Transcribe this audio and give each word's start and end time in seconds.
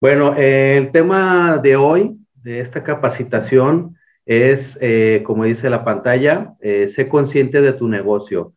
Bueno, 0.00 0.34
eh, 0.38 0.78
el 0.78 0.92
tema 0.92 1.58
de 1.62 1.76
hoy, 1.76 2.16
de 2.42 2.60
esta 2.60 2.82
capacitación, 2.82 3.96
es, 4.24 4.78
eh, 4.80 5.22
como 5.26 5.44
dice 5.44 5.68
la 5.68 5.84
pantalla, 5.84 6.54
eh, 6.60 6.90
sé 6.96 7.06
consciente 7.08 7.60
de 7.60 7.74
tu 7.74 7.86
negocio. 7.88 8.54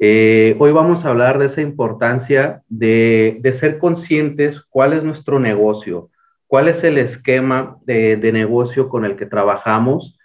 hoy 0.00 0.72
vamos 0.72 1.04
a 1.04 1.10
hablar 1.10 1.38
de 1.38 1.46
esa 1.46 1.60
importancia 1.60 2.62
de, 2.68 3.40
ser 3.60 3.78
conscientes 3.78 4.60
cuál 4.70 4.92
es 4.94 5.04
nuestro 5.04 5.38
negocio, 5.38 6.10
cuál 6.46 6.68
es 6.68 6.82
el 6.84 6.98
esquema 6.98 7.76
de, 7.84 8.16
de 8.16 8.32
negocio 8.32 8.88
con 8.88 9.04
el 9.04 9.16
que 9.16 9.26
trabajamos. 9.26 10.18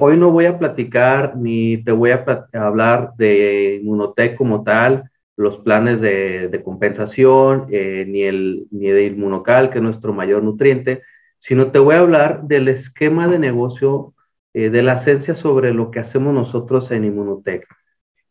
hoy 0.00 0.16
no 0.16 0.30
voy 0.32 0.46
a 0.46 0.58
platicar 0.58 1.36
ni 1.36 1.82
te 1.84 1.92
voy 1.92 2.10
a 2.12 2.24
hablar 2.54 3.12
de 3.18 3.80
Inmunotech 3.82 4.36
como 4.36 4.64
tal, 4.64 5.10
los 5.36 5.58
planes 5.58 6.00
de, 6.00 6.62
compensación, 6.64 7.66
eh, 7.70 8.04
ni, 8.06 8.22
el, 8.22 8.66
ni 8.70 8.88
de 8.88 9.06
inmunocal, 9.06 9.70
que 9.70 9.78
es 9.78 9.84
nuestro 9.84 10.12
mayor 10.12 10.42
nutriente, 10.42 11.02
sino 11.38 11.70
te 11.72 11.78
voy 11.78 11.94
a 11.96 12.00
hablar 12.00 12.42
del 12.44 12.68
esquema 12.68 13.28
de 13.28 13.38
negocio, 13.38 14.14
eh, 14.54 14.70
de 14.70 14.82
la 14.82 15.00
esencia 15.00 15.34
sobre 15.34 15.72
lo 15.72 15.90
que 15.90 16.00
hacemos 16.00 16.34
nosotros 16.34 16.90
en 16.90 17.04
Inmunotech. 17.04 17.66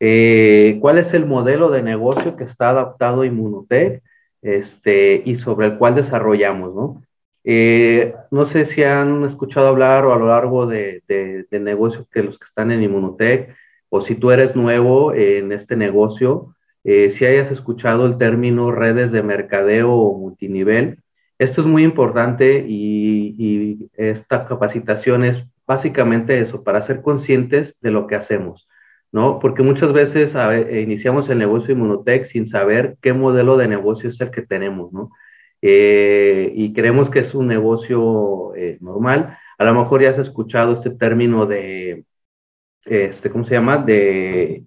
Eh, 0.00 0.78
¿Cuál 0.80 0.98
es 0.98 1.12
el 1.14 1.26
modelo 1.26 1.70
de 1.70 1.82
negocio 1.82 2.36
que 2.36 2.44
está 2.44 2.70
adaptado 2.70 3.22
a 3.22 3.26
Inmunotech 3.26 4.02
este, 4.42 5.22
y 5.24 5.36
sobre 5.38 5.68
el 5.68 5.78
cual 5.78 5.94
desarrollamos, 5.94 6.74
¿no? 6.74 7.02
no 8.30 8.46
sé 8.46 8.66
si 8.66 8.84
han 8.84 9.24
escuchado 9.24 9.66
hablar 9.66 10.04
o 10.04 10.14
a 10.14 10.16
lo 10.16 10.28
largo 10.28 10.66
de, 10.66 11.02
de, 11.08 11.44
de 11.50 11.60
negocios 11.60 12.06
que 12.12 12.22
los 12.22 12.38
que 12.38 12.46
están 12.46 12.70
en 12.70 12.82
Inmunotech, 12.84 13.54
o 13.88 14.00
si 14.02 14.14
tú 14.14 14.30
eres 14.30 14.54
nuevo 14.54 15.12
en 15.12 15.50
este 15.52 15.76
negocio, 15.76 16.54
eh, 16.84 17.14
si 17.18 17.24
hayas 17.24 17.50
escuchado 17.52 18.06
el 18.06 18.18
término 18.18 18.72
redes 18.72 19.12
de 19.12 19.22
mercadeo 19.22 19.92
o 19.92 20.18
multinivel. 20.18 20.98
Esto 21.38 21.62
es 21.62 21.66
muy 21.66 21.84
importante 21.84 22.64
y, 22.68 23.88
esta 23.96 24.46
capacitación 24.46 25.24
es 25.24 25.44
básicamente 25.66 26.40
eso, 26.40 26.62
para 26.64 26.86
ser 26.86 27.02
conscientes 27.02 27.74
de 27.80 27.90
lo 27.90 28.06
que 28.06 28.16
hacemos, 28.16 28.68
¿no? 29.12 29.38
Porque 29.40 29.62
muchas 29.62 29.92
veces 29.92 30.32
iniciamos 30.72 31.28
el 31.30 31.38
negocio 31.38 31.72
Inmunotech 31.74 32.30
sin 32.32 32.48
saber 32.50 32.96
qué 33.02 33.12
modelo 33.12 33.56
de 33.56 33.68
negocio 33.68 34.10
es 34.10 34.20
el 34.20 34.30
que 34.30 34.42
tenemos, 34.42 34.92
¿no? 34.92 35.10
Eh, 35.62 36.52
y 36.54 36.72
creemos 36.72 37.10
que 37.10 37.20
es 37.20 37.34
un 37.34 37.46
negocio 37.46 38.54
eh, 38.56 38.78
normal. 38.80 39.38
A 39.58 39.64
lo 39.64 39.74
mejor 39.74 40.02
ya 40.02 40.10
has 40.10 40.18
escuchado 40.18 40.74
este 40.74 40.90
término 40.90 41.46
de, 41.46 42.04
este, 42.84 43.30
¿cómo 43.30 43.44
se 43.46 43.54
llama? 43.54 43.78
De 43.78 44.64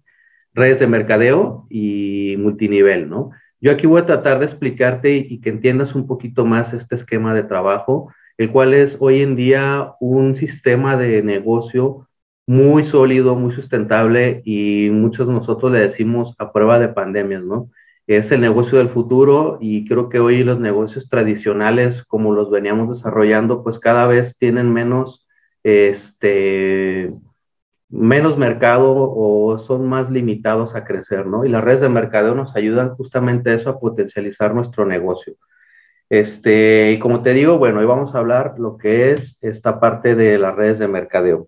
redes 0.55 0.79
de 0.79 0.87
mercadeo 0.87 1.67
y 1.69 2.35
multinivel, 2.39 3.09
¿no? 3.09 3.31
Yo 3.61 3.71
aquí 3.71 3.87
voy 3.87 4.01
a 4.01 4.05
tratar 4.05 4.39
de 4.39 4.45
explicarte 4.45 5.15
y, 5.17 5.39
que 5.41 5.49
entiendas 5.49 5.95
un 5.95 6.07
poquito 6.07 6.45
más 6.45 6.73
este 6.73 6.95
esquema 6.95 7.33
de 7.33 7.43
trabajo, 7.43 8.13
el 8.37 8.51
cual 8.51 8.73
es 8.73 8.95
hoy 8.99 9.21
en 9.21 9.35
día 9.35 9.93
un 9.99 10.35
sistema 10.37 10.97
de 10.97 11.23
negocio 11.23 12.07
muy 12.47 12.85
sólido, 12.87 13.35
muy 13.35 13.53
sustentable 13.53 14.41
y 14.45 14.89
muchos 14.91 15.27
de 15.27 15.33
nosotros 15.33 15.71
le 15.71 15.79
decimos 15.79 16.35
a 16.37 16.51
prueba 16.51 16.79
de 16.79 16.89
pandemias, 16.89 17.43
¿no? 17.43 17.69
Es 18.07 18.31
el 18.31 18.41
negocio 18.41 18.77
del 18.77 18.89
futuro 18.89 19.57
y 19.59 19.87
creo 19.87 20.09
que 20.09 20.19
hoy 20.19 20.43
los 20.43 20.59
negocios 20.59 21.09
tradicionales, 21.09 22.03
como 22.05 22.33
los 22.33 22.51
veníamos 22.51 22.95
desarrollando, 22.97 23.63
pues 23.63 23.79
cada 23.79 24.05
vez 24.05 24.35
tienen 24.37 24.71
menos, 24.71 25.25
este, 25.63 27.11
menos 27.89 28.37
mercado 28.37 28.93
o 28.95 29.59
son 29.59 29.87
más 29.87 30.09
limitados 30.11 30.75
a 30.75 30.83
crecer, 30.85 31.25
¿no? 31.27 31.45
Y 31.45 31.49
las 31.49 31.63
redes 31.63 31.81
de 31.81 31.89
mercadeo 31.89 32.35
nos 32.35 32.55
ayudan 32.55 32.95
justamente 32.95 33.51
a 33.51 33.55
eso, 33.55 33.69
a 33.69 33.79
potencializar 33.79 34.53
nuestro 34.55 34.85
negocio. 34.85 35.35
Este, 36.09 36.91
y 36.91 36.99
como 36.99 37.23
te 37.23 37.33
digo, 37.33 37.57
bueno, 37.57 37.79
hoy 37.79 37.85
vamos 37.85 38.13
a 38.15 38.19
hablar 38.19 38.55
lo 38.59 38.77
que 38.77 39.13
es 39.13 39.37
esta 39.41 39.79
parte 39.79 40.15
de 40.15 40.37
las 40.37 40.55
redes 40.55 40.79
de 40.79 40.87
mercadeo. 40.87 41.47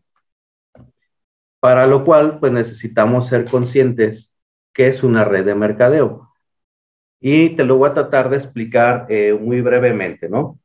Para 1.59 1.87
lo 1.87 2.03
cual, 2.05 2.39
pues 2.39 2.51
necesitamos 2.51 3.27
ser 3.27 3.45
conscientes 3.49 4.31
qué 4.73 4.87
es 4.89 5.03
una 5.03 5.25
red 5.25 5.45
de 5.45 5.55
mercadeo. 5.55 6.31
Y 7.19 7.55
te 7.55 7.63
lo 7.65 7.77
voy 7.77 7.89
a 7.89 7.93
tratar 7.93 8.29
de 8.29 8.37
explicar 8.37 9.07
eh, 9.09 9.33
muy 9.33 9.61
brevemente, 9.61 10.29
¿no? 10.29 10.59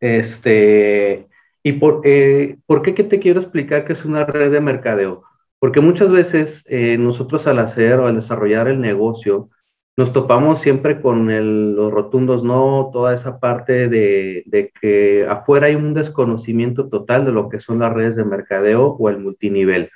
Este, 0.00 1.28
¿Y 1.66 1.72
por, 1.72 2.02
eh, 2.04 2.58
qué 2.84 3.04
te 3.04 3.18
quiero 3.18 3.40
explicar 3.40 3.86
que 3.86 3.94
es 3.94 4.04
una 4.04 4.24
red 4.26 4.52
de 4.52 4.60
mercadeo? 4.60 5.24
Porque 5.58 5.80
muchas 5.80 6.10
veces 6.10 6.62
eh, 6.66 6.98
nosotros 6.98 7.46
al 7.46 7.58
hacer 7.58 7.98
o 7.98 8.06
al 8.06 8.20
desarrollar 8.20 8.68
el 8.68 8.80
negocio, 8.80 9.48
nos 9.96 10.12
topamos 10.12 10.60
siempre 10.60 11.00
con 11.00 11.26
los 11.74 11.90
rotundos 11.90 12.44
no, 12.44 12.90
toda 12.92 13.14
esa 13.14 13.40
parte 13.40 13.88
de, 13.88 14.42
de, 14.46 14.72
que 14.78 15.26
afuera 15.26 15.68
hay 15.68 15.74
un 15.74 15.94
desconocimiento 15.94 16.88
total 16.90 17.24
de 17.24 17.32
lo 17.32 17.48
que 17.48 17.60
son 17.60 17.78
las 17.78 17.94
redes 17.94 18.16
de 18.16 18.24
mercadeo 18.24 18.96
o 18.98 19.08
el 19.08 19.18
multinivel. 19.18 19.90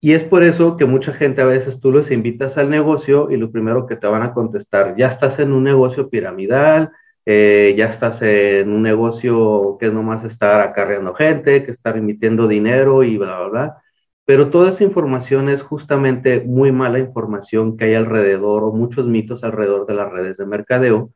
Y 0.00 0.14
es 0.14 0.22
por 0.24 0.42
eso 0.42 0.78
que 0.78 0.86
mucha 0.86 1.12
gente 1.12 1.42
a 1.42 1.46
veces 1.46 1.80
tú 1.80 1.90
los 1.92 2.10
invitas 2.10 2.56
al 2.56 2.70
negocio 2.70 3.30
y 3.30 3.36
lo 3.36 3.50
primero 3.50 3.86
que 3.86 3.96
te 3.96 4.06
van 4.06 4.22
a 4.22 4.32
contestar, 4.32 4.96
ya 4.96 5.08
estás 5.08 5.38
en 5.38 5.52
un 5.52 5.64
negocio 5.64 6.08
piramidal, 6.08 6.90
eh, 7.26 7.74
ya 7.76 7.86
estás 7.86 8.20
en 8.22 8.70
un 8.70 8.82
negocio 8.82 9.76
que 9.80 9.86
es 9.86 9.92
nomás 9.92 10.24
estar 10.24 10.60
acarreando 10.60 11.14
gente, 11.14 11.64
que 11.64 11.72
estar 11.72 11.96
emitiendo 11.96 12.48
dinero 12.48 13.02
y 13.02 13.16
bla, 13.18 13.40
bla, 13.40 13.48
bla. 13.48 13.82
Pero 14.26 14.50
toda 14.50 14.70
esa 14.70 14.84
información 14.84 15.48
es 15.48 15.62
justamente 15.62 16.40
muy 16.40 16.72
mala 16.72 16.98
información 16.98 17.76
que 17.76 17.86
hay 17.86 17.94
alrededor 17.94 18.64
o 18.64 18.72
muchos 18.72 19.06
mitos 19.06 19.44
alrededor 19.44 19.86
de 19.86 19.94
las 19.94 20.10
redes 20.12 20.36
de 20.36 20.46
mercadeo. 20.46 21.10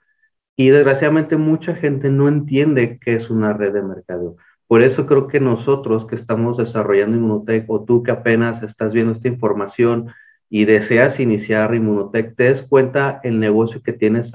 Y 0.56 0.70
desgraciadamente 0.70 1.36
mucha 1.36 1.74
gente 1.76 2.10
no 2.10 2.28
entiende 2.28 2.98
qué 3.00 3.16
es 3.16 3.30
una 3.30 3.52
red 3.52 3.72
de 3.72 3.82
mercadeo. 3.82 4.36
Por 4.66 4.82
eso 4.82 5.06
creo 5.06 5.28
que 5.28 5.40
nosotros 5.40 6.06
que 6.06 6.16
estamos 6.16 6.58
desarrollando 6.58 7.16
Inmunotech 7.16 7.64
o 7.68 7.84
tú 7.84 8.02
que 8.02 8.10
apenas 8.10 8.62
estás 8.62 8.92
viendo 8.92 9.12
esta 9.12 9.28
información, 9.28 10.08
y 10.50 10.64
deseas 10.64 11.20
iniciar 11.20 11.74
Inmunotech, 11.74 12.34
te 12.34 12.44
des 12.44 12.62
cuenta 12.68 13.20
el 13.22 13.38
negocio 13.38 13.82
que 13.82 13.92
tienes 13.92 14.30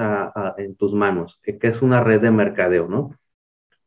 en 0.57 0.75
tus 0.75 0.94
manos, 0.94 1.40
que 1.44 1.57
es 1.62 1.81
una 1.81 2.03
red 2.03 2.22
de 2.22 2.31
mercadeo, 2.31 2.88
¿no? 2.88 3.16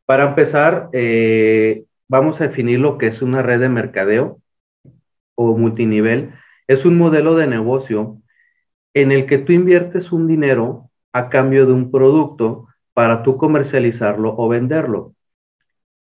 Para 0.05 0.29
empezar, 0.29 0.89
eh, 0.93 1.85
vamos 2.07 2.39
a 2.39 2.47
definir 2.47 2.79
lo 2.79 2.97
que 2.97 3.07
es 3.07 3.21
una 3.21 3.41
red 3.41 3.59
de 3.59 3.69
mercadeo 3.69 4.39
o 5.35 5.57
multinivel. 5.57 6.33
Es 6.67 6.85
un 6.85 6.97
modelo 6.97 7.35
de 7.35 7.47
negocio 7.47 8.17
en 8.93 9.11
el 9.11 9.25
que 9.25 9.37
tú 9.37 9.53
inviertes 9.53 10.11
un 10.11 10.27
dinero 10.27 10.89
a 11.13 11.29
cambio 11.29 11.65
de 11.65 11.73
un 11.73 11.91
producto 11.91 12.67
para 12.93 13.23
tú 13.23 13.37
comercializarlo 13.37 14.35
o 14.37 14.47
venderlo. 14.47 15.13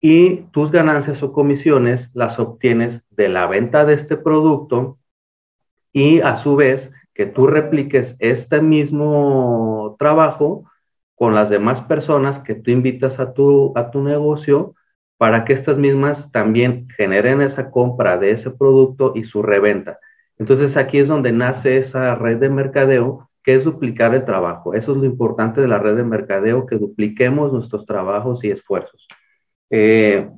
Y 0.00 0.42
tus 0.52 0.70
ganancias 0.70 1.22
o 1.22 1.32
comisiones 1.32 2.08
las 2.14 2.38
obtienes 2.38 3.02
de 3.10 3.28
la 3.28 3.46
venta 3.46 3.84
de 3.84 3.94
este 3.94 4.16
producto 4.16 4.98
y 5.94 6.20
a 6.20 6.42
su 6.42 6.56
vez 6.56 6.90
que 7.14 7.24
tú 7.24 7.46
repliques 7.46 8.16
este 8.18 8.60
mismo 8.60 9.96
trabajo 9.98 10.64
con 11.14 11.34
las 11.34 11.48
demás 11.48 11.80
personas 11.82 12.42
que 12.44 12.56
tú 12.56 12.72
invitas 12.72 13.18
a 13.20 13.32
tu, 13.32 13.72
a 13.76 13.90
tu 13.90 14.02
negocio 14.02 14.74
para 15.16 15.44
que 15.44 15.54
estas 15.54 15.78
mismas 15.78 16.30
también 16.32 16.88
generen 16.96 17.40
esa 17.40 17.70
compra 17.70 18.18
de 18.18 18.32
ese 18.32 18.50
producto 18.50 19.12
y 19.14 19.24
su 19.24 19.42
reventa. 19.42 19.98
Entonces 20.36 20.76
aquí 20.76 20.98
es 20.98 21.06
donde 21.06 21.30
nace 21.30 21.78
esa 21.78 22.16
red 22.16 22.38
de 22.38 22.50
mercadeo 22.50 23.30
que 23.44 23.54
es 23.54 23.64
duplicar 23.64 24.14
el 24.14 24.24
trabajo. 24.24 24.74
Eso 24.74 24.92
es 24.92 24.98
lo 24.98 25.04
importante 25.04 25.60
de 25.60 25.68
la 25.68 25.78
red 25.78 25.96
de 25.96 26.02
mercadeo, 26.02 26.66
que 26.66 26.76
dupliquemos 26.76 27.52
nuestros 27.52 27.86
trabajos 27.86 28.42
y 28.42 28.50
esfuerzos. 28.50 29.06
Eh, 29.70 30.28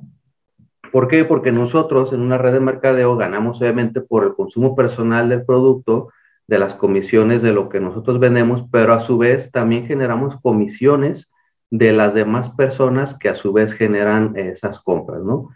¿Por 0.97 1.09
qué? 1.09 1.25
Porque 1.25 1.51
nosotros 1.51 2.11
en 2.11 2.21
una 2.21 2.39
red 2.39 2.53
de 2.53 2.59
mercadeo 2.59 3.15
ganamos 3.17 3.61
obviamente 3.61 4.01
por 4.01 4.23
el 4.23 4.33
consumo 4.33 4.75
personal 4.75 5.29
del 5.29 5.45
producto, 5.45 6.09
de 6.47 6.57
las 6.57 6.73
comisiones 6.73 7.43
de 7.43 7.51
lo 7.51 7.69
que 7.69 7.79
nosotros 7.79 8.19
vendemos, 8.19 8.67
pero 8.71 8.95
a 8.95 9.05
su 9.05 9.19
vez 9.19 9.51
también 9.51 9.85
generamos 9.85 10.41
comisiones 10.41 11.27
de 11.69 11.93
las 11.93 12.15
demás 12.15 12.49
personas 12.55 13.15
que 13.19 13.29
a 13.29 13.35
su 13.35 13.53
vez 13.53 13.71
generan 13.73 14.35
esas 14.37 14.79
compras, 14.79 15.21
¿no? 15.21 15.49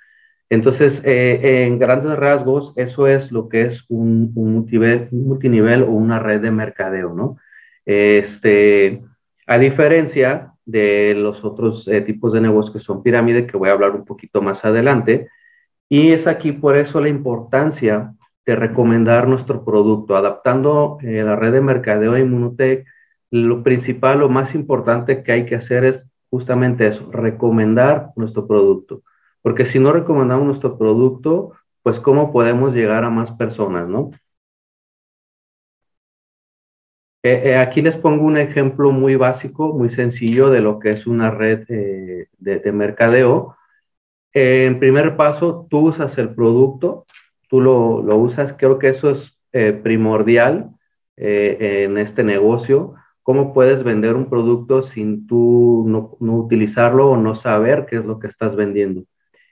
Entonces, 0.51 1.01
eh, 1.03 1.65
en 1.65 1.79
grandes 1.79 2.15
rasgos, 2.19 2.71
eso 2.75 3.07
es 3.07 3.31
lo 3.31 3.49
que 3.49 3.63
es 3.63 3.83
un, 3.89 4.31
multinivel, 4.35 5.81
o 5.81 5.87
una 5.87 6.19
red 6.19 6.41
de 6.41 6.51
mercadeo, 6.51 7.15
¿no? 7.15 7.37
Este, 7.83 9.01
a 9.47 9.57
diferencia 9.57 10.50
de 10.65 11.13
los 11.15 11.43
otros 11.43 11.87
eh, 11.87 12.01
tipos 12.01 12.33
de 12.33 12.41
negocios 12.41 12.73
que 12.73 12.83
son 12.83 13.03
pirámide, 13.03 13.47
que 13.47 13.57
voy 13.57 13.69
a 13.69 13.73
hablar 13.73 13.91
un 13.91 14.05
poquito 14.05 14.41
más 14.41 14.63
adelante. 14.63 15.27
Y 15.89 16.11
es 16.11 16.27
aquí 16.27 16.51
por 16.51 16.75
eso 16.77 17.01
la 17.01 17.09
importancia 17.09 18.13
de 18.45 18.55
recomendar 18.55 19.27
nuestro 19.27 19.63
producto, 19.63 20.15
adaptando 20.15 20.97
eh, 21.01 21.23
la 21.23 21.35
red 21.35 21.53
de 21.53 21.61
mercadeo 21.61 22.13
de 22.13 22.21
Inmunotech. 22.21 22.85
Lo 23.29 23.63
principal, 23.63 24.19
lo 24.19 24.29
más 24.29 24.53
importante 24.55 25.23
que 25.23 25.31
hay 25.31 25.45
que 25.45 25.55
hacer 25.55 25.85
es 25.85 26.01
justamente 26.29 26.87
eso, 26.87 27.11
recomendar 27.11 28.11
nuestro 28.15 28.47
producto. 28.47 29.03
Porque 29.41 29.65
si 29.67 29.79
no 29.79 29.91
recomendamos 29.91 30.45
nuestro 30.45 30.77
producto, 30.77 31.53
pues 31.83 31.99
cómo 31.99 32.31
podemos 32.31 32.73
llegar 32.73 33.03
a 33.03 33.09
más 33.09 33.31
personas, 33.31 33.87
¿no? 33.87 34.11
Eh, 37.23 37.51
eh, 37.51 37.57
aquí 37.57 37.81
les 37.81 37.95
pongo 37.97 38.25
un 38.25 38.37
ejemplo 38.37 38.91
muy 38.91 39.15
básico, 39.15 39.73
muy 39.73 39.91
sencillo 39.91 40.49
de 40.49 40.61
lo 40.61 40.79
que 40.79 40.91
es 40.91 41.05
una 41.05 41.29
red 41.29 41.67
de, 41.67 42.27
de, 42.39 42.71
mercadeo. 42.71 43.55
en 44.33 44.79
primer 44.79 45.17
paso, 45.17 45.67
tú 45.69 45.89
usas 45.89 46.17
el 46.17 46.33
producto, 46.35 47.05
tú 47.49 47.61
lo, 47.61 48.01
lo 48.03 48.17
usas, 48.17 48.55
creo 48.57 48.79
que 48.79 48.89
eso 48.89 49.11
es 49.11 49.77
primordial 49.83 50.71
en 51.17 51.97
este 51.97 52.23
negocio. 52.23 52.95
¿Cómo 53.23 53.53
puedes 53.53 53.83
vender 53.83 54.15
un 54.15 54.29
producto 54.29 54.83
sin 54.83 55.27
tú 55.27 55.85
no, 55.87 56.17
no 56.19 56.37
utilizarlo 56.37 57.11
o 57.11 57.17
no 57.17 57.35
saber 57.35 57.85
qué 57.87 57.97
es 57.97 58.05
lo 58.05 58.19
que 58.19 58.27
estás 58.27 58.55
vendiendo? 58.55 59.03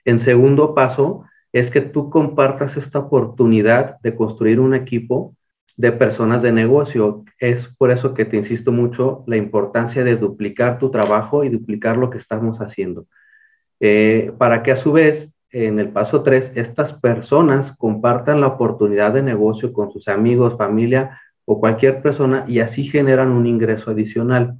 En 0.04 0.20
segundo 0.20 0.74
paso, 0.74 1.24
es 1.52 1.70
que 1.70 1.80
tú 1.80 2.10
compartas 2.10 2.76
esta 2.76 2.98
oportunidad 3.00 3.98
de 4.00 4.14
construir 4.16 4.60
un 4.60 4.74
equipo 4.74 5.34
de 5.80 5.92
personas 5.92 6.42
de 6.42 6.52
negocio. 6.52 7.24
Es 7.38 7.66
por 7.78 7.90
eso 7.90 8.12
que 8.12 8.26
te 8.26 8.36
insisto 8.36 8.70
mucho 8.70 9.24
la 9.26 9.38
importancia 9.38 10.04
de 10.04 10.16
duplicar 10.16 10.78
tu 10.78 10.90
trabajo 10.90 11.42
y 11.42 11.48
duplicar 11.48 11.96
lo 11.96 12.10
que 12.10 12.18
estamos 12.18 12.58
haciendo. 12.58 13.06
Eh, 13.80 14.30
para 14.36 14.62
que 14.62 14.72
a 14.72 14.82
su 14.82 14.92
vez, 14.92 15.30
en 15.50 15.78
el 15.78 15.88
paso 15.88 16.22
3, 16.22 16.52
estas 16.54 16.92
personas 17.00 17.74
compartan 17.78 18.42
la 18.42 18.48
oportunidad 18.48 19.14
de 19.14 19.22
negocio 19.22 19.72
con 19.72 19.90
sus 19.90 20.06
amigos, 20.06 20.58
familia 20.58 21.18
o 21.46 21.58
cualquier 21.58 22.02
persona 22.02 22.44
y 22.46 22.60
así 22.60 22.88
generan 22.88 23.30
un 23.30 23.46
ingreso 23.46 23.90
adicional. 23.90 24.58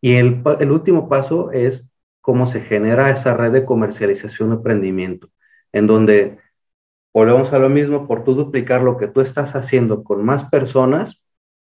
Y 0.00 0.14
el, 0.16 0.42
el 0.58 0.70
último 0.72 1.08
paso 1.08 1.52
es 1.52 1.80
cómo 2.20 2.50
se 2.50 2.60
genera 2.62 3.10
esa 3.10 3.34
red 3.36 3.52
de 3.52 3.64
comercialización 3.64 4.50
o 4.50 4.54
emprendimiento 4.54 5.28
en 5.72 5.86
donde 5.86 6.38
volvemos 7.12 7.52
a 7.52 7.58
lo 7.58 7.68
mismo, 7.68 8.06
por 8.06 8.24
tú 8.24 8.34
duplicar 8.34 8.82
lo 8.82 8.96
que 8.96 9.08
tú 9.08 9.20
estás 9.20 9.54
haciendo 9.54 10.04
con 10.04 10.24
más 10.24 10.48
personas, 10.50 11.16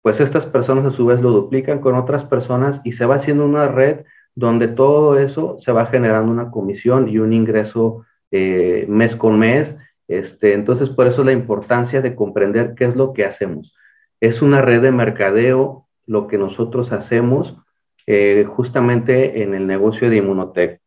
pues 0.03 0.21
estas 0.21 0.47
personas 0.47 0.85
a 0.85 0.97
su 0.97 1.07
vez 1.07 1.21
lo 1.21 1.31
duplican 1.31 1.81
con 1.81 1.95
otras 1.95 2.25
personas 2.25 2.81
y 2.85 2.93
se 2.93 3.07
va 3.07 3.17
haciendo 3.17 3.45
una 3.45 3.69
red 3.69 4.05
donde 4.35 4.69
todo 4.69 5.19
eso 5.19 5.59
se 5.61 5.73
va 5.73 5.87
generando 5.87 6.33
una 6.33 6.51
comisión 6.51 7.09
y 7.09 7.19
un 7.19 7.33
ingreso 7.33 8.05
eh, 8.31 8.87
mes 8.89 9.15
con 9.17 9.39
mes. 9.39 9.69
Este, 10.09 10.55
entonces, 10.55 10.89
por 10.91 11.07
eso 11.07 11.23
la 11.23 11.33
importancia 11.33 12.01
de 12.01 12.15
comprender 12.15 12.75
qué 12.77 12.87
es 12.87 12.97
lo 12.97 13.13
que 13.13 13.25
hacemos. 13.25 13.75
Es 14.21 14.43
una 14.43 14.61
red 14.63 14.83
de 14.83 14.91
mercadeo 14.91 15.87
lo 16.07 16.27
que 16.27 16.39
nosotros 16.39 16.91
hacemos 16.93 17.57
eh, 18.07 18.45
justamente 18.49 19.43
en 19.43 19.55
el 19.55 19.67
negocio 19.67 20.11
de 20.11 20.17
Inmunotech. 20.17 20.81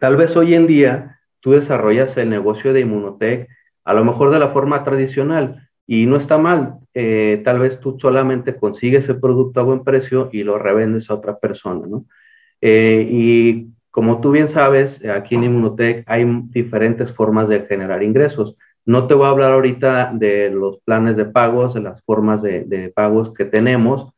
Tal 0.00 0.16
vez 0.16 0.36
hoy 0.36 0.54
en 0.54 0.66
día 0.66 1.20
tú 1.40 1.52
desarrollas 1.52 2.16
el 2.16 2.30
negocio 2.30 2.72
de 2.72 2.80
Inmunotech 2.80 3.48
a 3.84 3.94
lo 3.94 4.04
mejor 4.04 4.30
de 4.30 4.38
la 4.38 4.48
forma 4.50 4.84
tradicional 4.84 5.68
y 5.86 6.06
no 6.06 6.16
está 6.16 6.38
mal. 6.38 6.78
Eh, 6.94 7.42
tal 7.44 7.58
vez 7.58 7.80
tú 7.80 7.98
solamente 8.00 8.56
consigues 8.56 9.08
el 9.08 9.20
producto 9.20 9.60
a 9.60 9.64
buen 9.64 9.84
precio 9.84 10.28
y 10.32 10.42
lo 10.44 10.58
revendes 10.58 11.10
a 11.10 11.14
otra 11.14 11.38
persona. 11.38 11.86
Eh, 12.60 13.06
y 13.10 13.68
como 13.90 14.20
tú 14.20 14.30
bien 14.30 14.52
sabes, 14.52 14.98
aquí 15.06 15.34
en 15.34 15.44
Inmunotech 15.44 16.04
hay 16.06 16.24
diferentes 16.50 17.12
formas 17.12 17.48
de 17.48 17.66
generar 17.66 18.02
ingresos. 18.02 18.56
No 18.84 19.06
te 19.06 19.14
voy 19.14 19.26
a 19.26 19.30
hablar 19.30 19.52
ahorita 19.52 20.12
de 20.14 20.50
los 20.50 20.80
planes 20.80 21.16
de 21.16 21.26
pagos, 21.26 21.74
de 21.74 21.80
las 21.82 22.02
formas 22.04 22.42
de, 22.42 22.64
de 22.64 22.90
pagos 22.90 23.32
que 23.34 23.44
tenemos, 23.44 24.12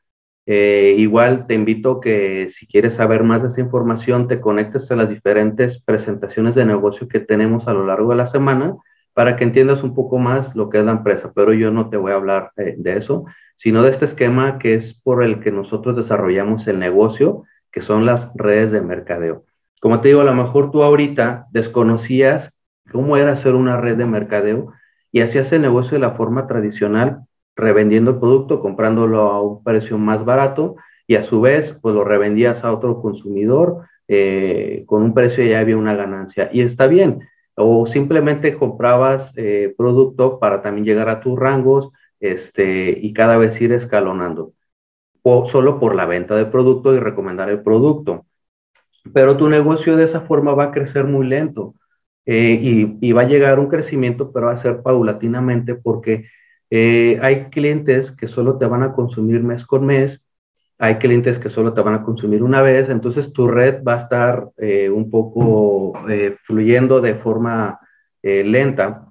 eh, 0.47 0.95
igual 0.99 1.47
te 1.47 1.55
invito 1.55 2.01
que 2.01 2.51
si 2.59 2.67
quieres 2.67 2.95
saber 2.95 3.23
más 3.23 3.43
de 3.43 3.49
esta 3.49 3.61
información, 3.63 4.29
te 4.29 4.41
conectes 4.41 4.91
a 4.91 4.97
las 4.97 5.09
diferentes 5.09 5.81
presentaciones 5.83 6.55
de 6.55 6.67
negocio 6.67 7.09
que 7.09 7.21
tenemos 7.21 7.67
a 7.67 7.73
lo 7.73 7.87
largo 7.87 8.11
de 8.11 8.17
la 8.17 8.27
semana 8.31 8.77
para 9.15 9.37
que 9.37 9.45
entiendas 9.45 9.83
un 9.83 9.95
poco 9.95 10.19
más 10.19 10.55
lo 10.55 10.69
que 10.69 10.79
es 10.81 10.85
la 10.85 10.93
empresa, 10.93 11.33
pero 11.35 11.53
yo 11.53 11.71
no 11.71 11.89
te 11.89 11.97
voy 11.97 12.13
a 12.13 12.17
hablar 12.17 12.51
eh, 12.57 12.75
de 12.77 12.99
eso, 12.99 13.25
sino 13.57 13.83
de 13.83 13.91
este 13.91 14.05
esquema 14.05 14.59
que 14.59 14.75
es 14.75 14.95
por 15.03 15.23
el 15.23 15.41
que 15.41 15.53
nosotros 15.53 15.97
desarrollamos 15.97 16.67
el 16.67 16.79
negocio, 16.79 17.45
que 17.73 17.83
son 17.83 18.05
las 18.05 18.29
redes 18.35 18.73
de 18.73 18.81
mercadeo. 18.81 19.45
Como 19.81 20.01
te 20.01 20.09
digo, 20.09 20.21
a 20.21 20.25
lo 20.25 20.35
mejor 20.35 20.71
tú 20.71 20.83
ahorita 20.83 21.47
desconocías 21.51 22.51
cómo 22.91 23.17
era 23.17 23.33
hacer 23.33 23.55
una 23.55 23.81
red 23.81 23.97
de 23.97 24.07
mercadeo 24.07 24.73
y 25.13 25.21
hacías 25.21 25.53
el 25.53 25.63
negocio 25.63 25.93
de 25.93 26.01
la 26.01 26.13
forma 26.13 26.47
tradicional, 26.47 27.21
revendiendo 27.57 28.13
el 28.13 28.19
producto, 28.19 28.61
comprándolo 28.61 29.21
a 29.31 29.41
un 29.41 29.63
precio 29.63 29.97
más 29.97 30.25
barato 30.25 30.77
y 31.07 31.17
a 31.17 31.25
su 31.25 31.41
vez 31.41 31.77
pues 31.81 31.95
lo 31.95 32.03
revendías 32.03 32.65
a 32.65 32.73
otro 32.73 33.01
consumidor 33.01 33.87
eh, 34.09 34.85
con 34.87 35.03
un 35.03 35.15
precio 35.15 35.45
y 35.45 35.51
ya 35.51 35.61
había 35.61 35.77
una 35.77 35.95
ganancia. 35.95 36.51
Y 36.53 36.63
está 36.63 36.87
bien. 36.87 37.21
O 37.57 37.87
simplemente 37.87 38.57
comprabas 38.57 39.31
eh, 39.37 39.75
producto 39.77 40.39
para 40.39 40.63
también 40.63 40.85
llegar 40.85 41.09
a 41.09 41.21
tus 41.21 41.39
rangos 41.39 41.91
este, 42.21 42.91
y 43.01 43.13
cada 43.13 43.37
vez 43.37 43.61
ir 43.61 43.73
escalonando. 43.73 44.53
O 45.23 45.49
solo 45.51 45.81
por 45.81 45.95
la 45.95 46.07
venta 46.07 46.37
del 46.37 46.51
producto 46.51 46.95
y 46.95 46.99
recomendar 47.01 47.49
el 47.51 47.63
producto. 47.63 48.27
Pero 49.13 49.37
tu 49.37 49.49
negocio 49.49 49.97
de 49.97 50.05
esa 50.05 50.23
forma 50.23 50.55
va 50.55 50.65
a 50.65 50.73
crecer 50.73 51.05
muy 51.05 51.27
lento 51.27 51.75
eh, 52.27 52.59
y, 52.61 52.99
y 53.01 53.13
va 53.13 53.23
a 53.23 53.29
llegar 53.29 53.59
un 53.59 53.69
crecimiento, 53.69 54.33
pero 54.33 54.47
va 54.47 54.53
a 54.53 54.63
ser 54.63 54.83
paulatinamente 54.83 55.75
porque 55.75 56.27
eh, 56.71 57.19
hay 57.23 57.51
clientes 57.51 58.11
que 58.13 58.29
solo 58.29 58.59
te 58.59 58.67
van 58.67 58.83
a 58.83 58.93
consumir 58.95 59.43
mes 59.43 59.65
con 59.67 59.87
mes, 59.87 60.21
hay 60.85 60.99
clientes 60.99 61.39
que 61.39 61.51
solo 61.51 61.73
te 61.73 61.81
van 61.81 61.95
a 61.95 62.03
consumir 62.03 62.43
una 62.43 62.61
vez, 62.63 62.91
entonces 62.91 63.33
tu 63.33 63.49
red 63.49 63.83
va 63.83 63.95
a 63.95 64.03
estar 64.03 64.51
eh, 64.59 64.91
un 64.91 65.11
poco 65.11 65.95
eh, 66.09 66.37
fluyendo 66.45 67.01
de 67.01 67.15
forma 67.17 67.81
lenta. 68.23 69.07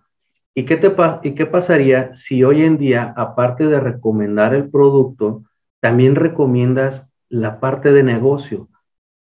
¿Y 0.56 0.66
qué, 0.66 0.78
te 0.78 0.92
¿Y 1.24 1.36
qué 1.36 1.46
pasaría 1.46 2.16
si 2.16 2.44
hoy 2.44 2.64
en 2.64 2.78
día, 2.78 3.14
aparte 3.16 3.68
de 3.68 3.80
recomendar 3.80 4.56
el 4.56 4.72
producto, 4.72 5.44
también 5.80 6.16
recomiendas 6.16 7.04
la 7.30 7.60
parte 7.60 7.92
de 7.92 8.02
negocio? 8.02 8.70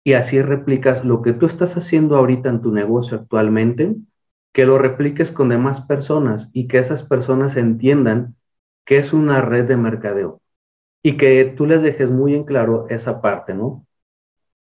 Y 0.04 0.14
así 0.14 0.40
replicas 0.42 1.04
lo 1.04 1.22
que 1.22 1.32
tú 1.32 1.46
estás 1.46 1.76
haciendo 1.76 2.16
ahorita 2.16 2.48
en 2.48 2.62
tu 2.62 2.72
negocio 2.72 3.16
actualmente, 3.16 3.94
que 4.52 4.66
lo 4.66 4.78
repliques 4.78 5.30
con 5.30 5.50
demás 5.50 5.82
personas 5.82 6.48
y 6.52 6.66
que 6.66 6.78
esas 6.78 7.02
personas 7.04 7.56
entiendan 7.56 8.34
que 8.84 8.98
es 8.98 9.12
una 9.12 9.40
red 9.40 9.66
de 9.66 9.76
mercadeo 9.76 10.40
y 11.06 11.16
que 11.16 11.54
tú 11.56 11.66
les 11.66 11.82
dejes 11.82 12.10
muy 12.10 12.34
en 12.34 12.42
claro 12.42 12.88
esa 12.90 13.20
parte, 13.20 13.54
¿no? 13.54 13.86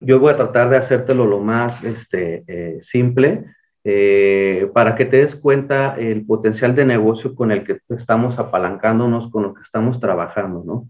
Yo 0.01 0.19
voy 0.19 0.33
a 0.33 0.37
tratar 0.37 0.71
de 0.71 0.77
hacértelo 0.79 1.25
lo 1.25 1.39
más 1.39 1.85
este, 1.85 2.43
eh, 2.49 2.81
simple 2.91 3.45
eh, 3.85 4.69
para 4.75 4.97
que 4.97 5.05
te 5.05 5.19
des 5.19 5.37
cuenta 5.37 5.95
el 5.97 6.27
potencial 6.27 6.75
de 6.75 6.85
negocio 6.85 7.37
con 7.37 7.53
el 7.53 7.63
que 7.63 7.79
estamos 7.91 8.41
apalancándonos, 8.41 9.31
con 9.31 9.45
lo 9.45 9.55
que 9.55 9.63
estamos 9.63 10.01
trabajando, 10.01 10.65
¿no? 10.67 10.89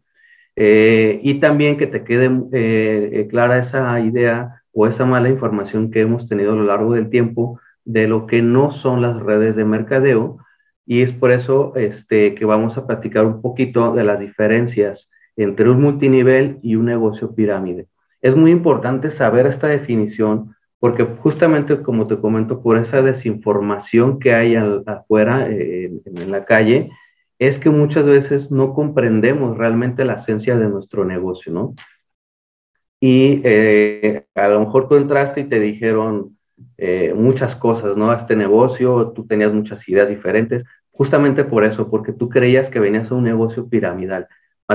Eh, 0.56 1.20
y 1.22 1.38
también 1.38 1.76
que 1.76 1.86
te 1.86 2.02
quede 2.02 3.28
clara 3.28 3.58
esa 3.58 4.00
idea 4.00 4.62
o 4.72 4.86
esa 4.86 5.04
mala 5.04 5.28
información 5.28 5.90
que 5.90 6.00
hemos 6.00 6.30
tenido 6.30 6.54
a 6.54 6.56
lo 6.56 6.64
largo 6.64 6.94
del 6.94 7.10
tiempo 7.10 7.60
de 7.84 8.08
lo 8.08 8.26
que 8.26 8.40
no 8.40 8.72
son 8.80 9.02
las 9.02 9.20
redes 9.20 9.54
de 9.54 9.66
mercadeo 9.66 10.38
y 10.86 11.02
es 11.02 11.10
por 11.12 11.30
eso 11.30 11.74
este, 11.76 12.34
que 12.36 12.46
vamos 12.46 12.78
a 12.78 12.86
platicar 12.86 13.26
un 13.26 13.42
poquito 13.42 13.92
de 13.92 14.04
las 14.04 14.18
diferencias 14.18 15.10
entre 15.36 15.70
un 15.70 15.80
multinivel 15.80 16.58
y 16.62 16.76
un 16.76 16.86
negocio 16.86 17.34
pirámide. 17.34 17.86
Es 18.20 18.36
muy 18.36 18.50
importante 18.50 19.10
saber 19.12 19.46
esta 19.46 19.68
definición 19.68 20.54
porque 20.82 21.04
justamente 21.04 21.80
como 21.80 22.08
te 22.08 22.18
comento, 22.18 22.60
por 22.60 22.76
esa 22.76 23.02
desinformación 23.02 24.18
que 24.18 24.34
hay 24.34 24.56
afuera 24.56 25.48
eh, 25.48 25.92
en, 26.04 26.30
la 26.32 26.44
calle, 26.44 26.90
es 27.38 27.56
que 27.58 27.70
muchas 27.70 28.04
veces 28.04 28.50
no 28.50 28.74
comprendemos 28.74 29.56
realmente 29.56 30.04
la 30.04 30.14
esencia 30.14 30.56
de 30.56 30.68
nuestro 30.68 31.04
negocio, 31.04 31.52
¿no? 31.52 31.74
Y 32.98 33.42
eh, 33.44 34.26
a 34.34 34.48
lo 34.48 34.58
mejor 34.58 34.88
tú 34.88 34.96
entraste 34.96 35.42
y 35.42 35.44
te 35.44 35.60
dijeron, 35.60 36.36
eh, 36.78 37.14
muchas 37.14 37.54
cosas, 37.54 37.96
¿no? 37.96 38.10
A 38.10 38.16
este 38.16 38.34
negocio, 38.34 39.12
tú 39.14 39.24
tenías 39.24 39.52
muchas 39.52 39.88
ideas 39.88 40.08
diferentes, 40.08 40.64
justamente 40.90 41.44
por 41.44 41.64
eso, 41.64 41.88
porque 41.90 42.12
tú 42.12 42.28
creías 42.28 42.68
que 42.70 42.80
venías 42.80 43.08
a 43.08 43.14
un 43.14 43.22
negocio 43.22 43.68
piramidal. 43.68 44.26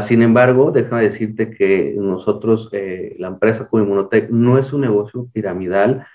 Sin 0.03 0.21
embargo, 0.21 0.71
déjame 0.71 1.09
decirte 1.09 1.51
que 1.51 1.93
nosotros, 1.97 2.69
eh, 2.73 3.15
la 3.19 3.27
empresa 3.27 3.67
como 3.67 3.83
Inmunotech, 3.83 4.29
no 4.29 4.57
es 4.57 4.71
un 4.73 4.81
negocio 4.81 5.27
piramidal, 5.33 6.05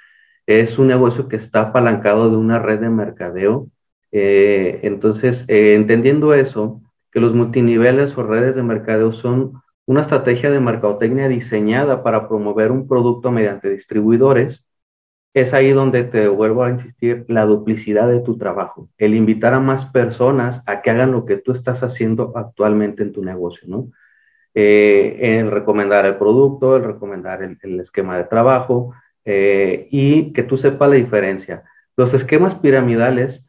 es 0.46 0.78
un 0.78 0.88
negocio 0.88 1.28
que 1.28 1.36
está 1.36 1.62
apalancado 1.62 2.30
de 2.30 2.36
una 2.36 2.58
red 2.58 2.80
de 2.80 2.90
mercadeo. 2.90 3.68
Eh, 4.12 4.80
entonces, 4.82 5.44
entendiendo 5.48 6.34
eso, 6.34 6.82
que 7.12 7.20
los 7.20 7.34
multiniveles 7.34 8.16
o 8.16 8.22
redes 8.22 8.54
de 8.54 8.62
mercadeo 8.62 9.12
son 9.12 9.62
una 9.86 10.02
estrategia 10.02 10.50
de 10.50 10.60
mercadotecnia 10.60 11.28
diseñada 11.28 12.02
para 12.02 12.28
promover 12.28 12.72
un 12.72 12.88
producto 12.88 13.30
mediante 13.30 13.70
distribuidores 13.70 14.62
es 15.34 15.52
ahí 15.54 15.70
donde 15.70 16.04
te 16.04 16.28
vuelvo 16.28 16.64
a 16.64 16.70
insistir 16.70 17.24
la 17.28 17.44
duplicidad 17.44 18.08
de 18.08 18.20
tu 18.20 18.36
trabajo, 18.36 18.88
el 18.98 19.14
invitar 19.14 19.54
a 19.54 19.60
más 19.60 19.90
personas 19.92 20.62
a 20.66 20.82
que 20.82 20.90
hagan 20.90 21.12
lo 21.12 21.24
que 21.24 21.38
tú 21.38 21.52
estás 21.52 21.82
haciendo 21.82 22.32
actualmente 22.36 23.02
en 23.02 23.12
tu 23.12 23.24
negocio, 23.24 23.66
¿no? 23.68 23.90
Eh, 24.54 25.38
el 25.38 25.50
recomendar 25.50 26.04
el 26.04 26.16
producto, 26.16 26.76
el 26.76 26.84
recomendar 26.84 27.42
el, 27.42 27.80
esquema 27.80 28.18
de 28.18 28.24
trabajo 28.24 28.94
eh, 29.24 29.88
y 29.90 30.32
que 30.34 30.42
tú 30.42 30.58
sepas 30.58 30.90
la 30.90 30.96
diferencia. 30.96 31.62
Los 31.96 32.12
esquemas 32.12 32.56
piramidales, 32.56 33.40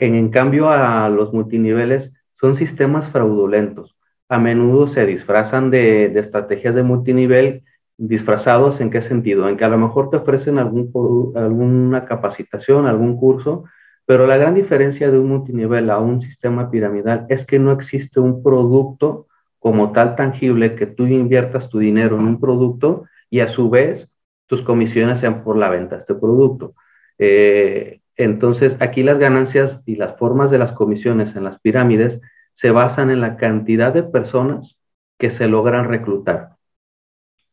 en, 0.00 0.14
en 0.14 0.30
cambio 0.30 0.70
a 0.70 1.08
los 1.10 1.32
multiniveles, 1.34 2.10
son 2.42 2.56
sistemas 2.56 3.10
fraudulentos. 3.12 3.96
a 4.28 4.38
menudo 4.38 4.88
se 4.94 5.06
disfrazan 5.06 5.70
de, 5.70 6.06
estrategias 6.18 6.74
de 6.74 6.82
multinivel, 6.82 7.62
disfrazados 7.96 8.80
en 8.80 8.90
qué 8.90 9.02
sentido? 9.02 9.48
En 9.48 9.56
que 9.56 9.64
a 9.64 9.68
lo 9.68 9.78
mejor 9.78 10.10
te 10.10 10.16
ofrecen 10.16 10.58
alguna 10.58 12.04
capacitación, 12.04 12.86
algún 12.86 13.16
curso, 13.16 13.64
pero 14.06 14.26
la 14.26 14.36
gran 14.36 14.54
diferencia 14.54 15.10
de 15.10 15.18
un 15.18 15.28
multinivel 15.28 15.90
a 15.90 15.98
un 15.98 16.22
sistema 16.22 16.70
piramidal 16.70 17.26
es 17.28 17.46
que 17.46 17.58
no 17.58 17.72
existe 17.72 18.20
un 18.20 18.42
producto 18.42 19.26
como 19.58 19.92
tal 19.92 20.16
tangible 20.16 20.74
que 20.74 20.86
tú 20.86 21.06
inviertas 21.06 21.68
tu 21.68 21.78
dinero 21.78 22.18
en 22.18 22.26
un 22.26 22.40
producto 22.40 23.04
y 23.30 23.40
a 23.40 23.48
su 23.48 23.70
vez 23.70 24.08
tus 24.46 24.62
comisiones 24.62 25.20
sean 25.20 25.44
por 25.44 25.56
la 25.56 25.70
venta 25.70 25.96
de 25.96 26.00
este 26.00 26.14
producto. 26.14 26.74
Eh, 27.18 28.00
entonces, 28.16 28.74
aquí 28.80 29.02
las 29.02 29.18
ganancias 29.18 29.80
y 29.86 29.96
las 29.96 30.18
formas 30.18 30.50
de 30.50 30.58
las 30.58 30.72
comisiones 30.72 31.34
en 31.36 31.44
las 31.44 31.60
pirámides 31.60 32.20
se 32.56 32.70
basan 32.70 33.10
en 33.10 33.20
la 33.20 33.36
cantidad 33.36 33.94
de 33.94 34.02
personas 34.02 34.76
que 35.18 35.30
se 35.30 35.46
logran 35.46 35.88
reclutar. 35.88 36.51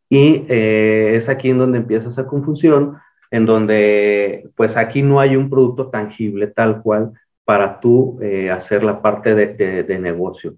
Y 0.09 0.45
eh, 0.49 1.17
es 1.17 1.29
aquí 1.29 1.49
en 1.49 1.59
donde 1.59 1.77
empieza 1.79 2.09
esa 2.09 2.25
confusión, 2.27 2.97
en 3.31 3.45
donde 3.45 4.49
pues 4.55 4.75
aquí 4.75 5.01
no 5.01 5.19
hay 5.19 5.35
un 5.35 5.49
producto 5.49 5.89
tangible 5.89 6.47
tal 6.47 6.81
cual 6.81 7.11
para 7.45 7.79
tú 7.79 8.19
eh, 8.21 8.49
hacer 8.51 8.83
la 8.83 9.01
parte 9.01 9.35
de, 9.35 9.99
negocio. 9.99 10.55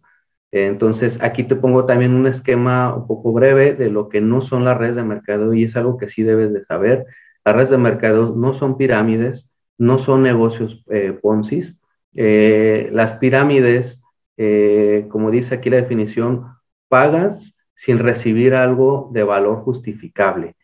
Entonces, 0.52 1.18
aquí 1.22 1.44
te 1.44 1.56
pongo 1.56 1.86
también 1.86 2.14
un 2.14 2.28
esquema 2.28 2.94
un 2.96 3.08
poco 3.08 3.32
breve 3.32 3.74
de 3.74 3.90
lo 3.90 4.10
que 4.10 4.22
no 4.22 4.42
son 4.42 4.66
las 4.66 4.78
redes 4.78 4.96
de 4.98 5.04
mercado 5.04 5.54
y 5.54 5.66
es 5.66 5.76
algo 5.76 5.98
que 5.98 6.10
sí 6.10 6.24
debes 6.24 6.54
de 6.54 6.66
saber. 6.66 7.06
Las 7.46 7.56
redes 7.56 7.72
de 7.72 7.78
mercado 7.78 8.36
no 8.36 8.58
son 8.60 8.78
pirámides, 8.78 9.46
no 9.78 10.00
son 10.00 10.24
negocios 10.24 10.84
eh, 10.90 11.18
Ponzi. 11.22 11.76
las 12.14 13.18
pirámides 13.20 14.02
eh, 14.44 15.06
como 15.10 15.30
dice 15.30 15.54
aquí 15.54 15.70
la 15.70 15.78
definición, 15.78 16.48
pagas 16.88 17.38
sin 17.86 18.00
recibir 18.00 18.54
algo 18.54 19.10
de 19.14 19.24
valor 19.24 19.58
justificable. 19.64 20.56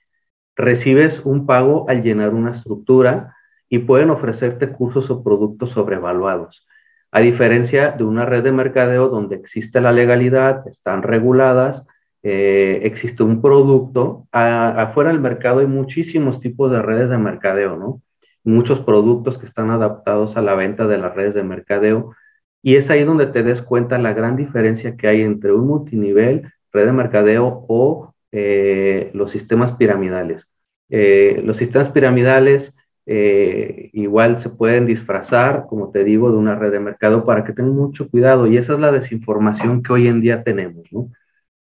Recibes 0.55 1.21
un 1.23 1.45
pago 1.45 1.89
al 1.89 2.03
llenar 2.03 2.33
una 2.33 2.55
estructura 2.55 3.35
y 3.69 3.79
pueden 3.79 4.09
ofrecerte 4.09 4.69
cursos 4.69 5.09
o 5.09 5.23
productos 5.23 5.71
sobrevaluados. 5.71 6.65
A 7.11 7.19
diferencia 7.21 7.91
de 7.91 8.03
una 8.03 8.25
red 8.25 8.43
de 8.43 8.51
mercadeo 8.51 9.09
donde 9.09 9.35
existe 9.37 9.81
la 9.81 9.91
legalidad, 9.91 10.67
están 10.67 11.03
reguladas, 11.03 11.83
eh, 12.23 12.81
existe 12.83 13.23
un 13.23 13.41
producto, 13.41 14.27
afuera 14.31 15.11
del 15.11 15.21
mercado 15.21 15.59
hay 15.59 15.67
muchísimos 15.67 16.39
tipos 16.41 16.71
de 16.71 16.81
redes 16.81 17.09
de 17.09 17.17
mercadeo, 17.17 17.77
¿no? 17.77 18.01
Muchos 18.43 18.79
productos 18.81 19.37
que 19.37 19.47
están 19.47 19.69
adaptados 19.71 20.35
a 20.37 20.41
la 20.41 20.55
venta 20.55 20.87
de 20.87 20.97
las 20.97 21.15
redes 21.15 21.33
de 21.35 21.43
mercadeo 21.43 22.13
y 22.61 22.75
es 22.75 22.89
ahí 22.89 23.03
donde 23.03 23.27
te 23.27 23.43
des 23.43 23.61
cuenta 23.61 23.97
la 23.97 24.13
gran 24.13 24.35
diferencia 24.35 24.97
que 24.97 25.07
hay 25.07 25.21
entre 25.21 25.53
un 25.53 25.67
multinivel, 25.67 26.51
red 26.77 26.85
de 26.85 26.93
mercadeo 26.93 27.65
o 27.67 28.13
eh, 28.31 29.09
los 29.13 29.31
sistemas 29.31 29.75
piramidales. 29.77 30.43
Eh, 30.89 31.41
los 31.43 31.57
sistemas 31.57 31.91
piramidales 31.91 32.71
eh, 33.05 33.89
igual 33.93 34.43
se 34.43 34.49
pueden 34.49 34.85
disfrazar, 34.85 35.65
como 35.67 35.91
te 35.91 36.03
digo, 36.03 36.31
de 36.31 36.37
una 36.37 36.55
red 36.55 36.71
de 36.71 36.79
mercado 36.79 37.25
para 37.25 37.43
que 37.43 37.53
tengan 37.53 37.75
mucho 37.75 38.09
cuidado. 38.09 38.47
Y 38.47 38.57
esa 38.57 38.73
es 38.73 38.79
la 38.79 38.91
desinformación 38.91 39.81
que 39.81 39.93
hoy 39.93 40.07
en 40.07 40.21
día 40.21 40.43
tenemos. 40.43 40.83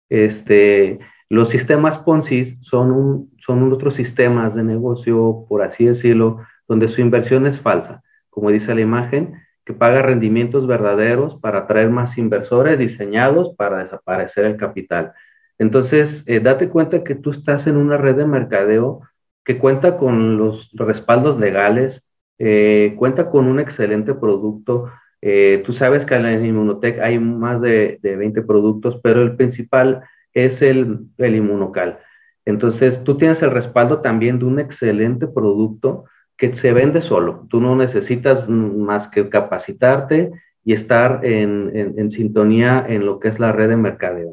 Este, 0.09 1.01
los 1.29 1.51
sistemas 1.51 1.99
Ponzi 1.99 2.59
son, 2.63 3.31
son 3.45 3.73
otros 3.73 3.95
sistemas 3.95 4.55
de 4.55 4.63
negocio, 4.63 5.47
por 5.49 5.63
así 5.63 5.87
decirlo, 5.87 6.41
donde 6.69 6.89
su 6.89 7.01
inversión 7.01 7.47
es 7.47 7.61
falsa. 7.61 8.03
Como 8.29 8.51
dice 8.51 8.75
la 8.75 8.81
imagen, 8.83 9.35
que 9.71 9.77
paga 9.77 10.03
rendimientos 10.03 10.67
verdaderos 10.67 11.39
para 11.41 11.61
atraer 11.61 11.91
más 11.91 12.19
inversores 12.19 12.77
diseñados 12.77 13.55
para 13.57 13.85
desaparecer 13.85 14.45
el 14.45 14.57
capital. 14.57 15.13
Entonces, 15.59 16.25
eh, 16.27 16.41
date 16.41 16.69
cuenta 16.69 17.05
que 17.05 17.15
tú 17.15 17.31
estás 17.31 17.69
en 17.69 17.77
una 17.77 17.97
red 17.97 18.17
de 18.17 18.27
mercadeo 18.27 19.03
que 19.45 19.59
cuenta 19.59 19.97
con 19.97 20.39
los 20.39 20.69
respaldos 20.73 21.39
legales, 21.39 22.03
eh, 22.41 22.95
cuenta 22.99 23.31
con 23.31 23.47
un 23.47 23.61
excelente 23.61 24.13
producto. 24.13 24.91
Eh, 25.23 25.63
tú 25.65 25.73
sabes 25.73 26.05
que 26.05 26.17
en 26.17 26.23
la 26.25 26.33
Inmunotech 26.33 26.99
hay 26.99 27.21
más 27.21 27.61
de, 27.61 28.01
de 28.03 28.17
20 28.17 28.43
productos, 28.43 28.99
pero 29.05 29.23
el 29.23 29.37
principal 29.37 30.03
es 30.35 30.61
el, 30.63 30.99
el 31.19 31.37
Inmunocal. 31.37 32.01
Entonces, 32.45 33.05
tú 33.05 33.17
tienes 33.17 33.41
el 33.43 33.53
respaldo 33.53 34.01
también 34.01 34.41
de 34.41 34.47
un 34.47 34.59
excelente 34.59 35.29
producto 35.29 36.07
que 36.41 36.57
se 36.57 36.73
vende 36.73 37.03
solo. 37.03 37.47
Tú 37.51 37.61
no 37.61 37.77
necesitas 37.77 38.49
más 38.49 39.09
que 39.09 39.29
capacitarte 39.29 40.31
y 40.65 40.73
estar 40.73 41.21
en, 41.23 42.11
sintonía 42.11 42.87
en 42.89 43.05
lo 43.05 43.21
que 43.21 43.29
es 43.29 43.39
la 43.39 43.53
red 43.53 43.69
de 43.69 43.77
mercadeo. 43.77 44.33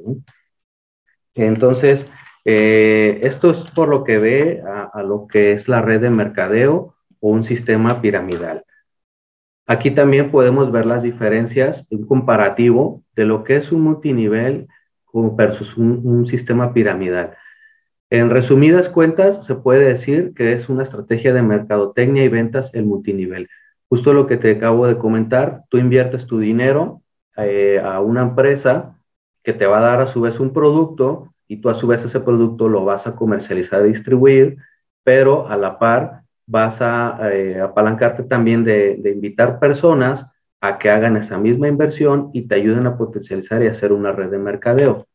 Entonces, 1.35 2.05
eh, 2.45 3.19
esto 3.23 3.51
es 3.51 3.71
por 3.71 3.89
lo 3.89 4.05
que 4.05 4.19
ve 4.19 4.63
a, 4.93 5.03
lo 5.03 5.27
que 5.27 5.51
es 5.51 5.67
la 5.67 5.81
red 5.81 5.99
de 5.99 6.09
mercadeo 6.09 6.95
o 7.19 7.29
un 7.29 7.43
sistema 7.43 8.01
piramidal. 8.01 8.63
Aquí 9.65 9.91
también 9.91 10.31
podemos 10.31 10.71
ver 10.71 10.85
las 10.85 11.03
diferencias, 11.03 11.85
un 11.91 12.07
comparativo 12.07 13.03
de 13.17 13.25
lo 13.25 13.43
que 13.43 13.57
es 13.57 13.69
un 13.73 13.81
multinivel 13.81 14.67
versus 15.13 15.75
un 15.75 16.25
sistema 16.27 16.73
piramidal. 16.73 17.35
En 18.09 18.29
resumidas 18.29 18.87
cuentas, 18.89 19.45
se 19.47 19.55
puede 19.55 19.93
decir 19.93 20.33
que 20.33 20.53
es 20.53 20.69
una 20.69 20.83
estrategia 20.83 21.33
de 21.33 21.41
mercadotecnia 21.41 22.23
y 22.23 22.29
ventas 22.29 22.69
el 22.73 22.85
multinivel. 22.85 23.49
Justo 23.89 24.13
lo 24.13 24.27
que 24.27 24.37
te 24.37 24.51
acabo 24.51 24.87
de 24.87 24.97
comentar, 24.97 25.63
tú 25.69 25.77
inviertes 25.77 26.25
tu 26.25 26.39
dinero 26.39 27.01
eh, 27.35 27.81
a 27.83 27.99
una 27.99 28.21
empresa 28.21 28.97
que 29.43 29.53
te 29.53 29.65
va 29.65 29.79
a 29.79 29.81
dar 29.81 30.01
a 30.01 30.13
su 30.13 30.21
vez 30.21 30.39
un 30.39 30.53
producto 30.53 31.33
y 31.49 31.57
tú 31.57 31.69
a 31.69 31.79
su 31.79 31.87
vez 31.87 32.03
ese 32.05 32.19
producto 32.21 32.69
lo 32.69 32.85
vas 32.85 33.05
a 33.07 33.15
comercializar 33.15 33.85
y 33.85 33.93
distribuir, 33.93 34.57
pero 35.03 35.49
a 35.49 35.57
la 35.57 35.77
par 35.79 36.21
vas 36.45 36.75
a 36.81 37.19
eh, 37.33 37.59
apalancarte 37.59 38.23
también 38.23 38.63
de, 38.63 38.97
de 38.97 39.11
invitar 39.11 39.59
personas 39.59 40.25
a 40.61 40.77
que 40.77 40.89
hagan 40.89 41.17
esa 41.17 41.37
misma 41.37 41.67
inversión 41.67 42.29
y 42.33 42.47
te 42.47 42.55
ayuden 42.55 42.87
a 42.87 42.97
potencializar 42.97 43.61
y 43.63 43.67
hacer 43.67 43.91
una 43.91 44.13
red 44.13 44.29
de 44.29 44.37
mercadeo. 44.37 45.06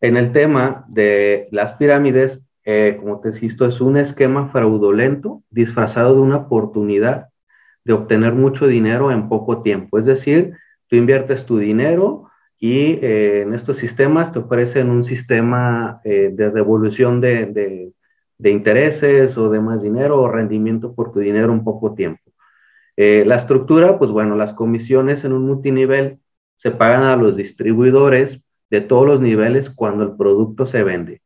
En 0.00 0.16
el 0.16 0.32
tema 0.32 0.84
de 0.88 1.48
las 1.52 1.76
pirámides, 1.78 2.38
eh, 2.64 2.98
como 3.00 3.20
te 3.20 3.30
insisto, 3.30 3.66
es 3.66 3.80
un 3.80 3.96
esquema 3.96 4.50
fraudulento 4.50 5.42
disfrazado 5.50 6.14
de 6.14 6.20
una 6.20 6.36
oportunidad 6.38 7.28
de 7.84 7.94
obtener 7.94 8.34
mucho 8.34 8.66
dinero 8.66 9.10
en 9.10 9.28
poco 9.28 9.62
tiempo. 9.62 9.98
Es 9.98 10.04
decir, 10.04 10.52
tú 10.88 10.96
inviertes 10.96 11.46
tu 11.46 11.58
dinero 11.58 12.28
y 12.58 12.98
eh, 13.02 13.42
en 13.42 13.54
estos 13.54 13.78
sistemas 13.78 14.32
te 14.32 14.40
ofrecen 14.40 14.90
un 14.90 15.04
sistema 15.04 16.00
eh, 16.04 16.30
de 16.32 16.50
devolución 16.50 17.20
de, 17.20 17.92
de, 18.38 18.50
intereses 18.50 19.36
o 19.36 19.50
de 19.50 19.60
más 19.60 19.82
dinero 19.82 20.20
o 20.20 20.28
rendimiento 20.28 20.94
por 20.94 21.12
tu 21.12 21.20
dinero 21.20 21.52
en 21.52 21.64
poco 21.64 21.94
tiempo. 21.94 22.22
la 22.96 23.36
estructura, 23.36 23.98
pues 23.98 24.10
bueno, 24.10 24.36
las 24.36 24.54
comisiones 24.54 25.24
en 25.24 25.32
un 25.32 25.46
multinivel 25.46 26.18
se 26.58 26.70
pagan 26.70 27.04
a 27.04 27.16
los 27.16 27.36
distribuidores 27.36 28.40
de 28.70 28.80
todos 28.80 29.06
los 29.06 29.20
niveles 29.20 29.70
cuando 29.70 30.04
el 30.04 30.16
producto 30.16 30.66
se 30.66 30.82
vende. 30.82 31.22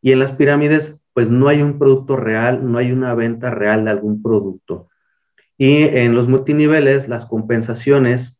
Y 0.00 0.12
en 0.12 0.20
las 0.20 0.32
pirámides, 0.32 0.94
pues 1.14 1.28
no 1.28 1.48
hay 1.48 1.62
un 1.62 1.78
producto 1.78 2.16
real, 2.16 2.70
no 2.70 2.78
hay 2.78 2.92
una 2.92 3.14
venta 3.14 3.50
real 3.50 3.84
de 3.84 3.90
algún 3.90 4.22
producto. 4.22 4.88
Y 5.58 5.82
en 5.84 6.14
los 6.14 6.28
multiniveles, 6.28 7.08
las 7.08 7.26
compensaciones, 7.26 8.34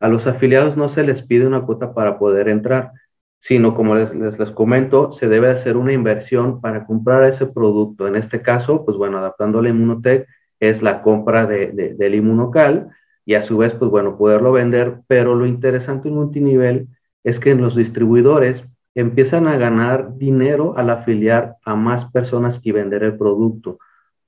a 0.00 0.08
los 0.08 0.26
afiliados 0.26 0.76
no 0.76 0.94
se 0.94 1.02
les 1.02 1.22
pide 1.22 1.46
una 1.46 1.62
cuota 1.62 1.94
para 1.94 2.18
poder 2.18 2.48
entrar, 2.48 2.92
sino 3.40 3.74
como 3.74 3.94
les, 3.96 4.14
les, 4.14 4.50
comento, 4.50 5.12
se 5.12 5.28
debe 5.28 5.50
hacer 5.50 5.76
una 5.76 5.92
inversión 5.92 6.60
para 6.60 6.86
comprar 6.86 7.24
ese 7.32 7.46
producto. 7.46 8.06
En 8.06 8.16
este 8.16 8.42
caso, 8.42 8.84
pues 8.84 8.96
bueno, 8.96 9.18
adaptando 9.18 9.62
la 9.62 9.70
Inmunotech, 9.70 10.26
es 10.60 10.82
la 10.82 11.02
compra 11.02 11.46
de, 11.46 11.94
del 11.96 12.14
inmunocal 12.14 12.90
y 13.24 13.34
a 13.34 13.46
su 13.46 13.58
vez, 13.58 13.72
pues 13.74 13.90
bueno, 13.90 14.16
poderlo 14.16 14.52
vender, 14.52 15.00
pero 15.06 15.34
lo 15.34 15.46
interesante 15.46 16.08
en 16.08 16.14
multinivel 16.14 16.88
es 17.24 17.38
que 17.38 17.54
los 17.54 17.76
distribuidores 17.76 18.62
empiezan 18.94 19.46
a 19.46 19.56
ganar 19.56 20.16
dinero 20.16 20.76
al 20.76 20.90
afiliar 20.90 21.56
a 21.64 21.74
más 21.76 22.10
personas 22.12 22.58
y 22.62 22.72
vender 22.72 23.04
el 23.04 23.16
producto. 23.16 23.78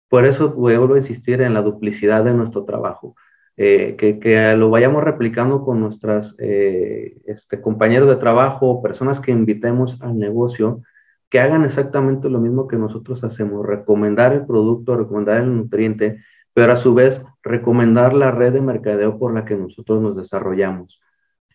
Por 0.09 0.27
eso 0.27 0.51
vuelvo 0.51 0.95
a 0.95 0.99
insistir 0.99 1.41
en 1.43 1.55
la 1.55 1.63
duplicidad 1.63 2.25
de 2.25 2.35
nuestro 2.35 2.65
trabajo, 2.65 3.15
eh, 3.57 3.97
que, 3.99 4.57
lo 4.57 4.71
vayamos 4.71 5.05
replicando 5.05 5.65
con 5.65 5.81
nuestros 5.81 6.35
eh, 6.39 7.17
este, 7.27 7.61
compañeros 7.61 8.09
de 8.09 8.17
trabajo, 8.17 8.83
personas 8.83 9.21
que 9.21 9.33
invitemos 9.33 9.97
al 10.03 10.19
negocio, 10.19 10.83
que 11.31 11.41
hagan 11.41 11.65
exactamente 11.65 12.29
lo 12.29 12.41
mismo 12.41 12.67
que 12.67 12.77
nosotros 12.77 13.23
hacemos, 13.23 13.65
recomendar 13.67 14.33
el 14.33 14.47
producto, 14.47 14.97
recomendar 14.97 15.43
el 15.43 15.57
nutriente, 15.57 16.23
pero 16.53 16.73
a 16.73 16.83
su 16.83 16.95
vez 16.95 17.21
recomendar 17.43 18.13
la 18.15 18.31
red 18.31 18.53
de 18.53 18.61
mercadeo 18.61 19.19
por 19.19 19.33
la 19.35 19.45
que 19.45 19.57
nosotros 19.57 20.03
nos 20.03 20.17
desarrollamos. 20.17 21.01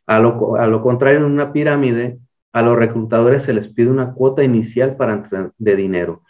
A 0.08 0.20
lo, 0.20 0.82
contrario, 0.82 1.20
en 1.20 1.26
una 1.26 1.52
pirámide, 1.52 2.20
a 2.54 2.62
los 2.62 2.78
reclutadores 2.78 3.44
se 3.44 3.54
les 3.54 3.68
pide 3.70 3.90
una 3.90 4.14
cuota 4.14 4.44
inicial 4.44 4.96
para 4.96 5.28
de 5.58 5.76
dinero. 5.76 6.22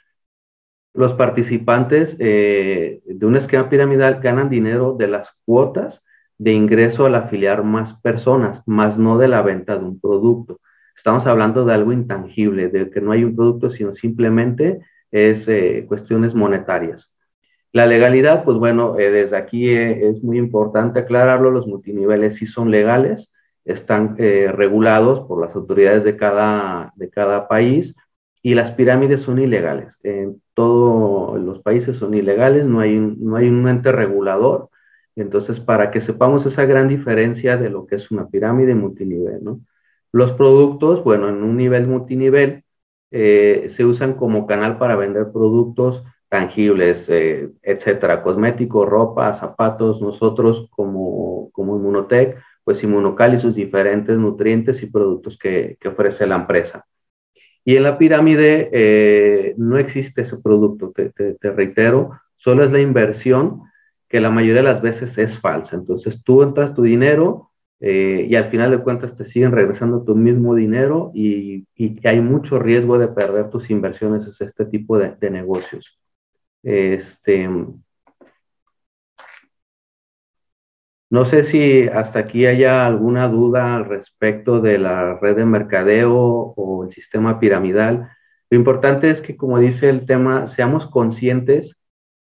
Los 0.93 1.13
participantes 1.13 2.15
eh, 2.19 3.01
de 3.05 3.25
un 3.25 3.35
esquema 3.35 3.69
piramidal 3.69 4.21
ganan 4.21 4.49
dinero 4.49 4.95
de 4.97 5.07
las 5.07 5.27
cuotas 5.45 6.01
de 6.37 6.51
ingreso 6.53 7.05
al 7.05 7.15
afiliar 7.15 7.63
más 7.63 7.99
personas, 8.01 8.61
más 8.65 8.97
no 8.97 9.17
de 9.17 9.27
la 9.27 9.41
venta 9.41 9.77
de 9.77 9.85
un 9.85 9.99
producto. 9.99 10.59
estamos 10.95 11.25
hablando 11.27 11.65
de 11.65 11.73
algo 11.73 11.91
intangible, 11.91 12.69
de 12.69 12.89
que 12.89 13.01
no 13.01 13.11
hay 13.11 13.23
un 13.23 13.35
producto, 13.35 13.71
sino 13.71 13.93
simplemente 13.95 14.79
es 15.11 15.47
eh, 15.47 15.85
cuestiones 15.87 16.33
monetarias. 16.33 17.09
La 17.73 17.85
legalidad, 17.85 18.45
pues 18.45 18.57
bueno, 18.57 18.97
eh, 18.97 19.11
desde 19.11 19.37
aquí 19.37 19.69
es 19.69 20.23
muy 20.23 20.37
importante 20.37 20.99
aclararlo, 20.99 21.51
los 21.51 21.67
multiniveles 21.67 22.37
sí 22.37 22.47
son 22.47 22.71
legales, 22.71 23.29
están 23.65 24.15
regulados 24.17 25.27
por 25.27 25.41
las 25.41 25.55
autoridades 25.55 26.03
de 26.03 26.15
cada, 26.17 26.93
de 26.95 27.09
cada 27.09 27.47
país 27.47 27.93
y 28.45 28.53
las 28.53 28.75
pirámides 28.75 29.21
son 29.21 29.39
ilegales. 29.39 29.87
En 30.03 30.39
todos 30.53 31.39
los 31.39 31.63
países 31.63 31.97
son 31.97 32.13
ilegales, 32.13 32.65
no 32.67 32.79
hay, 32.79 32.95
no 32.97 33.35
hay 33.37 33.49
un 33.49 33.67
ente 33.67 33.91
regulador. 33.91 34.69
Entonces, 35.15 35.59
para 35.59 35.89
que 35.89 36.01
sepamos 36.01 36.45
esa 36.45 36.65
gran 36.65 36.87
diferencia 36.87 37.57
de 37.57 37.71
lo 37.71 37.87
que 37.87 37.95
es 37.95 38.11
una 38.11 38.27
pirámide 38.27 38.75
multinivel. 38.75 39.41
Los 40.11 40.33
productos, 40.33 41.03
bueno, 41.03 41.29
en 41.29 41.43
un 41.43 41.57
nivel 41.57 41.87
multinivel, 41.87 42.63
eh, 43.11 43.73
se 43.77 43.85
usan 43.85 44.13
como 44.13 44.45
canal 44.45 44.77
para 44.77 44.95
vender 44.95 45.31
productos 45.31 46.03
tangibles, 46.29 47.03
eh, 47.07 47.49
etcétera, 47.63 48.21
cosméticos, 48.21 48.87
ropa, 48.87 49.39
zapatos. 49.39 50.01
Nosotros, 50.01 50.67
como, 50.69 51.49
como 51.51 51.77
Inmunotech, 51.77 52.37
pues 52.65 52.83
Inmunocal 52.83 53.35
y 53.35 53.41
sus 53.41 53.55
diferentes 53.55 54.17
nutrientes 54.17 54.83
y 54.83 54.87
productos 54.87 55.37
que, 55.37 55.77
que 55.79 55.87
ofrece 55.87 56.27
la 56.27 56.35
empresa. 56.35 56.85
Y 57.63 57.77
en 57.77 57.83
la 57.83 57.97
pirámide 57.97 58.69
eh, 58.73 59.55
no 59.57 59.77
existe 59.77 60.23
ese 60.23 60.37
producto, 60.37 60.91
te, 60.93 61.11
te, 61.11 61.51
reitero, 61.51 62.19
solo 62.37 62.63
es 62.63 62.71
la 62.71 62.81
inversión 62.81 63.61
que 64.09 64.19
la 64.19 64.29
mayoría 64.29 64.61
de 64.61 64.73
las 64.73 64.81
veces 64.81 65.17
es 65.17 65.39
falsa. 65.39 65.75
Entonces 65.75 66.21
tú 66.23 66.43
entras 66.43 66.75
tu 66.75 66.83
dinero, 66.83 67.51
eh, 67.79 68.27
y 68.29 68.35
al 68.35 68.49
final 68.49 68.71
de 68.71 68.79
cuentas 68.79 69.15
te 69.17 69.25
siguen 69.31 69.51
regresando 69.51 70.03
tu 70.03 70.15
mismo 70.15 70.55
dinero 70.55 71.11
y, 71.13 71.67
y 71.75 72.07
hay 72.07 72.21
mucho 72.21 72.57
riesgo 72.57 72.97
de 72.97 73.09
perder 73.09 73.49
tus 73.49 73.69
inversiones 73.69 74.27
en 74.39 74.47
este 74.47 74.65
tipo 74.65 74.97
de, 74.97 75.15
de 75.19 75.29
negocios. 75.29 75.85
Este, 76.63 77.47
no 81.09 81.25
sé 81.25 81.45
si 81.45 81.87
hasta 81.87 82.19
aquí 82.19 82.45
haya 82.45 82.85
alguna 82.85 83.27
duda 83.27 83.75
al 83.75 83.85
respecto 83.85 84.59
de 84.59 84.77
la 84.77 85.17
red 85.19 85.35
de 85.35 85.45
mercadeo 85.45 86.13
o 86.55 86.83
el 86.85 86.93
sistema 86.93 87.39
piramidal. 87.39 88.09
Lo 88.49 88.57
importante 88.57 89.09
es 89.11 89.21
que, 89.21 89.37
como 89.37 89.59
dice 89.59 89.89
el 89.89 90.05
tema, 90.05 90.53
seamos 90.55 90.87
conscientes 90.89 91.75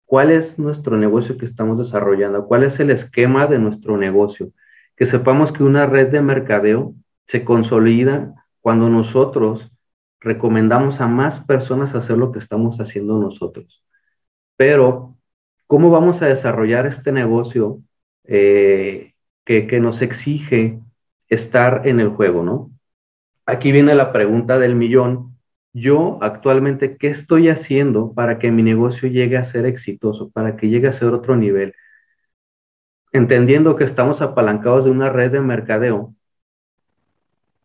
cuál 0.06 0.32
es 0.32 0.58
nuestro 0.60 0.98
negocio 0.98 1.38
que 1.38 1.46
estamos 1.46 1.78
desarrollando, 1.80 2.46
cuál 2.48 2.64
es 2.64 2.80
el 2.80 2.92
esquema 2.92 3.48
de 3.48 3.60
nuestro 3.60 3.98
negocio 3.98 4.52
que 4.98 5.06
sepamos 5.06 5.54
que 5.54 5.64
una 5.64 5.86
red 5.86 6.10
de 6.10 6.22
mercadeo 6.22 6.96
se 7.28 7.46
consolida 7.46 8.34
cuando 8.62 8.90
nosotros 8.90 9.72
recomendamos 10.20 11.00
a 11.00 11.08
más 11.08 11.46
personas 11.46 11.94
hacer 11.96 12.18
lo 12.18 12.32
que 12.32 12.40
estamos 12.40 12.78
haciendo 12.80 13.20
nosotros. 13.20 13.84
Pero, 14.58 15.16
¿cómo 15.68 15.92
vamos 15.92 16.22
a 16.22 16.26
desarrollar 16.26 16.88
este 16.88 17.12
negocio 17.12 17.80
eh, 18.28 19.14
que, 19.46 19.80
nos 19.80 20.02
exige 20.02 20.80
estar 21.30 21.88
en 21.88 22.00
el 22.00 22.10
juego, 22.10 22.44
no? 22.44 22.72
Aquí 23.46 23.72
viene 23.72 23.96
la 23.96 24.12
pregunta 24.12 24.60
del 24.60 24.76
millón. 24.76 25.38
Yo 25.74 26.20
actualmente, 26.22 26.98
¿qué 26.98 27.10
estoy 27.10 27.50
haciendo 27.50 28.14
para 28.14 28.40
que 28.40 28.52
mi 28.52 28.64
negocio 28.64 29.10
llegue 29.10 29.38
a 29.38 29.52
ser 29.52 29.66
exitoso, 29.66 30.30
para 30.32 30.58
que 30.58 30.70
llegue 30.70 30.88
a 30.88 31.00
ser 31.00 31.10
otro 31.14 31.36
nivel? 31.36 31.74
entendiendo 33.12 33.76
que 33.76 33.84
estamos 33.84 34.22
apalancados 34.22 34.86
de 34.86 34.92
una 34.92 35.10
red 35.10 35.32
de 35.32 35.42
mercadeo 35.42 36.14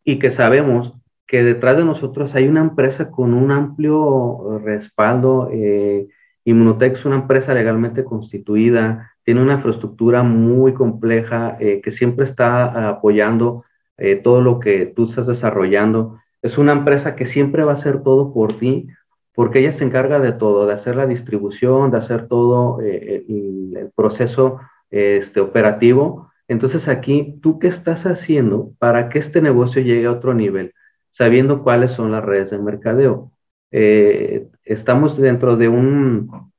y 0.04 0.18
que 0.18 0.34
sabemos 0.34 0.94
que 1.26 1.42
detrás 1.42 1.76
de 1.76 1.84
nosotros 1.84 2.34
hay 2.34 2.48
una 2.48 2.60
empresa 2.60 3.10
con 3.10 3.34
un 3.34 3.50
amplio 3.52 4.58
respaldo. 4.64 5.48
Eh, 5.52 6.08
Inmunotech 6.44 6.98
es 6.98 7.04
una 7.04 7.16
empresa 7.16 7.54
legalmente 7.54 8.04
constituida, 8.04 9.12
tiene 9.24 9.42
una 9.42 9.54
infraestructura 9.54 10.22
muy 10.22 10.74
compleja 10.74 11.56
eh, 11.60 11.80
que 11.82 11.92
siempre 11.92 12.26
está 12.26 12.88
apoyando 12.88 13.64
eh, 13.96 14.16
todo 14.16 14.40
lo 14.40 14.58
que 14.58 14.86
tú 14.86 15.08
estás 15.08 15.26
desarrollando. 15.26 16.18
Es 16.42 16.58
una 16.58 16.72
empresa 16.72 17.14
que 17.14 17.26
siempre 17.26 17.64
va 17.64 17.72
a 17.72 17.76
hacer 17.76 18.02
todo 18.02 18.32
por 18.34 18.58
ti, 18.58 18.88
porque 19.34 19.60
ella 19.60 19.72
se 19.78 19.84
encarga 19.84 20.18
de 20.18 20.32
todo, 20.32 20.66
de 20.66 20.74
hacer 20.74 20.96
la 20.96 21.06
distribución, 21.06 21.90
de 21.90 21.98
hacer 21.98 22.28
todo 22.28 22.80
el 22.80 23.90
proceso 23.94 24.60
este, 24.90 25.40
operativo. 25.40 26.30
Entonces 26.48 26.86
aquí, 26.86 27.38
¿tú 27.42 27.58
qué 27.58 27.68
estás 27.68 28.04
haciendo 28.04 28.72
para 28.78 29.08
que 29.08 29.18
este 29.18 29.40
negocio 29.40 29.80
llegue 29.80 30.06
a 30.06 30.12
otro 30.12 30.34
nivel? 30.34 30.74
Sabiendo 31.12 31.62
cuáles 31.62 31.92
son 31.92 32.12
las 32.12 32.24
redes 32.24 32.50
de 32.50 32.58
mercadeo. 32.58 33.31
Eh, 33.72 34.48
estamos 34.64 35.16
dentro 35.18 35.56
de, 35.56 35.68
un, 35.68 36.52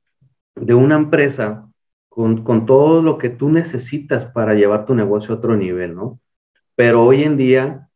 de 0.56 0.74
una 0.74 0.96
empresa 0.96 1.68
con, 2.08 2.42
con, 2.44 2.66
todo 2.66 3.02
lo 3.02 3.18
que 3.18 3.30
tú 3.30 3.48
necesitas 3.50 4.30
para 4.32 4.54
llevar 4.54 4.84
tu 4.84 4.94
negocio 4.94 5.34
a 5.34 5.38
otro 5.38 5.56
nivel, 5.56 5.94
¿no? 5.94 6.20
Pero 6.74 7.04
hoy 7.04 7.22
en 7.22 7.36
día, 7.36 7.88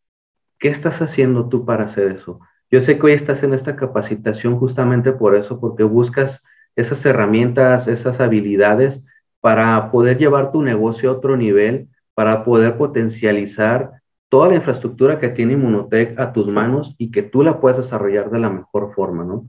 ¿qué 0.61 0.69
estás 0.69 1.03
haciendo 1.03 1.49
tú 1.49 1.65
para 1.67 1.87
hacer 1.87 2.13
eso? 2.13 2.41
Yo 2.71 2.81
sé 2.83 2.99
que 2.99 3.07
hoy 3.07 3.13
estás 3.13 3.43
en 3.43 3.55
esta 3.55 3.77
capacitación 3.77 4.59
justamente 4.59 5.13
por 5.13 5.35
eso, 5.35 5.59
porque 5.61 5.83
buscas 5.83 6.41
esas 6.77 7.05
herramientas, 7.05 7.89
esas 7.89 8.21
habilidades 8.21 9.01
para 9.41 9.91
poder 9.91 10.19
llevar 10.19 10.53
tu 10.53 10.63
negocio 10.63 11.11
a 11.11 11.15
otro 11.15 11.37
nivel, 11.37 11.89
para 12.15 12.45
poder 12.45 12.77
potencializar 12.77 13.93
toda 14.29 14.49
la 14.49 14.57
infraestructura 14.57 15.21
que 15.21 15.31
tiene 15.31 15.55
Inmunotech 15.55 16.19
a 16.19 16.33
tus 16.33 16.47
manos 16.49 16.95
y 16.99 17.11
que 17.11 17.23
tú 17.23 17.43
la 17.43 17.61
puedas 17.61 17.85
desarrollar 17.85 18.31
de 18.31 18.39
la 18.39 18.51
mejor 18.51 18.95
forma, 18.95 19.25
¿no? 19.25 19.49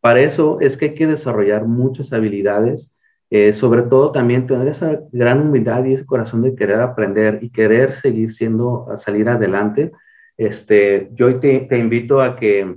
Para 0.00 0.20
eso 0.20 0.60
es 0.60 0.76
que 0.76 0.86
hay 0.86 0.94
que 0.94 1.06
desarrollar 1.06 1.64
muchas 1.66 2.12
habilidades, 2.12 2.88
eh, 3.30 3.54
sobre 3.54 3.82
todo 3.82 4.12
también 4.12 4.46
tener 4.46 4.68
esa 4.68 5.00
gran 5.12 5.40
humildad 5.42 5.84
y 5.84 5.94
ese 5.94 6.06
corazón 6.06 6.42
de 6.42 6.54
querer 6.54 6.80
aprender 6.80 7.40
y 7.42 7.50
querer 7.50 8.00
seguir 8.02 8.34
siendo, 8.34 8.86
salir 9.04 9.28
adelante. 9.28 9.92
Este, 10.36 11.10
yo 11.14 11.40
te, 11.40 11.60
te 11.60 11.78
invito 11.78 12.22
a 12.22 12.36
que 12.36 12.76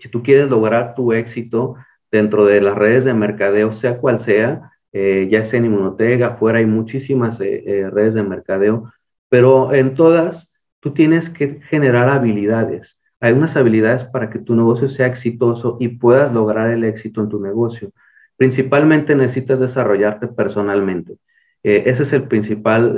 si 0.00 0.08
tú 0.08 0.22
quieres 0.22 0.48
lograr 0.48 0.94
tu 0.94 1.12
éxito 1.12 1.76
dentro 2.10 2.44
de 2.46 2.60
las 2.60 2.76
redes 2.76 3.04
de 3.04 3.14
mercadeo, 3.14 3.74
sea 3.80 3.98
cual 3.98 4.24
sea, 4.24 4.70
eh, 4.92 5.28
ya 5.30 5.46
sea 5.46 5.58
en 5.58 5.66
Inmunotech, 5.66 6.22
afuera 6.22 6.58
hay 6.58 6.66
muchísimas 6.66 7.40
eh, 7.40 7.62
eh, 7.66 7.90
redes 7.90 8.14
de 8.14 8.22
mercadeo, 8.22 8.92
pero 9.28 9.74
en 9.74 9.94
todas 9.94 10.47
tú 10.80 10.92
tienes 10.92 11.28
que 11.30 11.60
generar 11.68 12.08
habilidades. 12.08 12.96
Hay 13.20 13.32
unas 13.32 13.56
habilidades 13.56 14.04
para 14.10 14.30
que 14.30 14.38
tu 14.38 14.54
negocio 14.54 14.88
sea 14.88 15.06
exitoso 15.06 15.76
y 15.80 15.88
puedas 15.88 16.32
lograr 16.32 16.70
el 16.70 16.84
éxito 16.84 17.20
en 17.20 17.28
tu 17.28 17.40
negocio. 17.40 17.90
Principalmente 18.36 19.14
necesitas 19.16 19.58
desarrollarte 19.58 20.28
personalmente. 20.28 21.16
ese 21.62 22.04
es 22.04 22.12
el 22.12 22.24
principal 22.28 22.96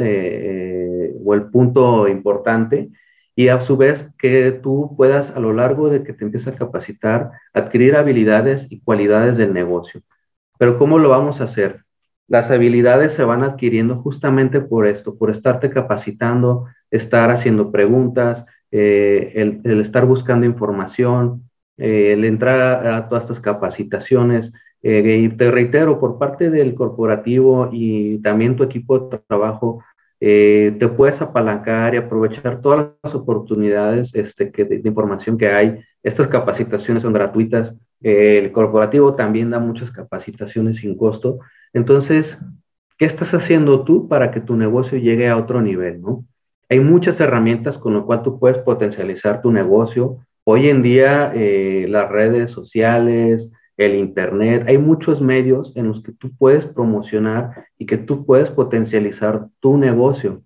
o 1.24 1.34
el 1.34 1.42
punto 1.50 2.08
importante 2.08 2.90
y 3.34 3.48
a 3.48 3.64
su 3.66 3.76
vez 3.76 4.06
que 4.18 4.52
tú 4.62 4.94
puedas 4.96 5.30
a 5.30 5.40
lo 5.40 5.52
largo 5.52 5.88
de 5.88 6.04
que 6.04 6.12
te 6.12 6.24
empieces 6.24 6.48
a 6.48 6.56
capacitar, 6.56 7.30
adquirir 7.54 7.96
habilidades 7.96 8.66
y 8.70 8.80
cualidades 8.80 9.36
del 9.38 9.54
negocio. 9.54 10.02
Pero 10.58 10.78
¿cómo 10.78 10.98
lo 10.98 11.08
vamos 11.08 11.40
a 11.40 11.44
hacer? 11.44 11.84
Las 12.30 12.48
habilidades 12.48 13.14
se 13.14 13.24
van 13.24 13.42
adquiriendo 13.42 13.96
justamente 13.96 14.60
por 14.60 14.86
esto, 14.86 15.16
por 15.18 15.32
estarte 15.32 15.68
capacitando, 15.68 16.66
estar 16.88 17.28
haciendo 17.32 17.72
preguntas, 17.72 18.46
eh, 18.70 19.32
el, 19.34 19.80
estar 19.80 20.06
buscando 20.06 20.46
información, 20.46 21.50
eh, 21.76 22.12
el 22.12 22.24
entrar 22.24 22.86
a, 22.86 23.08
todas 23.08 23.24
estas 23.24 23.40
capacitaciones. 23.40 24.52
Eh, 24.80 25.22
y 25.24 25.28
te 25.30 25.50
reitero, 25.50 25.98
por 25.98 26.18
parte 26.18 26.50
del 26.50 26.76
corporativo 26.76 27.68
y 27.72 28.22
también 28.22 28.54
tu 28.54 28.62
equipo 28.62 29.00
de 29.00 29.18
trabajo, 29.26 29.82
te 30.20 30.88
puedes 30.96 31.20
apalancar 31.20 31.94
y 31.94 31.96
aprovechar 31.96 32.60
todas 32.60 32.90
las 33.02 33.14
oportunidades 33.14 34.08
este, 34.14 34.52
que, 34.52 34.64
de 34.64 34.88
información 34.88 35.36
que 35.36 35.48
hay. 35.48 35.80
Estas 36.04 36.28
capacitaciones 36.28 37.02
son 37.02 37.12
gratuitas 37.12 37.74
el 38.02 38.50
corporativo 38.52 39.14
también 39.14 39.50
da 39.50 39.58
muchas 39.58 39.90
capacitaciones 39.90 40.78
sin 40.78 40.96
costo. 40.96 41.40
Entonces, 41.72 42.26
¿qué 42.98 43.06
estás 43.06 43.30
haciendo 43.30 43.84
tú 43.84 44.08
para 44.08 44.30
que 44.30 44.40
tu 44.40 44.56
negocio 44.56 44.98
llegue 44.98 45.28
a 45.28 45.36
otro 45.36 45.60
nivel? 45.60 46.00
¿no? 46.00 46.24
Hay 46.68 46.80
muchas 46.80 47.18
herramientas 47.20 47.78
con 47.78 47.94
las 47.94 48.04
cuales 48.04 48.24
tú 48.24 48.38
puedes 48.38 48.58
potencializar 48.58 49.42
tu 49.42 49.50
negocio. 49.52 50.18
Hoy 50.44 50.68
en 50.68 50.82
día, 50.82 51.32
eh, 51.34 51.86
las 51.88 52.10
redes 52.10 52.50
sociales, 52.52 53.48
el 53.76 53.94
Internet, 53.94 54.64
hay 54.66 54.78
muchos 54.78 55.20
medios 55.20 55.72
en 55.76 55.88
los 55.88 56.02
que 56.02 56.12
tú 56.12 56.30
puedes 56.36 56.66
promocionar 56.66 57.66
y 57.78 57.86
que 57.86 57.96
tú 57.96 58.26
puedes 58.26 58.50
potencializar 58.50 59.46
tu 59.60 59.78
negocio. 59.78 60.42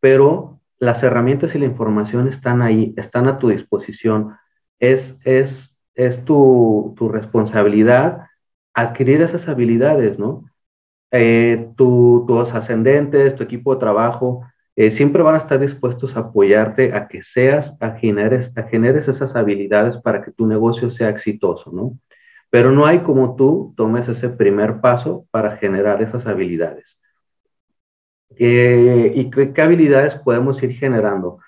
Pero 0.00 0.60
las 0.78 1.02
herramientas 1.02 1.54
y 1.54 1.58
la 1.58 1.66
información 1.66 2.28
están 2.28 2.60
ahí, 2.62 2.92
están 2.96 3.26
a 3.26 3.38
tu 3.38 3.48
disposición. 3.48 4.34
Es, 4.78 5.16
es 5.24 5.74
es 5.94 6.24
tu, 6.24 6.94
responsabilidad 7.12 8.26
adquirir 8.74 9.22
esas 9.22 9.46
habilidades, 9.48 10.18
¿no? 10.18 10.44
Eh, 11.16 11.68
tus 11.76 12.52
ascendentes, 12.52 13.36
tu 13.36 13.44
equipo 13.44 13.72
de 13.72 13.78
trabajo, 13.78 14.44
eh, 14.74 14.90
siempre 14.96 15.22
van 15.22 15.36
a 15.36 15.38
estar 15.38 15.60
dispuestos 15.60 16.16
a 16.16 16.20
apoyarte 16.20 16.92
a 16.92 17.06
que 17.06 17.22
seas, 17.22 17.72
a 17.78 17.92
generes, 17.92 18.50
a 18.56 18.64
generes 18.64 19.06
esas 19.06 19.36
habilidades 19.36 19.96
para 19.98 20.24
que 20.24 20.32
tu 20.32 20.44
negocio 20.44 20.90
sea 20.90 21.10
exitoso, 21.10 21.70
¿no? 21.72 21.96
Pero 22.50 22.72
no 22.72 22.84
hay 22.84 23.00
como 23.00 23.36
tú 23.36 23.72
tomes 23.76 24.08
ese 24.08 24.28
primer 24.28 24.80
paso 24.80 25.24
para 25.30 25.56
generar 25.58 26.02
esas 26.02 26.26
habilidades. 26.26 26.84
¿Y 28.30 29.30
qué, 29.30 29.62
habilidades 29.62 30.14
podemos 30.24 30.60
ir 30.64 30.72
generando? 30.72 31.38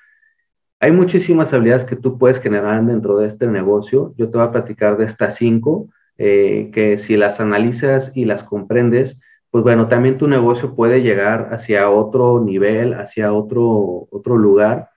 Hay 0.78 0.92
muchísimas 0.92 1.52
habilidades 1.52 1.86
que 1.86 1.96
tú 1.96 2.18
puedes 2.18 2.40
generar 2.40 2.84
dentro 2.84 3.18
de 3.18 3.28
este 3.28 3.48
negocio. 3.48 4.14
Yo 4.16 4.30
te 4.30 4.38
voy 4.38 4.46
a 4.46 4.52
platicar 4.52 4.96
de 4.96 5.06
estas 5.06 5.36
cinco, 5.36 5.88
eh, 6.18 6.70
que 6.72 6.98
si 7.06 7.16
las 7.16 7.40
analizas 7.40 8.12
y 8.14 8.26
las 8.26 8.44
comprendes, 8.44 9.16
pues 9.50 9.64
bueno, 9.64 9.88
también 9.88 10.18
tu 10.18 10.28
negocio 10.28 10.74
puede 10.74 11.02
llegar 11.02 11.54
hacia 11.54 11.90
otro 11.90 12.40
nivel, 12.40 12.94
hacia 12.94 13.32
otro, 13.32 14.08
otro 14.10 14.36
lugar, 14.36 14.90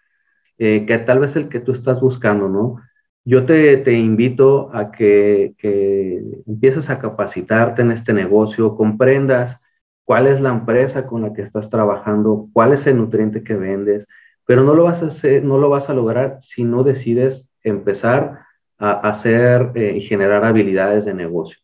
eh, 0.58 0.86
que 0.86 0.98
tal 1.00 1.20
vez 1.20 1.36
el 1.36 1.50
que 1.50 1.60
tú 1.60 1.74
estás 1.74 2.02
buscando, 2.02 2.50
¿no? 2.50 2.82
Yo 3.26 3.46
te, 3.46 3.78
te 3.78 3.94
invito 3.94 4.72
a 4.74 4.92
que, 4.92 5.54
que, 5.58 6.22
empieces 6.48 6.90
a 6.90 7.00
capacitarte 7.00 7.82
en 7.82 7.92
este 7.92 8.14
negocio, 8.14 8.76
comprendas 8.76 9.60
cuál 10.04 10.28
es 10.28 10.42
la 10.42 10.50
empresa 10.50 11.06
con 11.08 11.22
la 11.22 11.34
que 11.34 11.44
estás 11.44 11.70
trabajando, 11.70 12.48
cuál 12.54 12.74
es 12.74 12.86
el 12.88 12.98
nutriente 12.98 13.44
que 13.44 13.56
vendes, 13.56 14.08
pero 14.46 14.64
no 14.64 14.74
lo 14.74 14.84
vas 14.86 15.02
a 15.04 15.08
hacer, 15.08 15.44
no 15.44 15.60
lo 15.60 15.70
vas 15.70 15.90
a 15.90 15.94
lograr 15.94 16.40
si 16.56 16.64
no 16.64 16.84
decides 16.84 17.46
empezar 17.64 18.40
a 18.80 18.92
hacer 19.10 19.72
eh, 19.76 19.96
y 19.98 20.02
generar 20.02 20.44
habilidades 20.46 21.06
de 21.06 21.14
negocio. 21.14 21.58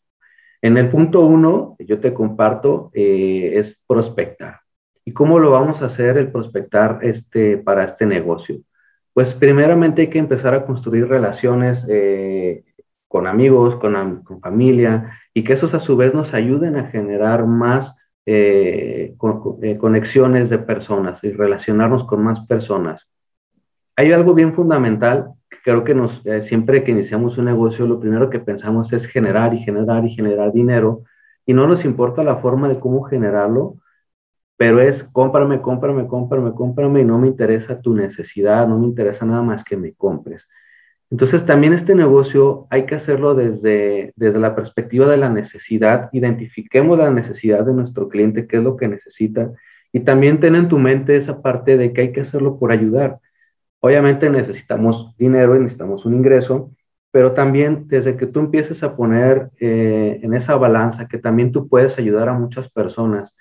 En 0.65 0.77
el 0.77 0.89
punto 0.89 1.19
uno, 1.19 1.75
yo 1.77 1.99
te 1.99 2.11
comparto, 2.11 2.89
eh, 2.95 3.51
es 3.53 3.77
prospectar. 3.85 4.61
¿Y 5.05 5.11
cómo 5.11 5.37
lo 5.37 5.51
vamos 5.51 5.79
a 5.79 5.85
hacer 5.85 6.17
el 6.17 6.31
prospectar 6.31 7.01
este, 7.03 7.57
para 7.57 7.83
este 7.83 8.07
negocio? 8.07 8.61
Pues 9.13 9.31
primeramente 9.35 10.01
hay 10.01 10.09
que 10.09 10.17
empezar 10.17 10.55
a 10.55 10.65
construir 10.65 11.07
relaciones 11.07 11.85
eh, 11.87 12.63
con 13.07 13.27
amigos, 13.27 13.75
con, 13.75 14.41
familia, 14.41 15.11
y 15.35 15.43
que 15.43 15.53
esos 15.53 15.71
a 15.75 15.81
su 15.81 15.95
vez 15.97 16.15
nos 16.15 16.33
ayuden 16.33 16.77
a 16.77 16.87
generar 16.87 17.45
más 17.45 17.93
eh, 18.25 19.13
conexiones 19.79 20.49
de 20.49 20.57
personas 20.57 21.23
y 21.23 21.29
relacionarnos 21.29 22.07
con 22.07 22.23
más 22.23 22.43
personas. 22.47 23.03
Hay 23.95 24.11
algo 24.11 24.33
bien 24.33 24.55
fundamental 24.55 25.27
creo 25.65 25.83
que 25.83 25.95
nos, 25.95 26.23
eh, 26.27 26.45
siempre 26.47 26.83
que 26.83 26.91
iniciamos 26.91 27.39
un 27.39 27.45
negocio, 27.45 27.87
lo 27.87 27.99
primero 27.99 28.29
que 28.29 28.39
pensamos 28.39 28.93
es 28.93 29.03
generar 29.07 29.51
y 29.55 29.63
generar 29.63 30.05
y 30.05 30.13
generar 30.13 30.53
dinero, 30.53 31.01
y 31.43 31.53
no 31.53 31.65
nos 31.67 31.83
importa 31.83 32.23
la 32.23 32.37
forma 32.37 32.69
de 32.69 32.79
cómo 32.79 33.01
generarlo, 33.01 33.77
pero 34.57 34.79
es 34.79 35.03
cómprame, 35.11 35.61
cómprame, 35.61 36.07
cómprame, 36.07 36.53
cómprame, 36.53 37.01
y 37.01 37.05
no 37.05 37.17
me 37.17 37.27
interesa 37.27 37.81
tu 37.81 37.95
necesidad, 37.95 38.67
no 38.67 38.77
me 38.77 38.85
interesa 38.85 39.25
nada 39.25 39.41
más 39.41 39.63
que 39.63 39.75
me 39.75 39.93
compres. 39.93 40.43
Entonces, 41.09 41.43
también 41.47 41.73
este 41.73 41.95
negocio 41.95 42.67
hay 42.69 42.85
que 42.85 42.95
hacerlo 42.95 43.33
desde, 43.33 44.13
desde 44.15 44.39
la 44.39 44.55
perspectiva 44.55 45.07
de 45.07 45.17
la 45.17 45.29
necesidad, 45.29 46.09
identifiquemos 46.11 46.95
la 46.99 47.09
necesidad 47.09 47.65
de 47.65 47.73
nuestro 47.73 48.07
cliente, 48.07 48.45
qué 48.45 48.57
es 48.57 48.63
lo 48.63 48.77
que 48.77 48.87
necesita, 48.87 49.49
y 49.91 50.01
también 50.01 50.39
ten 50.39 50.53
en 50.53 50.69
tu 50.69 50.77
mente 50.77 51.17
esa 51.17 51.41
parte 51.41 51.75
de 51.75 51.91
que 51.91 52.01
hay 52.01 52.11
que 52.11 52.21
hacerlo 52.21 52.59
por 52.59 52.71
ayudar. 52.71 53.17
Obviamente 53.85 54.31
necesitamos 54.31 55.15
dinero 55.15 55.55
y 55.55 55.59
necesitamos 55.59 56.07
un 56.07 56.15
ingreso, 56.15 56.71
pero 57.11 57.33
también 57.33 57.87
desde 57.87 58.17
que 58.17 58.25
tú 58.25 58.39
empieces 58.39 58.81
a 58.81 58.95
poner 58.95 59.51
eh, 59.59 60.19
en 60.23 60.33
esa 60.33 60.55
balanza 60.55 61.07
que 61.07 61.19
también 61.19 61.51
tú 61.51 61.69
puedes 61.69 61.95
ayudar 61.99 62.29
a 62.29 62.33
muchas 62.33 62.67
personas, 62.71 63.31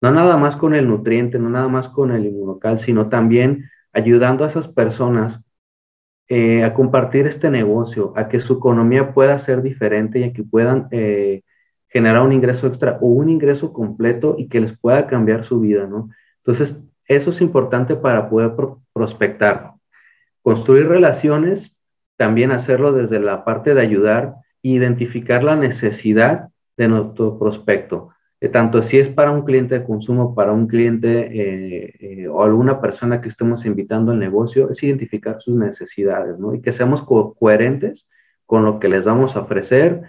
no 0.00 0.10
nada 0.10 0.36
más 0.36 0.56
con 0.56 0.74
el 0.74 0.88
nutriente, 0.88 1.38
no 1.38 1.48
nada 1.48 1.68
más 1.68 1.86
con 1.90 2.10
el 2.10 2.26
inmunocal, 2.26 2.80
sino 2.84 3.08
también 3.08 3.70
ayudando 3.92 4.44
a 4.44 4.50
esas 4.50 4.66
personas 4.66 5.40
eh, 6.26 6.64
a 6.64 6.74
compartir 6.74 7.28
este 7.28 7.48
negocio, 7.48 8.12
a 8.16 8.28
que 8.28 8.40
su 8.40 8.54
economía 8.54 9.14
pueda 9.14 9.44
ser 9.44 9.62
diferente 9.62 10.18
y 10.18 10.24
a 10.24 10.32
que 10.32 10.42
puedan 10.42 10.88
eh, 10.90 11.42
generar 11.86 12.22
un 12.22 12.32
ingreso 12.32 12.66
extra 12.66 12.98
o 13.00 13.06
un 13.06 13.28
ingreso 13.28 13.72
completo 13.72 14.34
y 14.38 14.48
que 14.48 14.60
les 14.60 14.76
pueda 14.76 15.06
cambiar 15.06 15.44
su 15.46 15.60
vida, 15.60 15.86
¿no? 15.86 16.10
Entonces, 16.44 16.74
eso 17.06 17.30
es 17.30 17.40
importante 17.40 17.94
para 17.94 18.28
poder 18.28 18.54
prospectar. 18.92 19.74
Construir 20.44 20.86
relaciones, 20.88 21.72
también 22.18 22.52
hacerlo 22.52 22.92
desde 22.92 23.18
la 23.18 23.46
parte 23.46 23.72
de 23.72 23.80
ayudar 23.80 24.34
e 24.62 24.68
identificar 24.68 25.42
la 25.42 25.56
necesidad 25.56 26.50
de 26.76 26.86
nuestro 26.86 27.38
prospecto. 27.38 28.10
Eh, 28.42 28.50
tanto 28.50 28.82
si 28.82 28.98
es 28.98 29.08
para 29.08 29.30
un 29.30 29.46
cliente 29.46 29.78
de 29.78 29.86
consumo, 29.86 30.34
para 30.34 30.52
un 30.52 30.66
cliente 30.66 31.08
eh, 31.08 31.94
eh, 31.98 32.28
o 32.28 32.42
alguna 32.42 32.78
persona 32.78 33.22
que 33.22 33.30
estemos 33.30 33.64
invitando 33.64 34.12
al 34.12 34.18
negocio, 34.18 34.70
es 34.70 34.82
identificar 34.82 35.38
sus 35.40 35.56
necesidades, 35.56 36.38
¿no? 36.38 36.54
Y 36.54 36.60
que 36.60 36.74
seamos 36.74 37.04
coherentes 37.38 38.04
con 38.44 38.66
lo 38.66 38.80
que 38.80 38.90
les 38.90 39.02
vamos 39.02 39.34
a 39.36 39.40
ofrecer, 39.40 40.02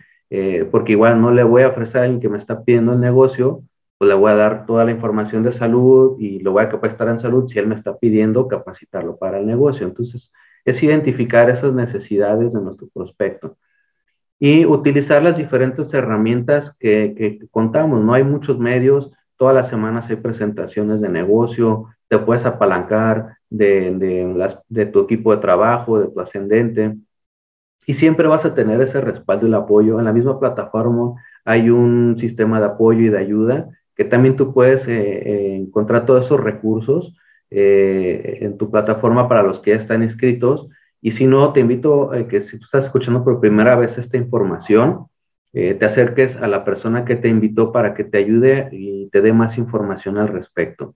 porque 0.69 0.91
igual 0.91 1.21
no 1.21 1.31
le 1.31 1.43
voy 1.43 1.61
a 1.61 1.69
ofrecer 1.69 2.01
a 2.01 2.03
alguien 2.03 2.19
que 2.19 2.27
me 2.27 2.39
está 2.39 2.61
pidiendo 2.61 2.91
el 2.91 2.99
negocio 2.99 3.61
pues 3.97 4.09
le 4.09 4.15
voy 4.15 4.31
a 4.31 4.35
dar 4.35 4.65
toda 4.65 4.85
la 4.85 4.91
información 4.91 5.43
de 5.43 5.53
salud 5.53 6.17
y 6.19 6.39
lo 6.39 6.51
voy 6.51 6.63
a 6.63 6.69
capacitar 6.69 7.07
en 7.09 7.21
salud 7.21 7.47
si 7.49 7.59
él 7.59 7.67
me 7.67 7.75
está 7.75 7.97
pidiendo 7.97 8.47
capacitarlo 8.47 9.17
para 9.17 9.39
el 9.39 9.47
negocio. 9.47 9.87
Entonces, 9.87 10.31
es 10.65 10.81
identificar 10.83 11.49
esas 11.49 11.73
necesidades 11.73 12.51
de 12.51 12.61
nuestro 12.61 12.87
prospecto 12.93 13.57
y 14.39 14.65
utilizar 14.65 15.23
las 15.23 15.37
diferentes 15.37 15.93
herramientas 15.93 16.73
que, 16.79 17.39
contamos. 17.51 18.03
No 18.03 18.13
hay 18.13 18.23
muchos 18.23 18.59
medios, 18.59 19.11
todas 19.37 19.55
las 19.55 19.69
semanas 19.69 20.09
hay 20.09 20.17
presentaciones 20.17 21.01
de 21.01 21.09
negocio, 21.09 21.87
te 22.09 22.19
puedes 22.19 22.45
apalancar 22.45 23.37
de, 23.49 23.91
de, 23.97 24.57
de 24.69 24.85
tu 24.87 25.01
equipo 25.01 25.33
de 25.33 25.41
trabajo, 25.41 25.99
de 25.99 26.07
tu 26.09 26.19
ascendente, 26.19 26.95
y 27.87 27.93
siempre 27.95 28.27
vas 28.27 28.43
a 28.45 28.55
tener 28.55 28.81
ese 28.81 28.99
respaldo 28.99 29.45
y 29.45 29.49
el 29.49 29.55
apoyo. 29.55 29.99
En 29.99 30.05
la 30.05 30.13
misma 30.13 30.39
plataforma 30.39 31.13
hay 31.45 31.69
un 31.69 32.17
sistema 32.19 32.59
de 32.59 32.65
apoyo 32.67 33.01
y 33.01 33.09
de 33.09 33.19
ayuda 33.19 33.69
que 33.95 34.03
también 34.03 34.35
tú 34.35 34.53
puedes 34.53 34.85
eh, 34.87 34.91
eh, 34.91 35.55
encontrar 35.55 36.05
todos 36.05 36.25
esos 36.25 36.39
recursos 36.39 37.15
eh, 37.49 38.39
en 38.41 38.57
tu 38.57 38.69
plataforma 38.69 39.27
para 39.27 39.43
los 39.43 39.59
que 39.61 39.71
ya 39.71 39.77
están 39.77 40.03
inscritos. 40.03 40.67
Y 41.01 41.13
si 41.13 41.27
no, 41.27 41.53
te 41.53 41.61
invito 41.61 42.11
a 42.11 42.27
que 42.27 42.43
si 42.43 42.57
tú 42.57 42.65
estás 42.65 42.85
escuchando 42.85 43.23
por 43.23 43.39
primera 43.39 43.75
vez 43.75 43.97
esta 43.97 44.17
información, 44.17 45.07
te 45.53 45.85
acerques 45.85 46.35
a 46.35 46.47
la 46.47 46.65
persona 46.65 47.05
que 47.05 47.15
te 47.15 47.29
invitó 47.29 47.71
para 47.71 47.93
que 47.93 48.03
te 48.03 48.17
ayude 48.17 48.67
y 48.73 49.09
te 49.09 49.21
dé 49.21 49.31
más 49.31 49.57
información 49.57 50.17
al 50.17 50.27
respecto. 50.27 50.95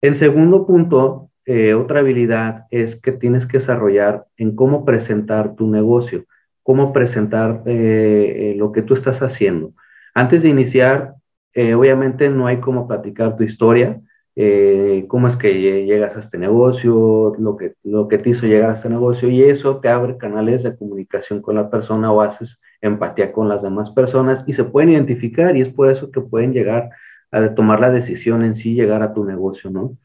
El 0.00 0.16
segundo 0.16 0.66
punto, 0.66 1.30
otra 1.76 2.00
habilidad 2.00 2.64
es 2.72 2.96
que 2.96 3.12
tienes 3.12 3.46
que 3.46 3.60
desarrollar 3.60 4.24
en 4.36 4.56
cómo 4.56 4.84
presentar 4.84 5.54
tu 5.54 5.68
negocio, 5.68 6.24
cómo 6.64 6.92
presentar 6.92 7.62
lo 7.64 8.72
que 8.72 8.82
tú 8.82 8.94
estás 8.94 9.22
haciendo. 9.22 9.74
Antes 10.12 10.42
de 10.42 10.48
iniciar, 10.48 11.14
eh, 11.54 11.74
obviamente 11.74 12.28
no 12.30 12.46
hay 12.46 12.58
cómo 12.60 12.86
platicar 12.86 13.36
tu 13.36 13.44
historia, 13.44 14.00
eh, 14.36 15.04
cómo 15.08 15.28
es 15.28 15.36
que 15.36 15.52
llegas 15.84 16.16
a 16.16 16.20
este 16.20 16.38
negocio, 16.38 17.34
lo 17.38 17.56
que, 17.56 17.74
lo 17.82 18.06
que 18.06 18.18
te 18.18 18.30
hizo 18.30 18.46
llegar 18.46 18.70
a 18.70 18.74
este 18.74 18.88
negocio 18.88 19.28
y 19.28 19.42
eso 19.42 19.78
te 19.80 19.88
abre 19.88 20.16
canales 20.16 20.62
de 20.62 20.76
comunicación 20.76 21.42
con 21.42 21.56
la 21.56 21.70
persona 21.70 22.12
o 22.12 22.20
haces 22.20 22.58
empatía 22.80 23.32
con 23.32 23.48
las 23.48 23.62
demás 23.62 23.90
personas 23.90 24.44
y 24.46 24.54
se 24.54 24.64
pueden 24.64 24.90
identificar 24.90 25.56
y 25.56 25.62
es 25.62 25.74
por 25.74 25.90
eso 25.90 26.12
que 26.12 26.20
pueden 26.20 26.52
llegar 26.52 26.90
a 27.32 27.54
tomar 27.54 27.80
la 27.80 27.90
decisión 27.90 28.44
en 28.44 28.56
sí 28.56 28.74
llegar 28.74 29.02
a 29.02 29.12
tu 29.12 29.24
negocio, 29.24 29.70
¿no? 29.70 29.96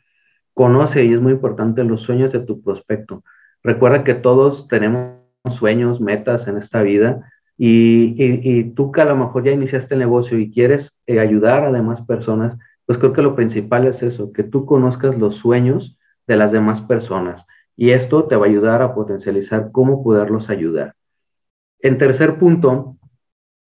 Conoce 0.53 1.03
y 1.03 1.13
es 1.13 1.21
muy 1.21 1.33
importante 1.33 1.83
los 1.83 2.01
sueños 2.01 2.31
de 2.33 2.39
tu 2.39 2.61
prospecto. 2.63 3.23
Recuerda 3.63 4.03
que 4.03 4.15
todos 4.15 4.67
tenemos 4.67 5.19
sueños, 5.59 6.01
metas 6.01 6.47
en 6.47 6.57
esta 6.57 6.81
vida 6.81 7.31
y, 7.65 8.15
y, 8.17 8.63
tú 8.71 8.91
que 8.91 8.99
a 8.99 9.05
lo 9.05 9.15
mejor 9.15 9.45
ya 9.45 9.51
iniciaste 9.51 9.93
el 9.93 10.01
negocio 10.01 10.37
y 10.37 10.51
quieres 10.51 10.91
eh, 11.07 11.21
ayudar 11.21 11.63
a 11.63 11.71
demás 11.71 12.05
personas, 12.05 12.59
pues 12.85 12.99
creo 12.99 13.13
que 13.13 13.21
lo 13.21 13.37
principal 13.37 13.87
es 13.87 14.03
eso, 14.03 14.33
que 14.33 14.43
tú 14.43 14.65
conozcas 14.65 15.17
los 15.17 15.37
sueños 15.37 15.97
de 16.27 16.35
las 16.35 16.51
demás 16.51 16.81
personas. 16.87 17.45
Y 17.77 17.91
esto 17.91 18.25
te 18.25 18.35
va 18.35 18.47
a 18.47 18.49
ayudar 18.49 18.81
a 18.81 18.93
potencializar 18.93 19.69
cómo 19.71 20.03
poderlos 20.03 20.49
ayudar. 20.49 20.95
En 21.79 21.97
tercer 21.97 22.37
punto, 22.37 22.97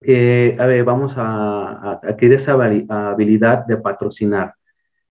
eh, 0.02 0.58
a 0.60 0.66
ver, 0.66 0.84
vamos 0.84 1.14
a, 1.16 1.98
adquirir 2.02 2.40
esa 2.40 2.52
habilidad 2.52 3.64
de 3.64 3.78
patrocinar. 3.78 4.56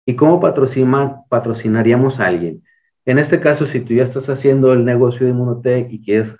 ¿Y 0.06 0.16
cómo 0.16 0.40
patrocina, 0.40 1.20
patrocinaríamos 1.28 2.18
a 2.18 2.28
alguien? 2.28 2.62
En 3.04 3.18
este 3.18 3.40
caso, 3.40 3.66
si 3.66 3.80
tú 3.80 3.92
ya 3.92 4.04
estás 4.04 4.26
haciendo 4.30 4.72
el 4.72 4.86
negocio 4.86 5.26
de 5.26 5.32
Inmunotech 5.32 5.92
y 5.92 6.02
quieres 6.02 6.32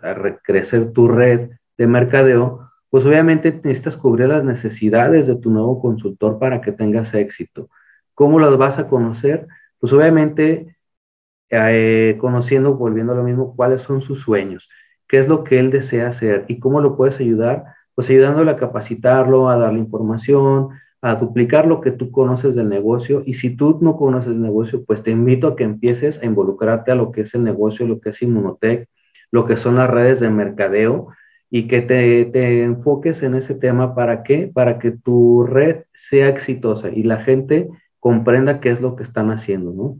crecer 0.43 0.93
tu 0.93 1.07
red 1.07 1.51
de 1.81 1.87
mercadeo, 1.87 2.71
pues 2.91 3.07
obviamente 3.07 3.53
necesitas 3.65 3.97
cubrir 3.97 4.29
las 4.29 4.45
necesidades 4.45 5.27
de 5.27 5.37
tu 5.37 5.51
nuevo 5.51 5.81
consultor 5.81 6.39
para 6.39 6.61
que 6.61 6.73
tengas 6.73 7.15
éxito. 7.15 7.71
¿Cómo 8.13 8.39
las 8.39 8.55
vas 8.59 8.79
a 8.79 8.87
conocer? 8.87 9.47
Pues 9.79 9.91
obviamente 9.95 10.77
eh, 11.49 12.19
conociendo, 12.21 12.75
volviendo 12.75 13.15
a 13.15 13.17
lo 13.17 13.23
mismo, 13.23 13.57
cuáles 13.57 13.81
son 13.85 14.03
sus 14.03 14.21
sueños, 14.21 14.69
qué 15.09 15.21
es 15.21 15.29
lo 15.29 15.43
que 15.43 15.59
él 15.59 15.71
desea 15.71 16.09
hacer 16.09 16.45
y 16.49 16.61
cómo 16.61 16.83
lo 16.83 16.99
puedes 16.99 17.19
ayudar, 17.19 17.65
pues 17.95 18.11
ayudándole 18.11 18.51
a 18.51 18.59
capacitarlo, 18.59 19.49
a 19.49 19.57
darle 19.57 19.79
información, 19.79 20.69
a 21.01 21.15
duplicar 21.15 21.67
lo 21.67 21.81
que 21.81 21.93
tú 21.93 22.11
conoces 22.11 22.55
del 22.55 22.69
negocio 22.69 23.23
y 23.25 23.37
si 23.37 23.57
tú 23.57 23.79
no 23.81 23.97
conoces 23.97 24.29
el 24.29 24.43
negocio, 24.43 24.85
pues 24.85 25.03
te 25.03 25.13
invito 25.13 25.47
a 25.49 25.57
que 25.57 25.65
empieces 25.65 26.19
a 26.23 26.27
involucrarte 26.27 26.93
a 26.93 26.95
lo 26.95 27.11
que 27.11 27.23
es 27.23 27.35
el 27.35 27.43
negocio, 27.43 27.87
lo 27.87 28.01
que 28.01 28.11
es 28.11 28.21
Inmunotech, 28.21 28.87
lo 29.31 29.47
que 29.47 29.57
son 29.57 29.77
las 29.77 29.89
redes 29.89 30.21
de 30.21 30.29
mercadeo 30.29 31.09
y 31.51 31.69
que 31.69 31.83
te, 31.83 32.25
te 32.27 32.63
enfoques 32.63 33.23
en 33.23 33.35
ese 33.35 33.55
tema. 33.55 33.95
¿Para 33.95 34.23
qué? 34.23 34.51
Para 34.53 34.79
que 34.79 34.93
tu 34.93 35.45
red 35.45 35.85
sea 36.09 36.29
exitosa 36.29 36.89
y 36.91 37.03
la 37.03 37.19
gente 37.19 37.69
comprenda 37.99 38.61
qué 38.61 38.71
es 38.71 38.81
lo 38.81 38.97
que 38.97 39.05
están 39.05 39.31
haciendo, 39.31 39.73
¿no? 39.73 39.99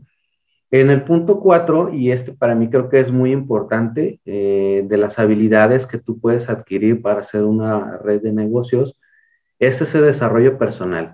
En 0.71 0.89
el 0.89 1.03
punto 1.03 1.41
cuatro, 1.41 1.93
y 1.93 2.11
este 2.11 2.31
para 2.31 2.55
mí 2.55 2.69
creo 2.69 2.89
que 2.89 3.01
es 3.01 3.11
muy 3.11 3.33
importante, 3.33 4.21
eh, 4.25 4.85
de 4.87 4.97
las 4.97 5.19
habilidades 5.19 5.85
que 5.87 5.97
tú 5.97 6.21
puedes 6.21 6.47
adquirir 6.49 7.01
para 7.01 7.21
hacer 7.21 7.43
una 7.43 7.97
red 7.97 8.21
de 8.21 8.31
negocios, 8.31 8.95
es 9.59 9.79
ese 9.81 9.99
desarrollo 9.99 10.57
personal. 10.57 11.13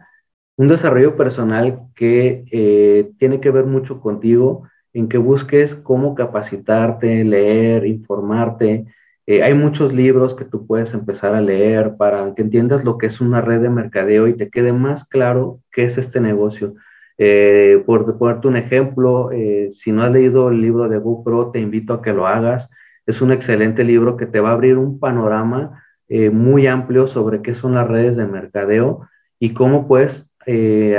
Un 0.57 0.67
desarrollo 0.67 1.17
personal 1.17 1.79
que 1.95 2.45
eh, 2.51 3.09
tiene 3.17 3.41
que 3.41 3.49
ver 3.49 3.65
mucho 3.65 3.99
contigo, 3.99 4.67
en 4.93 5.09
que 5.09 5.17
busques 5.17 5.73
cómo 5.83 6.15
capacitarte, 6.15 7.23
leer, 7.23 7.85
informarte. 7.85 8.85
Eh, 9.29 9.43
hay 9.43 9.53
muchos 9.53 9.93
libros 9.93 10.35
que 10.35 10.45
tú 10.45 10.65
puedes 10.65 10.93
empezar 10.93 11.35
a 11.35 11.41
leer 11.41 11.97
para 11.97 12.33
que 12.33 12.41
entiendas 12.43 12.85
lo 12.85 12.97
que 12.97 13.07
es 13.07 13.19
una 13.19 13.41
red 13.41 13.61
de 13.61 13.69
mercadeo 13.69 14.27
y 14.27 14.37
te 14.37 14.49
quede 14.49 14.71
más 14.71 15.05
claro 15.09 15.59
qué 15.73 15.85
es 15.85 15.97
este 15.97 16.21
negocio. 16.21 16.75
Eh, 17.17 17.83
por 17.85 18.17
ponerte 18.17 18.47
un 18.47 18.55
ejemplo, 18.55 19.31
eh, 19.33 19.71
si 19.83 19.91
no 19.91 20.03
has 20.03 20.11
leído 20.13 20.49
el 20.49 20.61
libro 20.61 20.87
de 20.87 20.97
GoPro, 20.99 21.51
te 21.51 21.59
invito 21.59 21.93
a 21.93 22.01
que 22.01 22.13
lo 22.13 22.25
hagas. 22.25 22.69
Es 23.05 23.21
un 23.21 23.31
excelente 23.33 23.83
libro 23.83 24.15
que 24.15 24.27
te 24.27 24.39
va 24.39 24.51
a 24.51 24.53
abrir 24.53 24.77
un 24.77 24.99
panorama 24.99 25.83
muy 26.31 26.67
amplio 26.67 27.07
sobre 27.09 27.41
qué 27.41 27.53
son 27.55 27.73
las 27.73 27.85
redes 27.85 28.15
de 28.15 28.25
mercadeo 28.25 29.09
y 29.39 29.53
cómo 29.53 29.89
puedes 29.89 30.25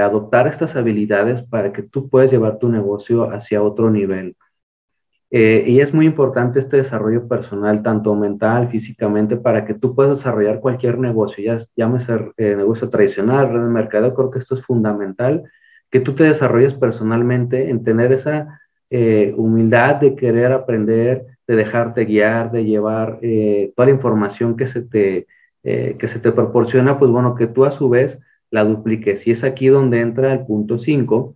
adoptar 0.03 0.49
estas 0.49 0.77
habilidades 0.77 1.43
para 1.49 1.73
que 1.73 1.83
tú 1.83 2.11
puedas 2.11 2.31
llevar 2.31 2.59
tu 2.59 2.69
negocio 2.69 3.31
hacia 3.33 3.62
otro 3.62 3.91
nivel. 3.91 4.37
Y 5.31 5.81
es 5.81 5.93
muy 5.93 6.07
importante 6.07 6.61
este 6.61 6.79
desarrollo 6.79 7.29
personal, 7.29 7.83
tanto 7.83 8.14
mental, 8.14 8.71
físicamente, 8.71 9.37
para 9.37 9.67
que 9.67 9.75
tú 9.75 9.95
puedas 9.95 10.17
desarrollar 10.19 10.61
cualquier 10.61 10.99
negocio, 10.99 11.45
ya 11.45 11.67
llámese 11.77 12.33
negocio 12.38 12.88
tradicional, 12.88 13.53
red 13.53 13.61
de 13.61 13.69
mercadeo, 13.69 14.14
creo 14.14 14.31
que 14.31 14.38
esto 14.38 14.55
es 14.57 14.64
fundamental 14.64 15.45
que 15.91 16.01
tú 16.01 16.14
te 16.14 16.25
desarrolles 16.25 16.75
personalmente 16.75 17.71
en 17.71 17.85
tener 17.85 18.12
esa 18.12 18.61
eh, 18.91 19.35
humildad 19.37 19.97
de 19.97 20.17
querer 20.17 20.53
aprender, 20.53 21.27
de 21.47 21.57
dejarte 21.57 22.05
guiar, 22.05 22.51
de 22.51 22.64
llevar 22.64 23.19
eh, 23.23 23.73
toda 23.75 23.87
la 23.87 23.95
información 23.95 24.57
que 24.57 24.69
se, 24.69 24.83
te, 24.83 25.27
eh, 25.62 25.97
que 25.99 26.09
se 26.09 26.19
te 26.19 26.33
proporciona, 26.33 26.99
pues 26.99 27.11
bueno, 27.11 27.35
que 27.35 27.47
tú 27.47 27.64
a 27.64 27.77
su 27.79 27.88
vez 27.88 28.19
la 28.51 28.64
dupliques. 28.64 29.27
Y 29.27 29.33
es 29.33 29.45
aquí 29.45 29.69
donde 29.69 30.01
entra 30.01 30.33
el 30.33 30.47
punto 30.47 30.79
5, 30.79 31.35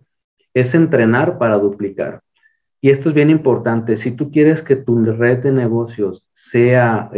es 0.53 0.73
entrenar 0.73 1.37
para 1.37 1.57
duplicar. 1.57 2.21
Y 2.83 2.89
esto 2.91 3.07
es 3.09 3.15
bien 3.15 3.29
importante. 3.29 3.95
Si 3.97 4.11
tú 4.11 4.29
quieres 4.29 4.61
que 4.61 4.75
tu 4.75 5.03
red 5.05 5.39
de 5.39 5.53
negocios 5.53 6.25
sea 6.51 7.09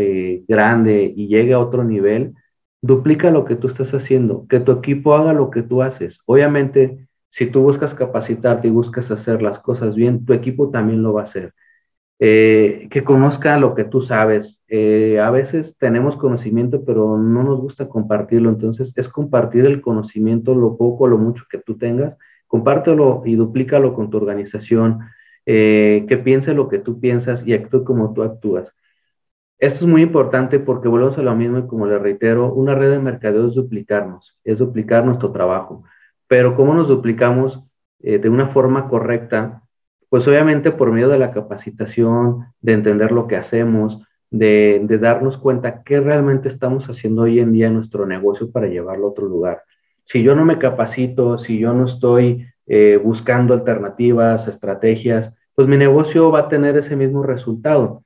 grande 0.47 1.11
y 1.15 1.27
llegue 1.27 1.53
a 1.53 1.59
otro 1.59 1.83
nivel, 1.83 2.35
duplica 2.83 3.31
lo 3.31 3.45
que 3.45 3.55
tú 3.55 3.69
estás 3.69 3.91
haciendo, 3.91 4.45
que 4.47 4.59
tu 4.59 4.71
equipo 4.73 5.15
haga 5.15 5.33
lo 5.33 5.49
que 5.49 5.63
tú 5.63 5.81
haces. 5.81 6.19
Obviamente, 6.27 7.07
si 7.31 7.47
tú 7.47 7.61
buscas 7.63 7.95
capacitarte 7.95 8.67
y 8.67 8.71
buscas 8.71 9.09
hacer 9.09 9.41
las 9.41 9.57
cosas 9.59 9.95
bien, 9.95 10.23
tu 10.23 10.33
equipo 10.33 10.69
también 10.69 11.01
lo 11.01 11.13
va 11.13 11.23
a 11.23 11.25
hacer. 11.25 11.53
Eh, 12.19 12.87
que 12.91 13.03
conozca 13.03 13.57
lo 13.57 13.73
que 13.73 13.85
tú 13.85 14.03
sabes. 14.03 14.59
Eh, 14.67 15.19
a 15.19 15.31
veces 15.31 15.75
tenemos 15.79 16.15
conocimiento, 16.17 16.85
pero 16.85 17.17
no 17.17 17.41
nos 17.41 17.59
gusta 17.59 17.89
compartirlo. 17.89 18.49
Entonces, 18.51 18.93
es 18.95 19.07
compartir 19.09 19.65
el 19.65 19.81
conocimiento, 19.81 20.53
lo 20.53 20.77
poco, 20.77 21.07
lo 21.07 21.17
mucho 21.17 21.43
que 21.49 21.57
tú 21.57 21.75
tengas. 21.77 22.15
Compártelo 22.45 23.23
y 23.25 23.35
duplícalo 23.35 23.95
con 23.95 24.11
tu 24.11 24.17
organización. 24.17 24.99
Eh, 25.45 26.05
que 26.07 26.17
piense 26.17 26.53
lo 26.53 26.69
que 26.69 26.79
tú 26.79 26.99
piensas 26.99 27.45
y 27.45 27.53
actúe 27.53 27.83
como 27.83 28.13
tú 28.13 28.23
actúas. 28.23 28.67
Esto 29.59 29.85
es 29.85 29.89
muy 29.89 30.01
importante 30.01 30.59
porque 30.59 30.87
volvemos 30.87 31.17
a 31.17 31.21
lo 31.21 31.35
mismo 31.35 31.59
y 31.59 31.67
como 31.67 31.85
le 31.87 31.97
reitero, 31.99 32.53
una 32.53 32.75
red 32.75 32.91
de 32.91 32.99
mercadeo 32.99 33.47
es 33.47 33.55
duplicarnos, 33.55 34.37
es 34.43 34.59
duplicar 34.59 35.05
nuestro 35.05 35.31
trabajo. 35.31 35.83
Pero 36.27 36.55
¿cómo 36.55 36.73
nos 36.73 36.87
duplicamos 36.87 37.61
eh, 38.01 38.19
de 38.19 38.29
una 38.29 38.47
forma 38.49 38.89
correcta? 38.89 39.63
Pues 40.09 40.27
obviamente 40.27 40.71
por 40.71 40.91
medio 40.91 41.09
de 41.09 41.19
la 41.19 41.31
capacitación, 41.31 42.45
de 42.61 42.73
entender 42.73 43.11
lo 43.11 43.27
que 43.27 43.37
hacemos, 43.37 44.01
de, 44.31 44.85
darnos 44.99 45.37
cuenta 45.37 45.83
qué 45.83 45.99
realmente 45.99 46.49
estamos 46.49 46.85
haciendo 46.85 47.23
hoy 47.23 47.39
en 47.39 47.53
día 47.53 47.67
en 47.67 47.75
nuestro 47.75 48.05
negocio 48.05 48.51
para 48.51 48.67
llevarlo 48.67 49.07
a 49.07 49.09
otro 49.11 49.25
lugar. 49.25 49.63
Si 50.05 50.23
yo 50.23 50.35
no 50.35 50.45
me 50.45 50.59
capacito, 50.59 51.37
si 51.39 51.59
yo 51.59 51.73
no 51.73 51.87
estoy 51.87 52.47
eh, 52.67 52.99
buscando 53.03 53.53
alternativas, 53.53 54.47
estrategias, 54.47 55.33
pues 55.55 55.67
mi 55.67 55.77
negocio 55.77 56.31
va 56.31 56.41
a 56.41 56.49
tener 56.49 56.77
ese 56.77 56.95
mismo 56.95 57.23
resultado. 57.23 58.03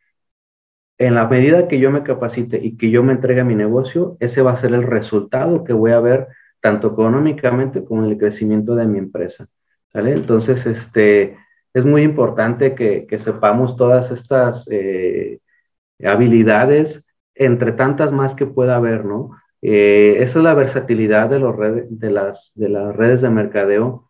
En 0.97 1.15
la 1.15 1.27
medida 1.27 1.67
que 1.67 1.79
yo 1.79 1.91
me 1.91 2.03
capacite 2.03 2.59
y 2.61 2.77
que 2.77 2.91
yo 2.91 3.03
me 3.03 3.13
entregue 3.13 3.41
a 3.41 3.45
mi 3.45 3.55
negocio, 3.55 4.17
ese 4.19 4.41
va 4.41 4.53
a 4.53 4.61
ser 4.61 4.73
el 4.73 4.83
resultado 4.83 5.63
que 5.63 5.73
voy 5.73 5.91
a 5.91 5.99
ver 5.99 6.27
tanto 6.61 6.87
económicamente 6.89 7.83
como 7.85 8.03
en 8.03 8.11
el 8.11 8.17
crecimiento 8.17 8.75
de 8.75 8.85
mi 8.85 8.99
empresa. 8.99 9.47
Entonces, 9.93 10.65
este, 10.65 11.37
es 11.73 11.85
muy 11.85 12.03
importante 12.03 12.75
que, 12.75 13.07
sepamos 13.23 13.75
todas 13.77 14.11
estas 14.11 14.65
eh, 14.69 15.39
habilidades, 16.03 17.01
entre 17.35 17.71
tantas 17.73 18.11
más 18.11 18.35
que 18.35 18.45
pueda 18.45 18.75
haber, 18.75 19.05
¿no? 19.05 19.31
Eh, 19.61 20.17
esa 20.23 20.39
es 20.39 20.43
la 20.43 20.53
versatilidad 20.53 21.29
de, 21.29 21.39
los 21.39 21.55
de, 21.89 22.11
las, 22.11 22.51
de 22.55 22.69
las 22.69 22.95
redes 22.95 23.21
de 23.21 23.29
mercadeo, 23.29 24.08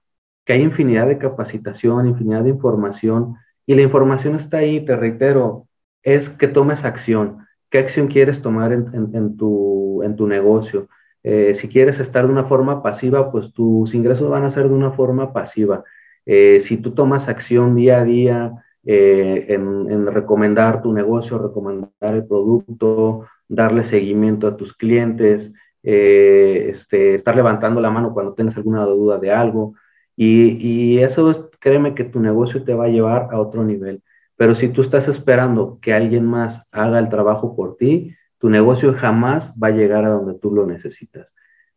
que 0.50 0.54
hay 0.54 0.64
infinidad 0.64 1.06
de 1.06 1.20
capacitación, 1.20 2.08
infinidad 2.08 2.42
de 2.42 2.50
información, 2.50 3.36
y 3.68 3.76
la 3.76 3.84
información 3.84 4.34
está 4.34 4.58
ahí, 4.58 4.84
te 4.84 4.96
reitero, 4.96 5.68
es 6.02 6.28
que 6.28 6.48
tomes 6.48 6.84
acción. 6.84 7.46
¿Qué 7.70 7.78
acción 7.78 8.08
quieres 8.08 8.42
tomar 8.42 8.74
en, 8.74 9.38
tu, 9.38 10.02
en 10.02 10.16
tu 10.16 10.26
negocio? 10.26 10.88
Eh, 11.22 11.56
si 11.62 11.68
quieres 11.68 12.00
estar 12.00 12.26
de 12.26 12.32
una 12.32 12.46
forma 12.46 12.82
pasiva, 12.82 13.32
pues 13.32 13.54
tus 13.54 13.94
ingresos 13.94 14.28
van 14.28 14.44
a 14.44 14.52
ser 14.52 14.70
de 14.70 14.74
una 14.74 14.90
forma 14.94 15.34
pasiva. 15.34 15.84
Eh, 16.26 16.64
si 16.68 16.78
tú 16.78 16.96
tomas 16.96 17.28
acción 17.28 17.76
día 17.76 18.00
a 18.00 18.04
día 18.04 18.52
eh, 18.84 19.46
en, 19.50 20.08
recomendar 20.08 20.82
tu 20.82 20.94
negocio, 20.94 21.38
recomendar 21.38 22.16
el 22.16 22.26
producto, 22.26 23.28
darle 23.48 23.84
seguimiento 23.84 24.48
a 24.48 24.58
tus 24.58 24.76
clientes, 24.76 25.52
este, 25.84 27.14
estar 27.14 27.36
levantando 27.36 27.80
la 27.80 27.92
mano 27.92 28.16
cuando 28.16 28.34
tienes 28.34 28.58
alguna 28.58 28.84
duda 28.86 29.20
de 29.20 29.32
algo, 29.32 29.76
y, 30.22 30.58
y 30.68 31.00
eso 31.00 31.50
créeme 31.62 31.96
que 31.96 32.04
tu 32.04 32.20
negocio 32.20 32.66
te 32.66 32.74
va 32.74 32.86
a 32.86 32.90
llevar 32.90 33.30
a 33.32 33.40
otro 33.40 33.64
nivel. 33.64 34.04
Pero 34.36 34.56
si 34.56 34.68
tú 34.68 34.82
estás 34.82 35.08
esperando 35.08 35.80
que 35.82 35.94
alguien 35.94 36.26
más 36.26 36.62
haga 36.72 37.00
el 37.00 37.08
trabajo 37.08 37.56
por 37.56 37.78
ti, 37.78 38.16
tu 38.38 38.50
negocio 38.50 38.94
jamás 38.96 39.50
va 39.62 39.70
a 39.70 39.72
llegar 39.72 40.04
a 40.04 40.10
donde 40.10 40.38
tú 40.38 40.54
lo 40.54 40.66
necesitas. 40.66 41.28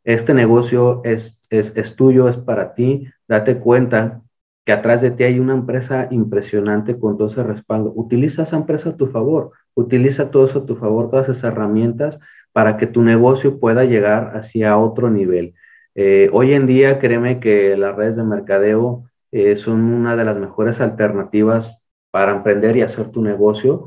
Este 0.02 0.34
negocio 0.34 1.02
es, 1.04 1.38
es, 1.50 1.94
tuyo, 1.94 2.28
es 2.28 2.36
para 2.38 2.74
ti. 2.74 3.06
Date 3.28 3.58
cuenta 3.58 4.22
que 4.64 4.72
atrás 4.72 5.02
de 5.02 5.12
ti 5.12 5.22
hay 5.22 5.38
una 5.38 5.54
empresa 5.54 6.08
impresionante 6.10 6.98
con 6.98 7.16
todo 7.16 7.30
ese 7.30 7.44
respaldo. 7.44 7.92
Utiliza 7.94 8.42
esa 8.42 8.56
empresa 8.56 8.90
a 8.90 8.96
tu 8.96 9.06
favor, 9.06 9.52
utiliza 9.74 10.32
todo 10.32 10.48
eso 10.48 10.60
a 10.60 10.66
tu 10.66 10.74
favor, 10.74 11.10
todas 11.10 11.28
esas 11.28 11.44
herramientas 11.44 12.18
para 12.52 12.76
que 12.76 12.88
tu 12.88 13.02
negocio 13.02 13.60
pueda 13.60 13.84
llegar 13.84 14.36
hacia 14.36 14.76
otro 14.78 15.10
nivel. 15.10 15.54
Eh, 15.94 16.30
hoy 16.32 16.54
en 16.54 16.66
día, 16.66 16.98
créeme 16.98 17.40
que 17.40 17.76
las 17.76 17.94
redes 17.96 18.16
de 18.16 18.22
mercadeo 18.22 19.04
eh, 19.30 19.56
son 19.56 19.82
una 19.82 20.16
de 20.16 20.24
las 20.24 20.36
mejores 20.38 20.80
alternativas 20.80 21.78
para 22.10 22.32
emprender 22.36 22.76
y 22.76 22.82
hacer 22.82 23.10
tu 23.10 23.22
negocio. 23.22 23.86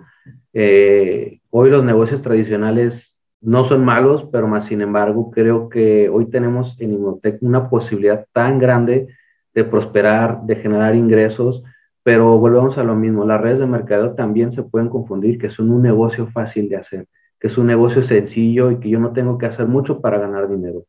Eh, 0.54 1.40
hoy 1.50 1.70
los 1.70 1.84
negocios 1.84 2.22
tradicionales 2.22 2.94
no 3.42 3.68
son 3.68 3.86
malos, 3.86 4.28
pero 4.32 4.48
más 4.48 4.68
sin 4.68 4.82
embargo 4.82 5.32
creo 5.32 5.70
que 5.70 6.10
hoy 6.10 6.30
tenemos 6.30 6.76
en 6.80 6.94
Inmotec 6.94 7.42
una 7.42 7.70
posibilidad 7.70 8.26
tan 8.34 8.60
grande 8.60 9.08
de 9.54 9.64
prosperar, 9.64 10.42
de 10.44 10.56
generar 10.58 10.96
ingresos, 10.96 11.64
pero 12.04 12.38
volvemos 12.38 12.78
a 12.78 12.84
lo 12.84 12.96
mismo, 12.96 13.26
las 13.26 13.42
redes 13.42 13.60
de 13.60 13.66
mercadeo 13.68 14.16
también 14.16 14.54
se 14.54 14.64
pueden 14.64 14.90
confundir 14.90 15.40
que 15.40 15.50
son 15.50 15.72
un 15.72 15.82
negocio 15.82 16.28
fácil 16.28 16.70
de 16.70 16.78
hacer, 16.78 17.08
que 17.40 17.48
es 17.48 17.58
un 17.58 17.68
negocio 17.68 18.04
sencillo 18.04 18.72
y 18.72 18.80
que 18.80 18.90
yo 18.90 19.00
no 19.00 19.12
tengo 19.14 19.38
que 19.38 19.48
hacer 19.48 19.68
mucho 19.68 20.02
para 20.02 20.20
ganar 20.20 20.48
dinero. 20.50 20.86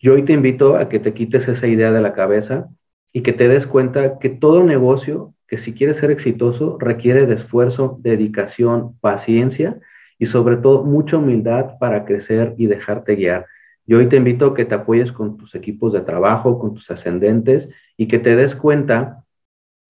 Yo 0.00 0.14
hoy 0.14 0.24
te 0.24 0.32
invito 0.32 0.76
a 0.76 0.88
que 0.88 1.00
te 1.00 1.12
quites 1.12 1.48
esa 1.48 1.66
idea 1.66 1.90
de 1.90 2.00
la 2.00 2.12
cabeza 2.12 2.68
y 3.12 3.22
que 3.22 3.32
te 3.32 3.48
des 3.48 3.66
cuenta 3.66 4.18
que 4.20 4.28
todo 4.28 4.62
negocio 4.62 5.34
que 5.48 5.58
si 5.58 5.72
quieres 5.72 5.96
ser 5.96 6.10
exitoso 6.12 6.76
requiere 6.78 7.26
de 7.26 7.34
esfuerzo, 7.34 7.98
dedicación, 8.00 8.96
paciencia 9.00 9.80
y 10.18 10.26
sobre 10.26 10.58
todo 10.58 10.84
mucha 10.84 11.16
humildad 11.16 11.78
para 11.80 12.04
crecer 12.04 12.54
y 12.58 12.66
dejarte 12.66 13.16
guiar. 13.16 13.46
Yo 13.86 13.98
hoy 13.98 14.08
te 14.08 14.16
invito 14.16 14.46
a 14.46 14.54
que 14.54 14.66
te 14.66 14.74
apoyes 14.74 15.10
con 15.10 15.36
tus 15.36 15.54
equipos 15.54 15.92
de 15.92 16.02
trabajo, 16.02 16.58
con 16.60 16.74
tus 16.74 16.88
ascendentes 16.90 17.68
y 17.96 18.06
que 18.06 18.18
te 18.18 18.36
des 18.36 18.54
cuenta 18.54 19.24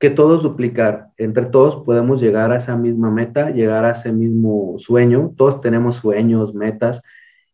que 0.01 0.11
todos 0.11 0.43
duplicar, 0.43 1.09
entre 1.19 1.47
todos 1.47 1.85
podemos 1.85 2.23
llegar 2.23 2.53
a 2.53 2.61
esa 2.61 2.77
misma 2.77 3.11
meta, 3.11 3.51
llegar 3.51 3.85
a 3.85 3.99
ese 3.99 4.13
mismo 4.13 4.77
sueño, 4.79 5.33
todos 5.37 5.61
tenemos 5.61 5.97
sueños, 5.97 6.55
metas 6.55 7.03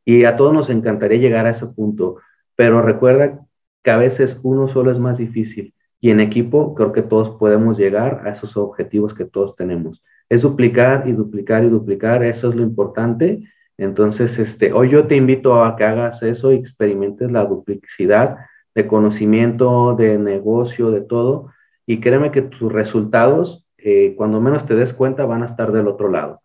y 0.05 0.25
a 0.25 0.37
todos 0.37 0.53
nos 0.53 0.69
encantaría 0.71 1.19
llegar 1.19 1.47
a 1.47 1.53
ese 1.53 1.67
punto, 1.67 2.19
pero 2.57 2.83
recuerda 2.83 3.41
que 3.83 3.91
a 3.91 3.97
veces 3.97 4.37
uno 4.43 4.73
solo 4.73 4.91
es 4.91 4.99
más 4.99 5.19
difícil 5.19 5.75
y 6.01 6.11
en 6.11 6.21
equipo 6.21 6.75
creo 6.75 6.93
que 6.93 7.03
todos 7.03 7.39
podemos 7.39 7.79
llegar 7.79 8.23
a 8.27 8.31
esos 8.31 8.57
objetivos 8.57 9.15
que 9.15 9.25
todos 9.25 9.57
tenemos. 9.57 10.03
Es 10.29 10.43
duplicar 10.43 11.09
y 11.09 11.13
duplicar 11.13 11.65
y 11.65 11.69
duplicar, 11.69 12.23
eso 12.23 12.51
es 12.51 12.55
lo 12.55 12.63
importante. 12.63 13.43
Entonces, 13.79 14.39
este, 14.39 14.73
hoy 14.73 14.91
yo 14.91 15.07
te 15.07 15.17
invito 15.17 15.65
a 15.65 15.77
que 15.77 15.85
hagas 15.85 16.23
eso 16.23 16.53
y 16.53 16.57
experimentes 16.57 17.31
la 17.31 17.45
duplicidad 17.45 18.37
de 18.75 18.87
conocimiento, 18.87 19.97
de 19.97 20.19
negocio, 20.19 20.91
de 20.91 21.01
todo. 21.01 21.51
Y 21.87 22.01
créeme 22.01 22.31
que 22.33 22.43
tus 22.43 22.73
resultados, 22.73 23.67
eh, 23.79 24.15
cuando 24.17 24.41
menos 24.41 24.67
te 24.67 24.75
des 24.75 24.93
cuenta, 24.93 25.25
van 25.25 25.43
a 25.43 25.47
estar 25.47 25.73
del 25.73 25.89
otro 25.89 26.11
lado. 26.11 26.41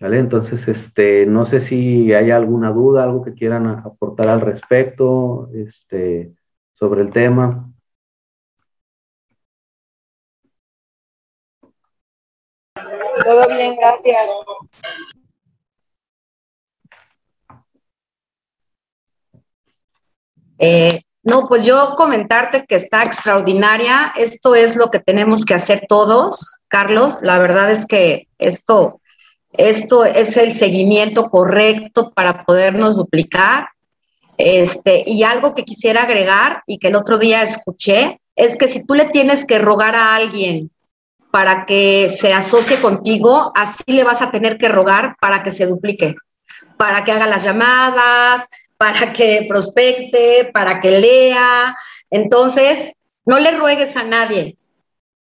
¿Vale? 0.00 0.18
Entonces, 0.18 0.66
este, 0.66 1.26
no 1.26 1.46
sé 1.46 1.68
si 1.68 2.12
hay 2.14 2.30
alguna 2.30 2.70
duda, 2.72 3.04
algo 3.04 3.22
que 3.22 3.34
quieran 3.34 3.66
aportar 3.66 4.28
al 4.28 4.40
respecto, 4.40 5.50
este, 5.54 6.32
sobre 6.74 7.02
el 7.02 7.10
tema. 7.12 7.70
Todo 13.24 13.48
bien, 13.48 13.76
gracias. 13.76 14.26
Eh, 20.58 21.02
no, 21.22 21.46
pues 21.48 21.66
yo 21.66 21.94
comentarte 21.96 22.64
que 22.66 22.76
está 22.76 23.02
extraordinaria. 23.02 24.12
Esto 24.16 24.54
es 24.54 24.76
lo 24.76 24.90
que 24.90 25.00
tenemos 25.00 25.44
que 25.44 25.54
hacer 25.54 25.84
todos, 25.86 26.60
Carlos. 26.68 27.20
La 27.22 27.38
verdad 27.38 27.70
es 27.70 27.84
que 27.84 28.28
esto, 28.38 29.00
esto 29.52 30.04
es 30.04 30.36
el 30.36 30.54
seguimiento 30.54 31.30
correcto 31.30 32.12
para 32.14 32.44
podernos 32.44 32.96
duplicar. 32.96 33.68
Este, 34.38 35.04
y 35.06 35.22
algo 35.22 35.54
que 35.54 35.64
quisiera 35.64 36.04
agregar 36.04 36.62
y 36.66 36.78
que 36.78 36.88
el 36.88 36.96
otro 36.96 37.18
día 37.18 37.42
escuché 37.42 38.20
es 38.36 38.56
que 38.56 38.68
si 38.68 38.86
tú 38.86 38.94
le 38.94 39.06
tienes 39.06 39.44
que 39.44 39.58
rogar 39.58 39.94
a 39.94 40.14
alguien 40.14 40.70
para 41.30 41.66
que 41.66 42.08
se 42.08 42.32
asocie 42.32 42.80
contigo, 42.80 43.52
así 43.54 43.84
le 43.86 44.04
vas 44.04 44.22
a 44.22 44.30
tener 44.30 44.56
que 44.56 44.68
rogar 44.68 45.16
para 45.20 45.42
que 45.42 45.50
se 45.50 45.66
duplique, 45.66 46.14
para 46.76 47.04
que 47.04 47.12
haga 47.12 47.26
las 47.26 47.44
llamadas, 47.44 48.46
para 48.76 49.12
que 49.12 49.44
prospecte, 49.48 50.50
para 50.52 50.80
que 50.80 50.90
lea. 50.90 51.76
Entonces, 52.10 52.92
no 53.26 53.38
le 53.38 53.50
ruegues 53.52 53.96
a 53.96 54.04
nadie, 54.04 54.56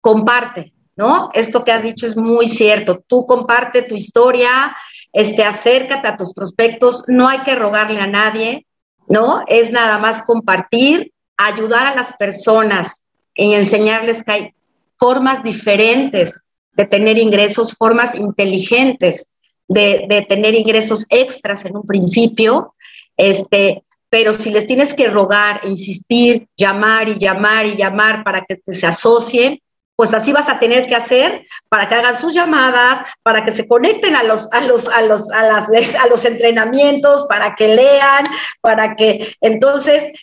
comparte, 0.02 0.72
¿no? 1.00 1.30
Esto 1.34 1.64
que 1.64 1.72
has 1.72 1.82
dicho 1.82 2.06
es 2.06 2.18
muy 2.18 2.46
cierto. 2.46 3.02
Tú 3.08 3.26
comparte 3.26 3.84
tu 3.84 3.96
historia, 3.96 4.76
este, 5.14 5.46
acércate 5.46 6.06
a 6.06 6.18
tus 6.18 6.34
prospectos, 6.34 7.06
no 7.08 7.30
hay 7.30 7.40
que 7.44 7.56
rogarle 7.56 8.02
a 8.02 8.06
nadie, 8.08 8.66
¿no? 9.08 9.42
Es 9.48 9.72
nada 9.72 9.98
más 9.98 10.24
compartir, 10.24 11.14
ayudar 11.38 11.88
a 11.88 11.96
las 11.96 12.18
personas 12.18 13.04
y 13.34 13.54
enseñarles 13.54 14.26
que 14.26 14.32
hay 14.34 14.54
formas 14.98 15.42
diferentes 15.42 16.42
de 16.74 16.86
tener 16.86 17.18
ingresos, 17.18 17.76
formas 17.78 18.16
inteligentes 18.16 19.26
de, 19.70 20.26
tener 20.28 20.54
ingresos 20.54 21.06
extras 21.10 21.64
en 21.64 21.78
un 21.78 21.84
principio, 21.84 22.74
este, 23.16 23.84
pero 24.10 24.34
si 24.34 24.50
les 24.50 24.68
tienes 24.68 24.94
que 24.94 25.08
rogar, 25.08 25.62
insistir, 25.64 26.48
llamar 26.58 27.08
y 27.08 27.18
llamar 27.18 27.68
y 27.68 27.78
llamar 27.78 28.26
para 28.26 28.44
que 28.44 28.60
se 28.74 28.86
asocien, 28.86 29.62
pues 30.00 30.14
así 30.14 30.32
vas 30.32 30.48
a 30.48 30.60
tener 30.60 30.88
que 30.88 30.96
hacer 30.96 31.46
para 31.68 31.90
que 31.90 31.96
hagan 31.96 32.18
sus 32.18 32.34
llamadas, 32.34 33.02
para 33.22 33.44
que 33.44 33.52
se 33.52 33.68
conecten 33.68 34.16
a 34.16 34.24
los, 34.24 34.48
a 34.54 34.62
los, 34.62 34.88
a 34.88 35.02
los, 35.02 35.30
a 35.30 35.44
las, 35.44 35.70
a 36.02 36.08
los 36.08 36.24
entrenamientos, 36.24 37.26
para 37.28 37.54
que 37.54 37.76
lean, 37.76 38.24
para 38.62 38.96
que 38.96 39.36
entonces, 39.42 40.14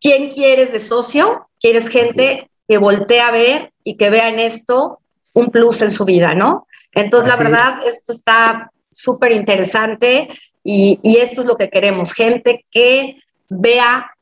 ¿quién 0.00 0.30
quieres 0.30 0.72
de 0.72 0.78
socio? 0.78 1.48
¿Quieres 1.58 1.88
gente 1.88 2.48
que 2.68 2.78
voltee 2.78 3.18
a 3.18 3.32
ver 3.32 3.72
y 3.82 3.96
que 3.96 4.10
vea 4.10 4.28
en 4.28 4.38
esto 4.38 5.00
un 5.32 5.50
plus 5.50 5.82
en 5.82 5.90
su 5.90 6.04
vida, 6.04 6.36
¿no? 6.36 6.68
Entonces, 6.92 7.28
la 7.28 7.34
verdad, 7.34 7.80
esto 7.84 8.12
está 8.12 8.70
súper 8.88 9.32
interesante 9.32 10.28
y, 10.62 11.00
esto 11.02 11.40
es 11.40 11.48
lo 11.48 11.56
que 11.56 11.68
queremos, 11.68 12.12
gente 12.12 12.64
que 12.70 13.16
vea 13.48 14.12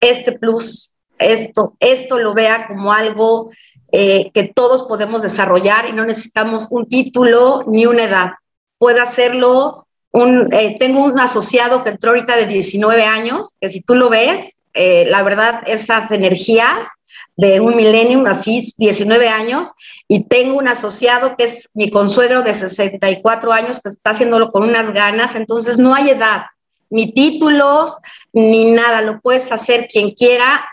este 0.00 0.30
plus, 0.30 0.93
esto, 1.18 1.74
esto 1.80 2.18
lo 2.18 2.34
vea 2.34 2.66
como 2.66 2.92
algo 2.92 3.50
eh, 3.92 4.30
que 4.34 4.44
todos 4.44 4.82
podemos 4.82 5.22
desarrollar 5.22 5.88
y 5.88 5.92
no 5.92 6.04
necesitamos 6.04 6.66
un 6.70 6.88
título 6.88 7.64
ni 7.66 7.86
una 7.86 8.04
edad. 8.04 8.32
Puede 8.78 9.00
hacerlo 9.00 9.86
un, 10.10 10.52
eh, 10.52 10.76
tengo 10.78 11.02
un 11.02 11.18
asociado 11.18 11.82
que 11.82 11.90
entró 11.90 12.10
ahorita 12.10 12.36
de 12.36 12.46
19 12.46 13.04
años, 13.04 13.56
que 13.60 13.68
si 13.68 13.80
tú 13.82 13.94
lo 13.94 14.10
ves, 14.10 14.58
eh, 14.72 15.06
la 15.08 15.22
verdad, 15.22 15.62
esas 15.66 16.10
energías 16.10 16.86
de 17.36 17.60
un 17.60 17.76
millennium, 17.76 18.26
así 18.26 18.72
19 18.76 19.28
años, 19.28 19.72
y 20.08 20.24
tengo 20.24 20.56
un 20.58 20.68
asociado 20.68 21.36
que 21.36 21.44
es 21.44 21.68
mi 21.74 21.90
consuegro 21.90 22.42
de 22.42 22.54
64 22.54 23.52
años 23.52 23.80
que 23.80 23.88
está 23.88 24.10
haciéndolo 24.10 24.50
con 24.50 24.64
unas 24.64 24.92
ganas, 24.92 25.34
entonces 25.34 25.78
no 25.78 25.94
hay 25.94 26.10
edad, 26.10 26.46
ni 26.90 27.12
títulos, 27.12 27.96
ni 28.32 28.66
nada, 28.66 29.02
lo 29.02 29.20
puedes 29.20 29.50
hacer 29.50 29.88
quien 29.88 30.12
quiera, 30.12 30.64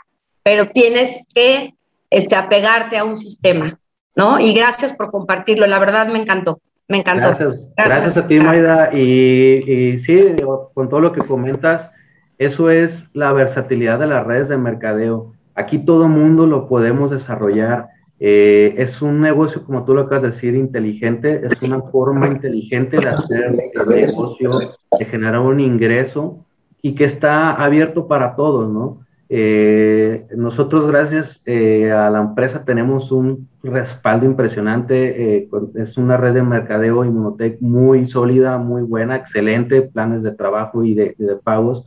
pero 0.43 0.67
tienes 0.67 1.25
que 1.33 1.75
este, 2.09 2.35
apegarte 2.35 2.97
a 2.97 3.05
un 3.05 3.15
sistema, 3.15 3.79
¿no? 4.15 4.39
Y 4.39 4.53
gracias 4.53 4.93
por 4.93 5.11
compartirlo, 5.11 5.67
la 5.67 5.79
verdad 5.79 6.07
me 6.07 6.19
encantó. 6.19 6.59
Me 6.87 6.97
encantó. 6.97 7.37
Gracias, 7.77 8.17
a 8.17 8.27
ti, 8.27 8.39
Maida. 8.39 8.89
Y, 8.93 8.99
y 8.99 9.99
sí, 10.01 10.35
con 10.73 10.89
todo 10.89 10.99
lo 10.99 11.13
que 11.13 11.21
comentas, 11.21 11.89
eso 12.37 12.69
es 12.69 12.91
la 13.13 13.31
versatilidad 13.31 13.97
de 13.99 14.07
las 14.07 14.25
redes 14.25 14.49
de 14.49 14.57
mercadeo 14.57 15.33
Aquí 15.55 15.79
todo 15.79 16.07
mundo 16.07 16.45
lo 16.45 16.67
podemos 16.67 17.11
desarrollar. 17.11 17.87
Eh, 18.19 18.75
es 18.77 19.01
un 19.01 19.21
negocio, 19.21 19.63
como 19.65 19.83
tú 19.83 19.93
lo 19.93 20.01
acabas 20.01 20.23
de 20.23 20.31
decir, 20.31 20.55
inteligente. 20.55 21.41
Es 21.45 21.61
una 21.61 21.81
forma 21.81 22.27
inteligente 22.27 22.97
de 22.97 23.09
hacer 23.09 23.45
el 23.45 23.57
negocio, 23.87 24.51
de 24.97 25.05
generar 25.05 25.39
un 25.39 25.59
ingreso 25.59 26.45
y 26.81 26.95
que 26.95 27.05
está 27.05 27.51
abierto 27.51 28.07
para 28.07 28.35
todos, 28.35 28.71
¿no? 28.71 29.05
Eh, 29.33 30.27
nosotros, 30.35 30.89
gracias 30.91 31.39
eh, 31.45 31.89
a 31.89 32.09
la 32.09 32.19
empresa, 32.19 32.65
tenemos 32.65 33.11
un 33.13 33.47
respaldo 33.63 34.25
impresionante. 34.25 35.47
es 35.75 35.97
una 35.97 36.17
red 36.17 36.33
de 36.33 36.43
mercadeo 36.43 37.05
Inmunotech 37.05 37.61
muy 37.61 38.07
sólida, 38.09 38.57
muy 38.57 38.81
buena, 38.81 39.15
excelente, 39.15 39.83
planes 39.83 40.21
de 40.21 40.31
trabajo 40.31 40.83
y 40.83 40.95
de, 40.95 41.15
de 41.17 41.35
pagos. 41.37 41.85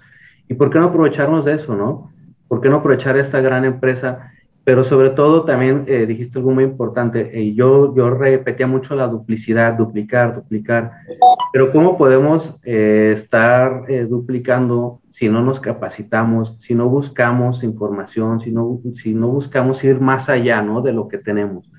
¿Y 0.48 0.54
por 0.54 0.70
qué 0.70 0.78
no 0.78 0.86
aprovecharnos 0.86 1.44
de 1.44 1.54
eso, 1.56 1.74
no? 1.74 2.14
¿por 2.48 2.60
qué 2.60 2.68
no 2.68 2.76
aprovechar 2.76 3.16
esta 3.16 3.40
gran 3.40 3.64
empresa? 3.64 4.30
Pero 4.62 4.84
sobre 4.84 5.10
todo 5.10 5.44
también 5.44 5.84
eh, 5.88 6.06
dijiste 6.06 6.38
algo 6.38 6.52
muy 6.52 6.64
importante, 6.64 7.30
y 7.34 7.50
eh, 7.50 7.54
yo, 7.54 7.94
yo 7.94 8.10
repetía 8.10 8.66
mucho 8.66 8.94
la 8.94 9.08
duplicidad, 9.08 9.74
duplicar, 9.74 10.36
duplicar, 10.36 10.92
pero 11.52 11.70
¿cómo 11.72 11.98
podemos 11.98 12.54
eh, 12.62 13.16
estar 13.18 13.82
duplicando 14.08 15.00
si 15.18 15.28
no 15.28 15.42
nos 15.42 15.60
capacitamos, 15.60 16.58
si 16.66 16.74
no 16.74 16.88
buscamos 16.88 17.62
información, 17.62 18.40
si 18.40 18.50
no, 18.50 18.80
si 19.02 19.14
no 19.14 19.28
buscamos 19.28 19.82
ir 19.82 20.00
más 20.00 20.28
allá 20.28 20.62
¿no? 20.62 20.82
de 20.82 20.92
lo 20.92 21.08
que 21.08 21.18
tenemos? 21.18 21.70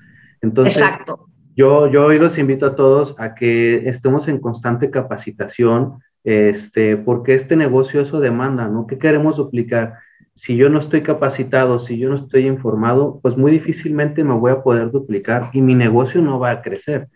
Entonces, 0.42 0.80
Exacto. 0.80 1.26
Yo, 1.54 1.90
yo 1.90 2.04
hoy 2.04 2.18
los 2.18 2.36
invito 2.36 2.66
a 2.66 2.76
todos 2.76 3.14
a 3.18 3.34
que 3.34 3.88
estemos 3.88 4.28
en 4.28 4.40
constante 4.40 4.90
capacitación, 4.90 6.00
este, 6.22 6.98
porque 6.98 7.34
este 7.34 7.56
negocio 7.56 8.02
eso 8.02 8.20
demanda, 8.20 8.68
¿no? 8.68 8.86
¿Qué 8.86 8.98
queremos 8.98 9.36
duplicar? 9.36 9.94
si 10.36 10.56
yo 10.56 10.68
no 10.68 10.80
estoy 10.80 11.02
capacitado, 11.02 11.80
si 11.86 11.98
yo 11.98 12.10
no 12.10 12.16
estoy 12.16 12.46
informado, 12.46 13.18
pues 13.22 13.36
muy 13.36 13.52
difícilmente 13.52 14.22
me 14.22 14.34
voy 14.34 14.52
a 14.52 14.62
poder 14.62 14.90
duplicar 14.90 15.50
y 15.52 15.60
mi 15.60 15.74
negocio 15.74 16.20
no 16.20 16.38
va 16.38 16.50
a 16.50 16.62
crecer. 16.62 17.08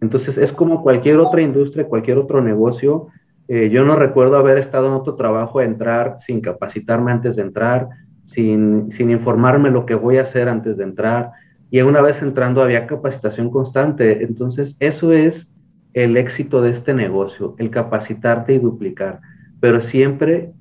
Entonces 0.00 0.36
es 0.38 0.50
como 0.52 0.82
cualquier 0.82 1.18
otra 1.18 1.42
industria, 1.42 1.86
cualquier 1.86 2.18
otro 2.18 2.40
negocio. 2.40 3.08
Eh, 3.48 3.70
yo 3.70 3.84
no 3.84 3.96
recuerdo 3.96 4.36
haber 4.36 4.58
estado 4.58 4.86
en 4.88 4.94
otro 4.94 5.14
trabajo, 5.14 5.60
entrar 5.60 6.18
sin 6.26 6.40
capacitarme 6.40 7.12
antes 7.12 7.36
de 7.36 7.42
entrar, 7.42 7.88
sin, 8.34 8.92
sin 8.96 9.10
informarme 9.10 9.70
lo 9.70 9.84
que 9.84 9.94
voy 9.94 10.18
a 10.18 10.22
hacer 10.22 10.48
antes 10.48 10.76
de 10.76 10.84
entrar. 10.84 11.32
Y 11.70 11.80
una 11.80 12.00
vez 12.00 12.20
entrando 12.22 12.62
había 12.62 12.86
capacitación 12.86 13.50
constante. 13.50 14.22
Entonces 14.22 14.74
eso 14.78 15.12
es 15.12 15.46
el 15.94 16.16
éxito 16.16 16.62
de 16.62 16.70
este 16.70 16.94
negocio, 16.94 17.54
el 17.58 17.70
capacitarte 17.70 18.54
y 18.54 18.58
duplicar. 18.58 19.20
Pero 19.60 19.82
siempre 19.82 20.52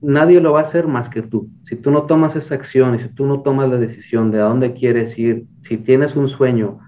nadie 0.00 0.40
lo 0.40 0.52
va 0.52 0.60
a 0.60 0.64
hacer 0.64 0.86
más 0.86 1.08
que 1.08 1.22
tú. 1.22 1.48
Si 1.68 1.76
tú 1.76 1.90
no 1.90 2.02
tomas 2.02 2.36
esa 2.36 2.54
acción 2.54 2.94
y 2.94 3.02
si 3.02 3.08
tú 3.08 3.26
no 3.26 3.40
tomas 3.40 3.68
la 3.68 3.76
decisión 3.76 4.30
de 4.30 4.40
a 4.40 4.44
dónde 4.44 4.74
quieres 4.74 5.18
ir, 5.18 5.46
si 5.68 5.76
tienes 5.78 6.14
un 6.16 6.28
sueño 6.28 6.78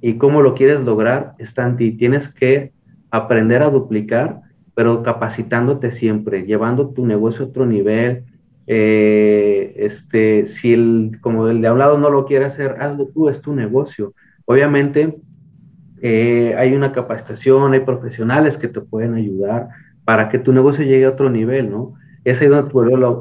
y 0.00 0.14
cómo 0.14 0.42
lo 0.42 0.54
quieres 0.54 0.80
lograr, 0.80 1.34
está 1.38 1.66
en 1.66 1.76
ti. 1.76 1.92
Tienes 1.92 2.28
que 2.34 2.72
aprender 3.10 3.62
a 3.62 3.70
duplicar, 3.70 4.40
pero 4.74 5.02
capacitándote 5.02 5.98
siempre, 5.98 6.44
llevando 6.44 6.90
tu 6.90 7.06
negocio 7.06 7.44
a 7.44 7.48
otro 7.48 7.66
nivel. 7.66 8.24
Eh, 8.66 9.74
este, 9.76 10.54
si 10.60 10.72
el, 10.72 11.18
como 11.20 11.48
el 11.48 11.60
de 11.60 11.68
hablado 11.68 11.98
no 11.98 12.10
lo 12.10 12.26
quiere 12.26 12.46
hacer, 12.46 12.76
hazlo 12.80 13.08
tú, 13.08 13.28
es 13.28 13.40
tu 13.42 13.54
negocio. 13.54 14.14
Obviamente, 14.46 15.16
eh, 16.00 16.54
hay 16.56 16.74
una 16.74 16.92
capacitación, 16.92 17.72
hay 17.72 17.80
profesionales 17.80 18.56
que 18.56 18.68
te 18.68 18.80
pueden 18.80 19.14
ayudar 19.14 19.68
para 20.04 20.28
que 20.28 20.38
tu 20.38 20.52
negocio 20.52 20.84
llegue 20.84 21.04
a 21.04 21.10
otro 21.10 21.30
nivel, 21.30 21.70
¿no? 21.70 21.94
es 22.24 22.40
ahí 22.40 22.48
donde 22.48 22.70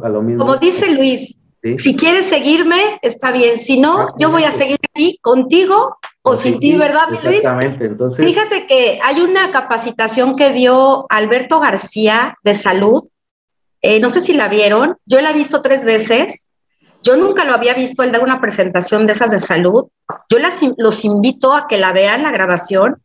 a 0.04 0.10
lo 0.10 0.22
mismo. 0.22 0.46
Como 0.46 0.58
dice 0.58 0.94
Luis, 0.94 1.40
si 1.78 1.96
quieres 1.96 2.26
seguirme, 2.26 3.00
está 3.02 3.32
bien. 3.32 3.58
Si 3.58 3.80
no, 3.80 4.08
yo 4.20 4.32
voy 4.32 4.44
a 4.44 4.52
seguir 4.52 4.78
aquí 4.94 5.20
contigo 5.22 5.98
o 6.24 6.36
sin 6.36 6.60
ti, 6.60 6.76
¿verdad, 6.78 7.10
Luis? 7.10 7.38
Exactamente. 7.38 7.86
Entonces... 7.86 8.26
Fíjate 8.26 8.68
que 8.68 9.00
hay 9.04 9.22
una 9.22 9.50
capacitación 9.50 10.36
que 10.36 10.52
dio 10.52 11.06
Alberto 11.10 11.60
García 11.60 12.38
de 12.44 12.54
salud. 12.54 13.08
Eh, 13.82 14.00
no 14.00 14.10
sé 14.10 14.22
si 14.22 14.34
la 14.34 14.48
vieron. 14.48 14.98
Yo 15.06 15.20
la 15.22 15.32
he 15.32 15.34
visto 15.34 15.62
tres 15.62 15.84
veces. 15.84 16.50
Yo 17.04 17.16
nunca 17.16 17.44
lo 17.44 17.54
había 17.54 17.74
visto 17.74 18.04
él 18.04 18.12
dar 18.12 18.24
una 18.24 18.40
presentación 18.40 19.08
de 19.08 19.14
esas 19.14 19.32
de 19.32 19.40
salud. 19.40 19.86
Yo 20.30 20.38
los 20.78 21.04
invito 21.04 21.54
a 21.56 21.68
que 21.68 21.80
la 21.80 21.92
vean, 21.92 22.22
la 22.22 22.32
grabación. 22.32 23.02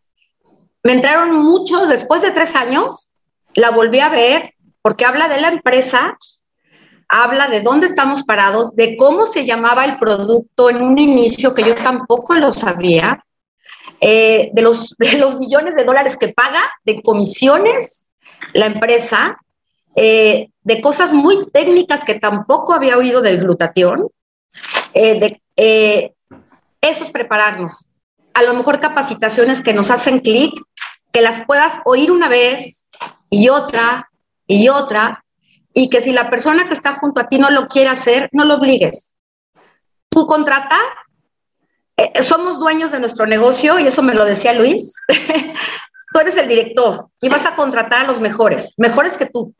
Me 0.82 0.92
entraron 0.92 1.34
muchos, 1.34 1.88
después 1.88 2.20
de 2.20 2.30
tres 2.30 2.54
años, 2.54 3.08
la 3.54 3.70
volví 3.70 4.00
a 4.00 4.10
ver 4.10 4.54
porque 4.82 5.06
habla 5.06 5.28
de 5.28 5.40
la 5.40 5.48
empresa 5.48 6.16
habla 7.08 7.48
de 7.48 7.60
dónde 7.60 7.86
estamos 7.86 8.24
parados, 8.24 8.74
de 8.74 8.96
cómo 8.96 9.26
se 9.26 9.44
llamaba 9.44 9.84
el 9.84 9.98
producto 9.98 10.70
en 10.70 10.82
un 10.82 10.98
inicio 10.98 11.54
que 11.54 11.62
yo 11.62 11.74
tampoco 11.74 12.34
lo 12.34 12.50
sabía, 12.50 13.24
eh, 14.00 14.50
de, 14.52 14.62
los, 14.62 14.90
de 14.98 15.12
los 15.18 15.38
millones 15.38 15.74
de 15.74 15.84
dólares 15.84 16.16
que 16.16 16.28
paga 16.28 16.62
de 16.84 17.02
comisiones 17.02 18.06
la 18.52 18.66
empresa, 18.66 19.36
eh, 19.94 20.50
de 20.62 20.80
cosas 20.80 21.14
muy 21.14 21.50
técnicas 21.50 22.04
que 22.04 22.18
tampoco 22.18 22.74
había 22.74 22.98
oído 22.98 23.22
del 23.22 23.38
glutatión. 23.38 24.08
Eh, 24.94 25.38
eso 26.80 27.04
es 27.04 27.10
prepararnos. 27.10 27.88
A 28.34 28.42
lo 28.42 28.54
mejor 28.54 28.80
capacitaciones 28.80 29.62
que 29.62 29.72
nos 29.72 29.90
hacen 29.90 30.20
clic, 30.20 30.52
que 31.12 31.22
las 31.22 31.44
puedas 31.46 31.80
oír 31.84 32.12
una 32.12 32.28
vez 32.28 32.86
y 33.30 33.48
otra 33.48 34.10
y 34.46 34.68
otra, 34.68 35.24
y 35.78 35.90
que 35.90 36.00
si 36.00 36.10
la 36.10 36.30
persona 36.30 36.68
que 36.68 36.74
está 36.74 36.94
junto 36.94 37.20
a 37.20 37.28
ti 37.28 37.38
no 37.38 37.50
lo 37.50 37.68
quiere 37.68 37.90
hacer, 37.90 38.30
no 38.32 38.46
lo 38.46 38.54
obligues. 38.54 39.14
Tú 40.08 40.26
contrata, 40.26 40.78
eh, 41.98 42.22
somos 42.22 42.58
dueños 42.58 42.92
de 42.92 42.98
nuestro 42.98 43.26
negocio 43.26 43.78
y 43.78 43.86
eso 43.86 44.02
me 44.02 44.14
lo 44.14 44.24
decía 44.24 44.54
Luis. 44.54 44.94
tú 46.12 46.18
eres 46.18 46.38
el 46.38 46.48
director 46.48 47.08
y 47.20 47.28
vas 47.28 47.44
a 47.44 47.54
contratar 47.54 48.00
a 48.00 48.06
los 48.06 48.20
mejores, 48.20 48.72
mejores 48.78 49.18
que 49.18 49.26
tú. 49.26 49.52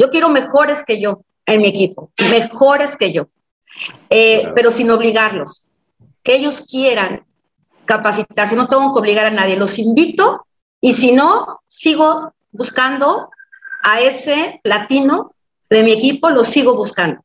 Yo 0.00 0.10
quiero 0.10 0.30
mejores 0.30 0.82
que 0.84 1.00
yo 1.00 1.20
en 1.46 1.60
mi 1.60 1.68
equipo, 1.68 2.10
mejores 2.28 2.96
que 2.96 3.12
yo, 3.12 3.28
eh, 4.10 4.50
pero 4.56 4.72
sin 4.72 4.90
obligarlos. 4.90 5.68
Que 6.24 6.34
ellos 6.34 6.66
quieran 6.68 7.24
capacitarse, 7.84 8.56
no 8.56 8.66
tengo 8.66 8.92
que 8.92 8.98
obligar 8.98 9.26
a 9.26 9.30
nadie, 9.30 9.54
los 9.54 9.78
invito 9.78 10.44
y 10.80 10.94
si 10.94 11.12
no, 11.12 11.60
sigo 11.68 12.34
buscando 12.50 13.30
a 13.84 14.00
ese 14.00 14.60
latino 14.64 15.32
de 15.70 15.84
mi 15.84 15.92
equipo 15.92 16.30
lo 16.30 16.42
sigo 16.42 16.74
buscando. 16.74 17.22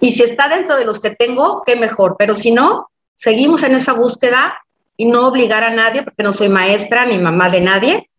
Y 0.00 0.10
si 0.10 0.22
está 0.22 0.48
dentro 0.48 0.76
de 0.76 0.86
los 0.86 0.98
que 0.98 1.10
tengo, 1.10 1.62
qué 1.64 1.76
mejor. 1.76 2.16
Pero 2.18 2.34
si 2.34 2.50
no, 2.50 2.88
seguimos 3.14 3.62
en 3.62 3.74
esa 3.74 3.92
búsqueda 3.92 4.54
y 4.96 5.04
no 5.06 5.28
obligar 5.28 5.62
a 5.62 5.70
nadie, 5.70 6.02
porque 6.02 6.22
no 6.22 6.32
soy 6.32 6.48
maestra 6.48 7.04
ni 7.04 7.18
mamá 7.18 7.50
de 7.50 7.60
nadie. 7.60 8.10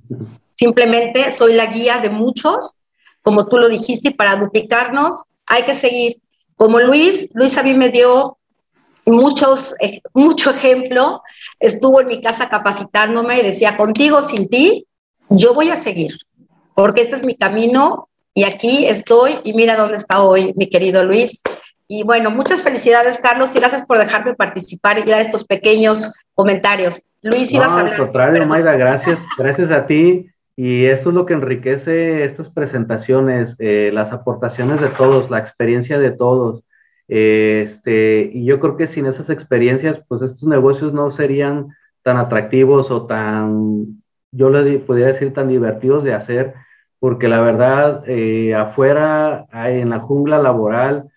Simplemente 0.53 1.31
soy 1.31 1.53
la 1.53 1.65
guía 1.65 1.97
de 1.97 2.11
muchos, 2.11 2.75
como 3.23 3.47
tú 3.47 3.57
lo 3.57 3.67
dijiste, 3.67 4.09
y 4.09 4.13
para 4.13 4.35
duplicarnos 4.35 5.23
hay 5.47 5.63
que 5.63 5.73
seguir. 5.73 6.21
Como 6.55 6.79
Luis, 6.79 7.29
Luis 7.33 7.57
a 7.57 7.63
mí 7.63 7.73
me 7.73 7.89
dio 7.89 8.37
muchos, 9.07 9.73
eh, 9.79 10.01
mucho 10.13 10.51
ejemplo, 10.51 11.23
estuvo 11.59 12.01
en 12.01 12.07
mi 12.07 12.21
casa 12.21 12.47
capacitándome 12.47 13.39
y 13.39 13.43
decía, 13.43 13.75
contigo, 13.75 14.21
sin 14.21 14.47
ti, 14.47 14.85
yo 15.29 15.55
voy 15.55 15.69
a 15.69 15.75
seguir 15.77 16.15
porque 16.73 17.01
este 17.01 17.15
es 17.15 17.25
mi 17.25 17.35
camino 17.35 18.09
y 18.33 18.43
aquí 18.43 18.85
estoy 18.85 19.39
y 19.43 19.53
mira 19.53 19.75
dónde 19.75 19.97
está 19.97 20.21
hoy 20.21 20.53
mi 20.55 20.67
querido 20.67 21.03
Luis. 21.03 21.41
Y 21.87 22.03
bueno, 22.03 22.31
muchas 22.31 22.63
felicidades, 22.63 23.17
Carlos, 23.17 23.53
y 23.53 23.59
gracias 23.59 23.85
por 23.85 23.97
dejarme 23.97 24.33
participar 24.33 24.97
y 24.99 25.09
dar 25.09 25.19
estos 25.19 25.43
pequeños 25.43 26.15
comentarios. 26.33 27.01
Luis, 27.21 27.51
ibas 27.51 27.69
a 27.71 27.79
hablar. 27.81 27.95
Al 27.95 27.99
contrario, 27.99 28.47
Mayra, 28.47 28.77
gracias, 28.77 29.19
gracias 29.37 29.71
a 29.71 29.85
ti. 29.85 30.27
Y 30.55 30.85
esto 30.85 31.09
es 31.09 31.15
lo 31.15 31.25
que 31.25 31.33
enriquece 31.33 32.23
estas 32.23 32.49
presentaciones, 32.49 33.55
eh, 33.59 33.89
las 33.93 34.11
aportaciones 34.13 34.79
de 34.79 34.89
todos, 34.89 35.29
la 35.29 35.39
experiencia 35.39 35.99
de 35.99 36.11
todos. 36.11 36.63
este, 37.07 38.29
y 38.33 38.45
yo 38.45 38.61
creo 38.61 38.77
que 38.77 38.87
sin 38.87 39.05
esas 39.05 39.29
experiencias, 39.29 39.99
pues 40.07 40.21
estos 40.21 40.43
negocios 40.43 40.93
no 40.93 41.11
serían 41.11 41.67
tan 42.03 42.15
atractivos 42.15 42.89
o 42.89 43.05
tan, 43.05 44.00
yo 44.31 44.49
les 44.49 44.81
podría 44.81 45.07
decir, 45.07 45.33
tan 45.33 45.47
divertidos 45.49 46.03
de 46.03 46.13
hacer 46.13 46.53
porque 47.01 47.27
la 47.27 47.41
verdad, 47.41 48.03
eh, 48.07 48.53
afuera, 48.53 49.47
en 49.51 49.89
la 49.89 49.99
jungla 50.01 50.37
laboral, 50.37 51.09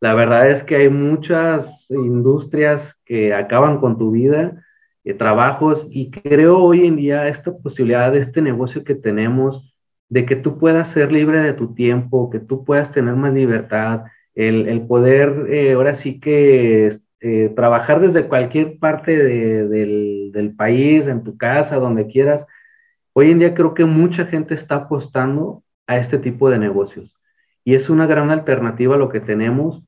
la 0.00 0.14
verdad 0.14 0.50
es 0.50 0.64
que 0.64 0.76
hay 0.76 0.88
muchas 0.88 1.66
industrias 1.90 2.82
que 3.04 3.34
acaban 3.34 3.80
con 3.80 3.98
tu 3.98 4.12
vida, 4.12 4.64
eh, 5.04 5.12
trabajos, 5.12 5.86
y 5.90 6.10
creo 6.10 6.58
hoy 6.58 6.86
en 6.86 6.96
día 6.96 7.28
esta 7.28 7.52
posibilidad 7.54 8.10
de 8.12 8.20
este 8.20 8.40
negocio 8.40 8.82
que 8.82 8.94
tenemos, 8.94 9.74
de 10.08 10.24
que 10.24 10.36
tú 10.36 10.58
puedas 10.58 10.88
ser 10.92 11.12
libre 11.12 11.40
de 11.40 11.52
tu 11.52 11.74
tiempo, 11.74 12.30
que 12.30 12.40
tú 12.40 12.64
puedas 12.64 12.90
tener 12.92 13.14
más 13.14 13.34
libertad, 13.34 14.04
el, 14.34 14.86
poder 14.88 15.48
eh, 15.50 15.74
ahora 15.74 15.96
sí 15.96 16.18
que 16.18 16.98
trabajar 17.54 18.00
desde 18.00 18.28
cualquier 18.28 18.78
parte 18.78 19.14
del, 19.14 20.54
país, 20.56 21.06
en 21.06 21.22
tu 21.22 21.36
casa, 21.36 21.76
donde 21.76 22.06
quieras, 22.06 22.46
Hoy 23.12 23.30
en 23.32 23.40
día 23.40 23.54
creo 23.54 23.74
que 23.74 23.84
mucha 23.84 24.26
gente 24.26 24.54
está 24.54 24.76
apostando 24.76 25.62
a 25.86 25.98
este 25.98 26.18
tipo 26.18 26.48
de 26.48 26.58
negocios 26.58 27.12
y 27.64 27.74
es 27.74 27.90
una 27.90 28.06
gran 28.06 28.30
alternativa 28.30 28.94
a 28.94 28.98
lo 28.98 29.08
que 29.08 29.20
tenemos, 29.20 29.82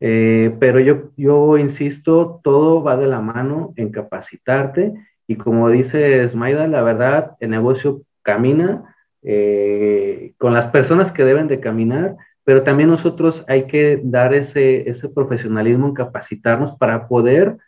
eh, 0.00 0.56
pero 0.60 0.78
yo, 0.80 1.10
yo 1.16 1.58
insisto, 1.58 2.40
todo 2.44 2.82
va 2.82 2.96
de 2.96 3.08
la 3.08 3.20
mano 3.20 3.72
en 3.76 3.90
capacitarte 3.90 4.94
y 5.26 5.36
como 5.36 5.68
dice 5.70 6.28
Smaida, 6.30 6.68
la 6.68 6.82
verdad, 6.82 7.32
el 7.40 7.50
negocio 7.50 8.02
camina 8.22 8.94
eh, 9.22 10.34
con 10.38 10.54
las 10.54 10.70
personas 10.70 11.12
que 11.12 11.24
deben 11.24 11.48
de 11.48 11.60
caminar, 11.60 12.16
pero 12.48 12.62
también 12.62 12.88
nosotros 12.88 13.44
hay 13.46 13.66
que 13.66 14.00
dar 14.02 14.32
ese, 14.32 14.88
ese 14.88 15.10
profesionalismo 15.10 15.88
en 15.88 15.92
capacitarnos 15.92 16.78
para 16.78 17.06
poder 17.06 17.58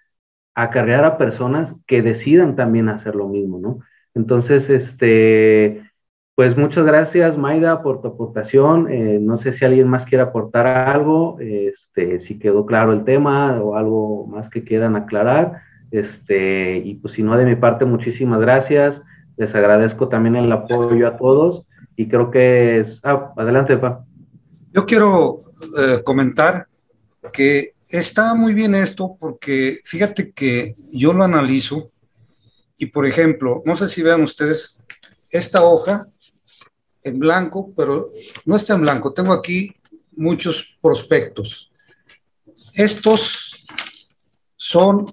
acarrear 0.54 1.04
a 1.04 1.18
personas 1.18 1.70
que 1.86 2.00
decidan 2.00 2.56
también 2.56 2.88
hacer 2.88 3.14
lo 3.14 3.28
mismo, 3.28 3.58
¿no? 3.58 3.80
Entonces, 4.14 4.70
este, 4.70 5.82
pues 6.34 6.56
muchas 6.56 6.86
gracias, 6.86 7.36
Maida, 7.36 7.82
por 7.82 8.00
tu 8.00 8.08
aportación. 8.08 8.90
Eh, 8.90 9.18
no 9.20 9.36
sé 9.36 9.52
si 9.52 9.66
alguien 9.66 9.86
más 9.86 10.06
quiere 10.06 10.24
aportar 10.24 10.66
algo, 10.66 11.36
este, 11.40 12.20
si 12.20 12.38
quedó 12.38 12.64
claro 12.64 12.94
el 12.94 13.04
tema 13.04 13.60
o 13.60 13.76
algo 13.76 14.28
más 14.28 14.48
que 14.48 14.64
quieran 14.64 14.96
aclarar. 14.96 15.60
Este, 15.90 16.78
y 16.78 16.94
pues 16.94 17.12
si 17.12 17.22
no, 17.22 17.36
de 17.36 17.44
mi 17.44 17.54
parte, 17.54 17.84
muchísimas 17.84 18.40
gracias. 18.40 18.98
Les 19.36 19.54
agradezco 19.54 20.08
también 20.08 20.36
el 20.36 20.50
apoyo 20.50 21.06
a 21.06 21.18
todos 21.18 21.66
y 21.96 22.08
creo 22.08 22.30
que 22.30 22.80
es... 22.80 22.98
Ah, 23.02 23.34
adelante, 23.36 23.76
Pa. 23.76 24.06
Yo 24.72 24.86
quiero 24.86 25.40
eh, 25.76 26.00
comentar 26.04 26.68
que 27.32 27.74
está 27.88 28.34
muy 28.34 28.54
bien 28.54 28.74
esto 28.74 29.16
porque 29.18 29.80
fíjate 29.84 30.32
que 30.32 30.76
yo 30.92 31.12
lo 31.12 31.24
analizo 31.24 31.90
y 32.78 32.86
por 32.86 33.04
ejemplo, 33.04 33.62
no 33.66 33.76
sé 33.76 33.88
si 33.88 34.02
vean 34.02 34.22
ustedes 34.22 34.78
esta 35.32 35.62
hoja 35.64 36.06
en 37.02 37.18
blanco, 37.18 37.72
pero 37.76 38.08
no 38.46 38.56
está 38.56 38.74
en 38.74 38.82
blanco. 38.82 39.12
Tengo 39.12 39.32
aquí 39.32 39.74
muchos 40.12 40.78
prospectos. 40.80 41.72
Estos 42.74 43.66
son 44.56 45.12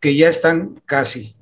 que 0.00 0.16
ya 0.16 0.28
están 0.28 0.80
casi. 0.84 1.34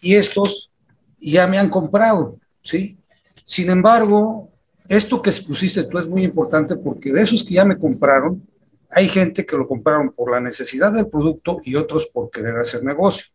Y 0.00 0.14
estos 0.14 0.70
ya 1.18 1.46
me 1.46 1.58
han 1.58 1.68
comprado, 1.68 2.38
¿sí? 2.62 2.96
Sin 3.44 3.70
embargo, 3.70 4.52
esto 4.88 5.20
que 5.20 5.30
expusiste 5.30 5.84
tú 5.84 5.98
es 5.98 6.06
muy 6.06 6.24
importante 6.24 6.76
porque 6.76 7.12
de 7.12 7.22
esos 7.22 7.44
que 7.44 7.54
ya 7.54 7.64
me 7.64 7.78
compraron, 7.78 8.46
hay 8.90 9.08
gente 9.08 9.44
que 9.44 9.56
lo 9.56 9.68
compraron 9.68 10.10
por 10.12 10.30
la 10.30 10.40
necesidad 10.40 10.92
del 10.92 11.08
producto 11.08 11.58
y 11.64 11.74
otros 11.74 12.06
por 12.06 12.30
querer 12.30 12.56
hacer 12.56 12.82
negocio. 12.82 13.26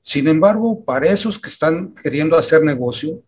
Sin 0.00 0.26
embargo, 0.28 0.84
para 0.84 1.06
esos 1.06 1.38
que 1.38 1.48
están 1.48 1.94
queriendo 1.94 2.36
hacer 2.38 2.62
negocio, 2.62 3.22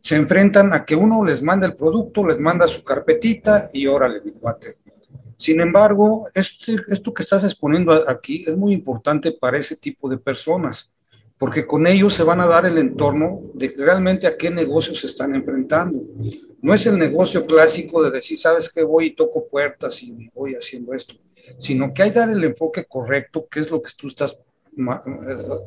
se 0.00 0.16
enfrentan 0.16 0.72
a 0.72 0.84
que 0.84 0.96
uno 0.96 1.24
les 1.24 1.42
manda 1.42 1.66
el 1.66 1.74
producto, 1.74 2.26
les 2.26 2.38
manda 2.38 2.66
su 2.66 2.82
carpetita 2.82 3.70
y 3.72 3.86
órale, 3.86 4.20
mi 4.24 4.32
cuate. 4.32 4.78
Sin 5.36 5.60
embargo, 5.60 6.28
este, 6.34 6.76
esto 6.88 7.12
que 7.12 7.22
estás 7.22 7.44
exponiendo 7.44 7.92
aquí 8.08 8.44
es 8.46 8.56
muy 8.56 8.72
importante 8.72 9.32
para 9.32 9.58
ese 9.58 9.76
tipo 9.76 10.08
de 10.08 10.16
personas, 10.16 10.92
porque 11.38 11.66
con 11.66 11.86
ellos 11.86 12.14
se 12.14 12.22
van 12.22 12.40
a 12.40 12.46
dar 12.46 12.66
el 12.66 12.78
entorno 12.78 13.42
de 13.54 13.72
realmente 13.76 14.26
a 14.26 14.36
qué 14.36 14.50
negocios 14.50 15.00
se 15.00 15.06
están 15.06 15.34
enfrentando. 15.34 16.02
No 16.62 16.72
es 16.72 16.86
el 16.86 16.98
negocio 16.98 17.46
clásico 17.46 18.02
de 18.02 18.10
decir, 18.10 18.38
sabes 18.38 18.70
que 18.70 18.82
voy 18.82 19.06
y 19.06 19.14
toco 19.14 19.46
puertas 19.46 20.02
y 20.02 20.30
voy 20.34 20.54
haciendo 20.54 20.94
esto, 20.94 21.14
sino 21.58 21.92
que 21.92 22.02
hay 22.02 22.10
que 22.10 22.18
dar 22.18 22.30
el 22.30 22.42
enfoque 22.42 22.84
correcto, 22.84 23.46
que 23.50 23.60
es 23.60 23.70
lo 23.70 23.82
que 23.82 23.90
tú 23.96 24.08
estás 24.08 24.36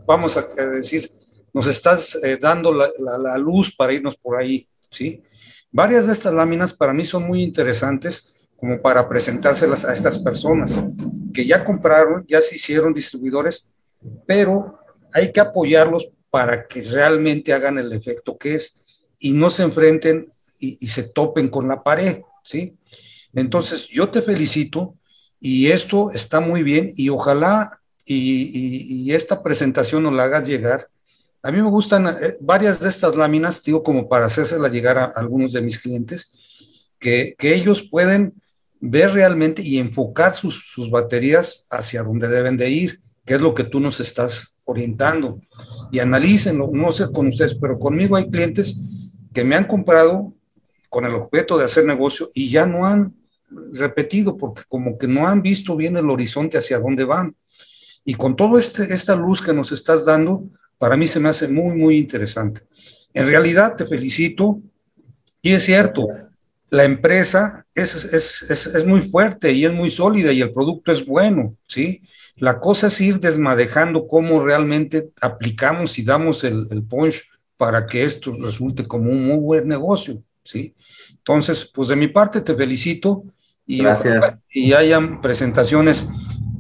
vamos 0.06 0.38
a 0.38 0.42
decir, 0.66 1.12
nos 1.54 1.68
estás 1.68 2.16
eh, 2.24 2.38
dando 2.40 2.72
la, 2.72 3.38
luz 3.38 3.76
para 3.76 3.94
irnos 3.94 4.16
por 4.16 4.38
ahí, 4.38 4.68
¿sí? 4.92 5.24
varias 5.72 6.08
de 6.08 6.14
estas 6.14 6.34
láminas 6.34 6.74
para 6.74 6.94
mí 6.94 7.06
son 7.06 7.24
muy 7.24 7.42
interesantes 7.42 8.50
como 8.56 8.82
para 8.82 9.08
presentárselas 9.08 9.86
a 9.86 9.94
estas 9.94 10.20
personas 10.20 10.78
que 11.34 11.46
ya 11.46 11.64
compraron, 11.64 12.26
ya 12.28 12.42
se 12.42 12.56
hicieron 12.56 12.94
distribuidores, 12.94 13.68
pero 14.26 14.80
hay 15.14 15.32
que 15.32 15.40
apoyarlos 15.40 16.10
para 16.30 16.68
que 16.68 16.82
realmente 16.84 17.54
hagan 17.54 17.78
el 17.78 17.92
efecto 17.92 18.38
que 18.38 18.56
es 18.56 18.80
y 19.20 19.34
no 19.34 19.50
se 19.50 19.64
enfrenten 19.64 20.32
y, 20.60 20.88
se 20.88 21.04
topen 21.04 21.50
con 21.50 21.68
la 21.68 21.84
pared, 21.84 22.22
¿sí? 22.44 22.76
Entonces, 23.34 23.88
yo 23.88 24.10
te 24.10 24.22
felicito 24.22 24.96
y 25.40 25.68
esto 25.68 26.12
está 26.12 26.40
muy 26.42 26.64
bien 26.64 26.92
y 26.96 27.10
ojalá 27.10 27.80
y, 28.06 29.12
esta 29.14 29.42
presentación 29.42 30.04
nos 30.04 30.14
la 30.14 30.24
hagas 30.24 30.48
llegar. 30.48 30.90
A 31.42 31.52
mí 31.52 31.62
me 31.62 31.70
gustan 31.70 32.08
eh, 32.08 32.36
varias 32.42 32.80
de 32.80 32.90
estas 32.90 33.16
láminas, 33.16 33.64
digo, 33.64 33.84
como 33.84 34.10
para 34.10 34.26
hacérselas 34.26 34.72
llegar 34.74 34.98
a 34.98 35.06
algunos 35.16 35.54
de 35.54 35.62
mis 35.62 35.80
clientes, 35.80 36.34
que, 37.00 37.36
que 37.38 37.56
ellos 37.56 37.84
pueden 37.90 38.34
ver 38.82 39.12
realmente 39.12 39.62
y 39.62 39.78
enfocar 39.78 40.34
sus, 40.34 40.70
sus, 40.74 40.90
baterías 40.90 41.66
hacia 41.70 42.04
donde 42.04 42.28
deben 42.28 42.58
de 42.58 42.70
ir, 42.70 43.02
que 43.26 43.36
es 43.36 43.42
lo 43.42 43.54
que 43.54 43.64
tú 43.64 43.80
nos 43.80 44.00
estás 44.00 44.56
orientando. 44.70 45.42
Y 45.92 46.00
analícenlo, 46.00 46.70
no 46.72 46.92
sé 46.92 47.12
con 47.12 47.28
ustedes, 47.28 47.56
pero 47.56 47.80
conmigo 47.80 48.16
hay 48.16 48.30
clientes 48.30 48.78
que 49.34 49.44
me 49.44 49.56
han 49.56 49.66
comprado 49.66 50.34
con 50.90 51.06
el 51.06 51.16
objeto 51.16 51.58
de 51.58 51.66
hacer 51.66 51.86
negocio 51.86 52.30
y 52.34 52.50
ya 52.50 52.66
no 52.66 52.86
han 52.86 53.14
repetido 53.74 54.38
porque 54.38 54.64
como 54.68 54.98
que 54.98 55.08
no 55.08 55.28
han 55.28 55.42
visto 55.42 55.76
bien 55.76 55.98
el 55.98 56.10
horizonte 56.10 56.58
hacia 56.58 56.80
dónde 56.80 57.04
van. 57.04 57.36
Y 58.06 58.16
con 58.16 58.36
toda 58.36 58.60
este, 58.60 58.94
esta 58.94 59.16
luz 59.16 59.42
que 59.42 59.54
nos 59.54 59.72
estás 59.72 60.06
dando, 60.06 60.44
para 60.78 60.98
mí 60.98 61.08
se 61.08 61.20
me 61.20 61.30
hace 61.30 61.48
muy, 61.48 61.76
muy 61.76 61.98
interesante. 61.98 62.62
En 63.14 63.28
realidad 63.28 63.76
te 63.76 63.86
felicito 63.86 64.62
y 65.42 65.52
es 65.52 65.64
cierto, 65.64 66.08
la 66.70 66.84
empresa 66.84 67.66
es, 67.74 68.06
es, 68.06 68.86
muy 68.86 69.02
fuerte 69.02 69.52
y 69.52 69.66
es 69.66 69.74
muy 69.74 69.90
sólida 69.90 70.32
y 70.32 70.42
el 70.42 70.52
producto 70.52 70.92
es 70.92 71.06
bueno, 71.06 71.56
¿sí? 71.68 72.02
La 72.40 72.60
cosa 72.60 72.88
es 72.88 73.00
ir 73.02 73.20
desmadejando 73.20 74.08
cómo 74.08 74.42
realmente 74.42 75.10
aplicamos 75.22 76.00
y 76.00 76.04
damos 76.04 76.44
el, 76.44 76.68
el 76.72 76.84
punch 76.84 77.24
para 77.58 77.86
que 77.86 78.04
esto 78.04 78.34
resulte 78.42 78.88
como 78.88 79.12
un 79.12 79.26
muy 79.26 79.38
buen 79.38 79.68
negocio, 79.68 80.24
¿sí? 80.44 80.74
Entonces, 81.12 81.66
pues 81.66 81.90
de 81.90 81.96
mi 81.98 82.08
parte 82.08 82.42
te 82.42 82.56
felicito 82.56 83.24
y, 83.68 83.84
y 84.50 84.74
hayan 84.74 85.22
presentaciones. 85.22 86.08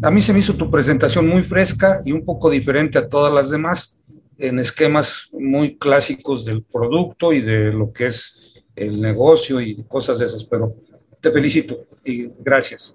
A 0.01 0.11
mí 0.11 0.21
se 0.21 0.33
me 0.33 0.39
hizo 0.39 0.55
tu 0.55 0.69
presentación 0.69 1.27
muy 1.27 1.43
fresca 1.43 2.01
y 2.05 2.11
un 2.11 2.23
poco 2.25 2.49
diferente 2.49 2.99
a 2.99 3.07
todas 3.07 3.33
las 3.33 3.49
demás, 3.49 3.97
en 4.37 4.59
esquemas 4.59 5.29
muy 5.31 5.77
clásicos 5.77 6.45
del 6.45 6.63
producto 6.63 7.33
y 7.33 7.41
de 7.41 7.71
lo 7.73 7.91
que 7.91 8.07
es 8.07 8.53
el 8.75 9.01
negocio 9.01 9.59
y 9.59 9.83
cosas 9.83 10.19
de 10.19 10.25
esas, 10.25 10.43
pero 10.45 10.75
te 11.19 11.31
felicito 11.31 11.85
y 12.03 12.29
gracias. 12.39 12.93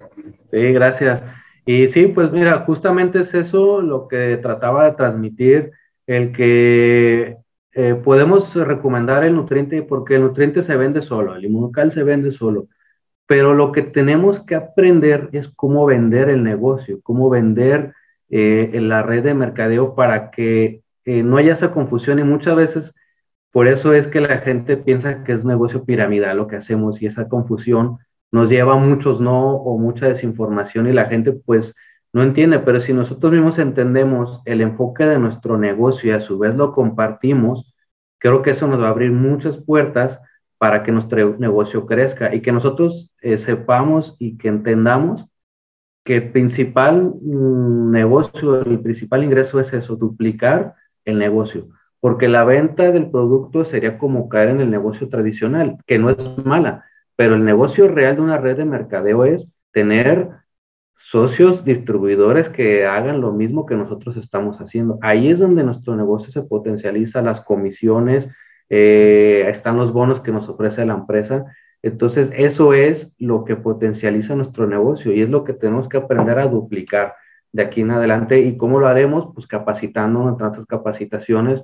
Sí, 0.50 0.72
gracias. 0.72 1.22
Y 1.66 1.88
sí, 1.88 2.08
pues 2.08 2.30
mira, 2.32 2.60
justamente 2.60 3.20
es 3.22 3.34
eso 3.34 3.80
lo 3.80 4.08
que 4.08 4.38
trataba 4.38 4.84
de 4.84 4.92
transmitir, 4.92 5.72
el 6.06 6.32
que 6.32 7.36
eh, 7.72 7.94
podemos 8.04 8.52
recomendar 8.54 9.24
el 9.24 9.34
nutriente 9.34 9.82
porque 9.82 10.16
el 10.16 10.22
nutriente 10.22 10.64
se 10.64 10.76
vende 10.76 11.02
solo, 11.02 11.34
el 11.34 11.44
inmunocal 11.44 11.92
se 11.94 12.02
vende 12.02 12.32
solo, 12.32 12.68
pero 13.26 13.54
lo 13.54 13.72
que 13.72 13.82
tenemos 13.82 14.42
que 14.44 14.54
aprender 14.54 15.30
es 15.32 15.48
cómo 15.56 15.86
vender 15.86 16.28
el 16.28 16.42
negocio, 16.44 17.00
cómo 17.02 17.30
vender 17.30 17.94
eh, 18.30 18.70
en 18.74 18.88
la 18.88 19.02
red 19.02 19.24
de 19.24 19.34
mercadeo 19.34 19.94
para 19.94 20.30
que 20.30 20.82
eh, 21.04 21.22
no 21.22 21.36
haya 21.38 21.54
esa 21.54 21.72
confusión. 21.72 22.18
Y 22.18 22.24
muchas 22.24 22.56
veces 22.56 22.92
por 23.52 23.68
eso 23.68 23.94
es 23.94 24.08
que 24.08 24.20
la 24.20 24.38
gente 24.38 24.76
piensa 24.76 25.24
que 25.24 25.32
es 25.32 25.44
negocio 25.44 25.84
piramidal 25.84 26.36
lo 26.36 26.48
que 26.48 26.56
hacemos 26.56 27.00
y 27.00 27.06
esa 27.06 27.28
confusión 27.28 27.98
nos 28.34 28.50
lleva 28.50 28.74
muchos 28.76 29.20
no 29.20 29.52
o 29.54 29.78
mucha 29.78 30.08
desinformación 30.08 30.88
y 30.88 30.92
la 30.92 31.04
gente 31.04 31.30
pues 31.32 31.72
no 32.12 32.24
entiende, 32.24 32.58
pero 32.58 32.80
si 32.80 32.92
nosotros 32.92 33.32
mismos 33.32 33.60
entendemos 33.60 34.42
el 34.44 34.60
enfoque 34.60 35.04
de 35.04 35.20
nuestro 35.20 35.56
negocio 35.56 36.10
y 36.10 36.14
a 36.16 36.26
su 36.26 36.36
vez 36.36 36.56
lo 36.56 36.72
compartimos, 36.72 37.72
creo 38.18 38.42
que 38.42 38.50
eso 38.50 38.66
nos 38.66 38.80
va 38.80 38.88
a 38.88 38.90
abrir 38.90 39.12
muchas 39.12 39.56
puertas 39.58 40.18
para 40.58 40.82
que 40.82 40.90
nuestro 40.90 41.36
negocio 41.38 41.86
crezca 41.86 42.34
y 42.34 42.42
que 42.42 42.50
nosotros 42.50 43.08
eh, 43.22 43.38
sepamos 43.46 44.16
y 44.18 44.36
que 44.36 44.48
entendamos 44.48 45.24
que 46.04 46.16
el 46.16 46.32
principal 46.32 47.14
mm, 47.22 47.92
negocio, 47.92 48.62
el 48.62 48.80
principal 48.80 49.22
ingreso 49.22 49.60
es 49.60 49.72
eso, 49.72 49.94
duplicar 49.94 50.74
el 51.04 51.20
negocio. 51.20 51.68
Porque 52.00 52.26
la 52.26 52.42
venta 52.42 52.90
del 52.90 53.12
producto 53.12 53.64
sería 53.66 53.96
como 53.96 54.28
caer 54.28 54.48
en 54.48 54.60
el 54.60 54.72
negocio 54.72 55.08
tradicional, 55.08 55.78
que 55.86 56.00
no 56.00 56.10
es 56.10 56.18
mala, 56.44 56.84
pero 57.16 57.34
el 57.34 57.44
negocio 57.44 57.88
real 57.88 58.16
de 58.16 58.22
una 58.22 58.38
red 58.38 58.56
de 58.56 58.64
mercadeo 58.64 59.24
es 59.24 59.44
tener 59.72 60.28
socios 61.10 61.64
distribuidores 61.64 62.48
que 62.50 62.86
hagan 62.86 63.20
lo 63.20 63.32
mismo 63.32 63.66
que 63.66 63.76
nosotros 63.76 64.16
estamos 64.16 64.56
haciendo. 64.58 64.98
Ahí 65.02 65.30
es 65.30 65.38
donde 65.38 65.62
nuestro 65.62 65.94
negocio 65.96 66.32
se 66.32 66.42
potencializa, 66.42 67.22
las 67.22 67.42
comisiones, 67.42 68.26
eh, 68.68 69.44
están 69.54 69.76
los 69.76 69.92
bonos 69.92 70.22
que 70.22 70.32
nos 70.32 70.48
ofrece 70.48 70.84
la 70.84 70.94
empresa. 70.94 71.44
Entonces, 71.82 72.30
eso 72.36 72.72
es 72.74 73.08
lo 73.18 73.44
que 73.44 73.56
potencializa 73.56 74.34
nuestro 74.34 74.66
negocio 74.66 75.12
y 75.12 75.22
es 75.22 75.28
lo 75.28 75.44
que 75.44 75.52
tenemos 75.52 75.88
que 75.88 75.98
aprender 75.98 76.38
a 76.38 76.48
duplicar 76.48 77.14
de 77.52 77.62
aquí 77.62 77.82
en 77.82 77.92
adelante. 77.92 78.40
¿Y 78.40 78.56
cómo 78.56 78.80
lo 78.80 78.88
haremos? 78.88 79.32
Pues 79.34 79.46
capacitándonos 79.46 80.32
en 80.32 80.38
tantas 80.38 80.66
capacitaciones, 80.66 81.62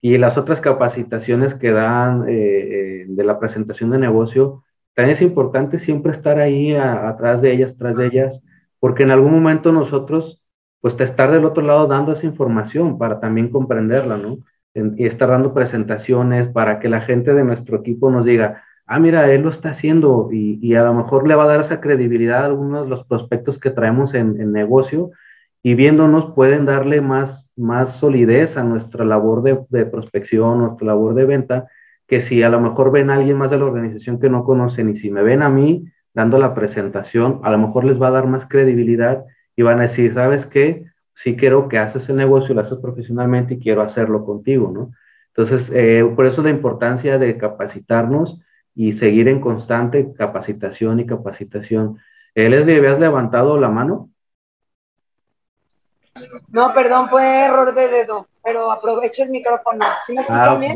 y 0.00 0.16
las 0.18 0.36
otras 0.38 0.60
capacitaciones 0.60 1.54
que 1.54 1.70
dan 1.72 2.28
eh, 2.28 2.32
eh, 2.32 3.06
de 3.08 3.24
la 3.24 3.38
presentación 3.38 3.90
de 3.90 3.98
negocio, 3.98 4.62
también 4.98 5.16
es 5.16 5.22
importante 5.22 5.78
siempre 5.78 6.10
estar 6.10 6.40
ahí 6.40 6.74
atrás 6.74 7.40
de 7.40 7.52
ellas, 7.52 7.72
tras 7.78 7.96
de 7.96 8.06
ellas, 8.06 8.40
porque 8.80 9.04
en 9.04 9.12
algún 9.12 9.30
momento 9.30 9.70
nosotros, 9.70 10.42
pues 10.80 10.98
estar 10.98 11.30
del 11.30 11.44
otro 11.44 11.62
lado 11.62 11.86
dando 11.86 12.14
esa 12.14 12.26
información 12.26 12.98
para 12.98 13.20
también 13.20 13.50
comprenderla, 13.50 14.16
¿no? 14.16 14.38
y 14.74 15.06
estar 15.06 15.28
dando 15.28 15.54
presentaciones 15.54 16.48
para 16.48 16.80
que 16.80 16.88
la 16.88 17.02
gente 17.02 17.32
de 17.32 17.44
nuestro 17.44 17.78
equipo 17.78 18.10
nos 18.10 18.24
diga, 18.24 18.64
ah, 18.86 18.98
mira, 18.98 19.32
él 19.32 19.42
lo 19.42 19.50
está 19.50 19.70
haciendo 19.70 20.30
y, 20.32 20.74
a 20.74 20.82
lo 20.82 20.94
mejor 20.94 21.28
le 21.28 21.36
va 21.36 21.44
a 21.44 21.46
dar 21.46 21.60
esa 21.60 21.80
credibilidad 21.80 22.42
a 22.42 22.46
algunos 22.46 22.82
de 22.82 22.90
los 22.90 23.06
prospectos 23.06 23.60
que 23.60 23.70
traemos 23.70 24.14
en, 24.14 24.40
en 24.40 24.50
negocio 24.50 25.12
y 25.62 25.74
viéndonos 25.74 26.34
pueden 26.34 26.66
darle 26.66 27.00
más 27.00 27.48
más 27.58 27.96
solidez 27.98 28.56
a 28.56 28.62
nuestra 28.62 29.04
labor 29.04 29.42
de, 29.42 29.86
prospección, 29.86 30.60
nuestra 30.60 30.86
labor 30.86 31.14
de 31.14 31.26
venta, 31.26 31.68
que 32.08 32.26
si 32.26 32.42
a 32.42 32.48
lo 32.48 32.60
mejor 32.60 32.90
ven 32.90 33.10
a 33.10 33.14
alguien 33.16 33.36
más 33.36 33.50
de 33.50 33.58
la 33.58 33.66
organización 33.66 34.18
que 34.18 34.30
no 34.30 34.42
conocen 34.42 34.88
y 34.88 34.98
si 34.98 35.10
me 35.10 35.22
ven 35.22 35.42
a 35.42 35.50
mí 35.50 35.84
dando 36.14 36.38
la 36.38 36.54
presentación, 36.54 37.40
a 37.44 37.50
lo 37.50 37.58
mejor 37.58 37.84
les 37.84 38.00
va 38.00 38.08
a 38.08 38.12
dar 38.12 38.26
más 38.26 38.48
credibilidad 38.48 39.24
y 39.54 39.62
van 39.62 39.78
a 39.78 39.88
decir, 39.88 40.14
¿sabes 40.14 40.46
qué? 40.46 40.86
Sí 41.22 41.36
quiero 41.36 41.68
que 41.68 41.78
haces 41.78 42.08
el 42.08 42.16
negocio, 42.16 42.54
lo 42.54 42.62
haces 42.62 42.78
profesionalmente 42.78 43.54
y 43.54 43.58
quiero 43.60 43.82
hacerlo 43.82 44.24
contigo, 44.24 44.70
¿no? 44.72 44.90
Entonces, 45.36 45.68
eh, 45.72 46.10
por 46.16 46.26
eso 46.26 46.42
la 46.42 46.50
importancia 46.50 47.18
de 47.18 47.36
capacitarnos 47.36 48.40
y 48.74 48.94
seguir 48.94 49.28
en 49.28 49.40
constante 49.40 50.12
capacitación 50.16 51.00
y 51.00 51.06
capacitación. 51.06 51.98
Eh, 52.34 52.48
Leslie, 52.48 52.78
¿habías 52.78 52.98
levantado 52.98 53.58
la 53.58 53.68
mano? 53.68 54.10
No, 56.48 56.72
perdón, 56.72 57.08
fue 57.08 57.44
error 57.44 57.74
de 57.74 57.88
dedo, 57.88 58.26
pero 58.42 58.72
aprovecho 58.72 59.24
el 59.24 59.30
micrófono. 59.30 59.84
¿Sí 60.04 60.14
me 60.14 60.22
escuchan 60.22 60.42
ah, 60.44 60.58
bien? 60.58 60.74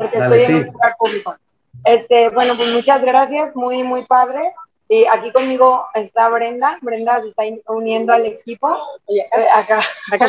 Porque 0.00 0.18
estoy 0.18 0.42
en 0.42 0.54
un 0.54 0.66
lugar 0.66 0.96
público. 0.98 1.36
Este, 1.84 2.30
bueno, 2.30 2.54
pues 2.56 2.74
muchas 2.74 3.02
gracias, 3.02 3.54
muy, 3.54 3.82
muy 3.82 4.04
padre. 4.06 4.54
Y 4.88 5.04
aquí 5.06 5.30
conmigo 5.30 5.84
está 5.94 6.28
Brenda. 6.30 6.78
Brenda 6.82 7.22
se 7.22 7.28
está 7.28 7.44
uniendo 7.68 8.12
al 8.12 8.26
equipo. 8.26 8.76
Eh, 9.08 9.22
acá, 9.54 9.82
acá. 10.10 10.26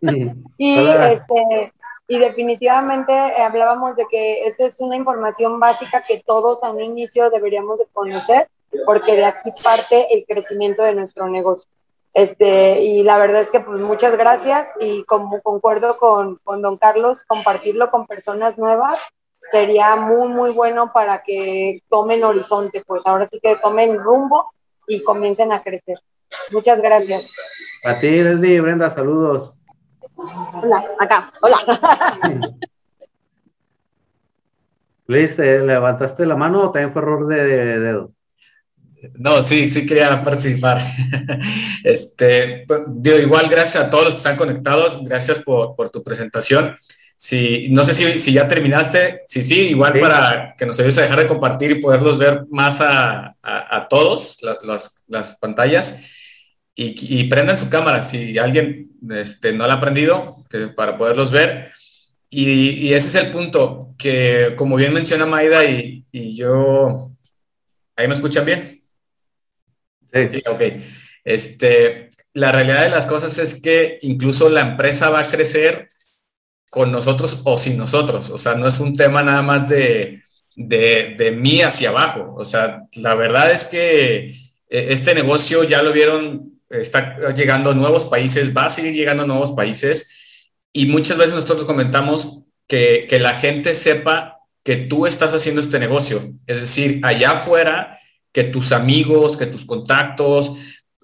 y, 0.58 0.76
este, 0.78 1.72
y 2.08 2.18
definitivamente 2.18 3.12
eh, 3.12 3.42
hablábamos 3.42 3.94
de 3.96 4.06
que 4.10 4.44
esto 4.46 4.66
es 4.66 4.80
una 4.80 4.96
información 4.96 5.60
básica 5.60 6.02
que 6.06 6.22
todos 6.26 6.64
a 6.64 6.70
un 6.70 6.80
inicio 6.80 7.30
deberíamos 7.30 7.78
de 7.78 7.86
conocer, 7.92 8.48
porque 8.86 9.14
de 9.14 9.24
aquí 9.24 9.52
parte 9.62 10.12
el 10.12 10.24
crecimiento 10.26 10.82
de 10.82 10.94
nuestro 10.94 11.28
negocio. 11.28 11.70
Este, 12.14 12.82
y 12.82 13.02
la 13.02 13.18
verdad 13.18 13.42
es 13.42 13.50
que 13.50 13.60
pues 13.60 13.82
muchas 13.82 14.18
gracias 14.18 14.68
y 14.80 15.02
como 15.04 15.40
concuerdo 15.40 15.96
con, 15.96 16.36
con 16.44 16.60
don 16.60 16.76
Carlos, 16.76 17.24
compartirlo 17.26 17.90
con 17.90 18.06
personas 18.06 18.58
nuevas 18.58 18.98
sería 19.42 19.96
muy, 19.96 20.28
muy 20.28 20.50
bueno 20.52 20.92
para 20.92 21.22
que 21.22 21.82
tomen 21.88 22.22
horizonte, 22.22 22.82
pues 22.86 23.02
ahora 23.06 23.28
sí 23.30 23.40
que 23.42 23.56
tomen 23.56 23.98
rumbo 23.98 24.52
y 24.86 25.02
comiencen 25.02 25.52
a 25.52 25.62
crecer. 25.62 25.98
Muchas 26.52 26.80
gracias. 26.80 27.34
A 27.84 27.98
ti, 27.98 28.10
Leslie, 28.10 28.60
Brenda, 28.60 28.94
saludos. 28.94 29.54
Hola, 30.62 30.84
acá, 30.98 31.32
hola. 31.40 31.58
Luis, 35.06 35.36
¿levantaste 35.36 36.24
la 36.24 36.36
mano 36.36 36.62
o 36.62 36.70
también 36.70 36.92
fue 36.92 37.02
error 37.02 37.26
de 37.26 37.36
dedo? 37.80 38.10
No, 39.14 39.42
sí, 39.42 39.68
sí 39.68 39.86
quería 39.86 40.22
participar. 40.22 40.80
Este, 41.84 42.64
pues, 42.66 42.80
igual 43.22 43.48
gracias 43.48 43.84
a 43.84 43.90
todos 43.90 44.04
los 44.04 44.12
que 44.12 44.18
están 44.18 44.36
conectados, 44.36 45.02
gracias 45.04 45.40
por, 45.40 45.90
tu 45.90 46.02
presentación. 46.02 46.76
si, 47.16 47.68
no 47.70 47.82
sé 47.82 47.94
si, 47.94 48.18
si 48.20 48.32
ya 48.32 48.46
terminaste, 48.46 49.20
si 49.26 49.42
sí, 49.42 49.68
igual 49.70 49.98
para 49.98 50.54
que 50.56 50.64
nos 50.64 50.78
ayudes 50.78 50.98
a 50.98 51.02
dejar 51.02 51.20
de 51.20 51.26
compartir 51.26 51.72
y 51.72 51.80
poderlos 51.80 52.18
ver 52.18 52.44
más 52.50 52.80
a, 52.80 53.36
a, 53.42 53.88
todos, 53.88 54.38
las, 54.62 55.02
las, 55.08 55.36
pantallas, 55.38 56.08
y, 56.74 56.94
y, 57.20 57.24
prendan 57.24 57.58
su 57.58 57.68
cámara 57.68 58.02
si 58.04 58.38
alguien 58.38 58.92
este, 59.10 59.52
no 59.52 59.66
la 59.66 59.74
ha 59.74 59.80
prendido, 59.80 60.44
para 60.76 60.96
poderlos 60.96 61.30
ver. 61.32 61.72
Y, 62.30 62.86
y, 62.86 62.94
ese 62.94 63.08
es 63.08 63.14
el 63.16 63.32
punto, 63.32 63.94
que 63.98 64.54
como 64.56 64.76
bien 64.76 64.92
menciona 64.92 65.26
Maida 65.26 65.64
y, 65.64 66.06
y 66.12 66.34
yo, 66.36 67.10
¿ahí 67.96 68.08
me 68.08 68.14
escuchan 68.14 68.44
bien? 68.44 68.71
Sí. 70.12 70.42
ok. 70.46 70.62
Este, 71.24 72.10
la 72.34 72.52
realidad 72.52 72.82
de 72.82 72.90
las 72.90 73.06
cosas 73.06 73.38
es 73.38 73.60
que 73.60 73.98
incluso 74.02 74.48
la 74.48 74.60
empresa 74.62 75.10
va 75.10 75.20
a 75.20 75.26
crecer 75.26 75.88
con 76.70 76.90
nosotros 76.90 77.40
o 77.44 77.58
sin 77.58 77.76
nosotros. 77.76 78.30
O 78.30 78.38
sea, 78.38 78.54
no 78.54 78.66
es 78.66 78.80
un 78.80 78.94
tema 78.94 79.22
nada 79.22 79.42
más 79.42 79.68
de, 79.68 80.22
de, 80.56 81.14
de 81.18 81.32
mí 81.32 81.62
hacia 81.62 81.90
abajo. 81.90 82.34
O 82.36 82.44
sea, 82.44 82.84
la 82.94 83.14
verdad 83.14 83.52
es 83.52 83.64
que 83.64 84.30
eh, 84.70 84.86
este 84.90 85.14
negocio 85.14 85.64
ya 85.64 85.82
lo 85.82 85.92
vieron, 85.92 86.60
está 86.70 87.18
llegando 87.34 87.70
a 87.70 87.74
nuevos 87.74 88.04
países, 88.06 88.56
va 88.56 88.66
a 88.66 88.70
seguir 88.70 88.94
llegando 88.94 89.24
a 89.24 89.26
nuevos 89.26 89.52
países 89.52 90.48
y 90.72 90.86
muchas 90.86 91.18
veces 91.18 91.34
nosotros 91.34 91.64
comentamos 91.64 92.40
que, 92.66 93.06
que 93.08 93.18
la 93.18 93.34
gente 93.34 93.74
sepa 93.74 94.38
que 94.64 94.76
tú 94.76 95.06
estás 95.06 95.34
haciendo 95.34 95.60
este 95.60 95.78
negocio. 95.78 96.32
Es 96.46 96.60
decir, 96.60 97.00
allá 97.02 97.32
afuera, 97.32 97.98
que 98.32 98.44
tus 98.44 98.72
amigos, 98.72 99.36
que 99.36 99.46
tus 99.46 99.64
contactos, 99.64 100.56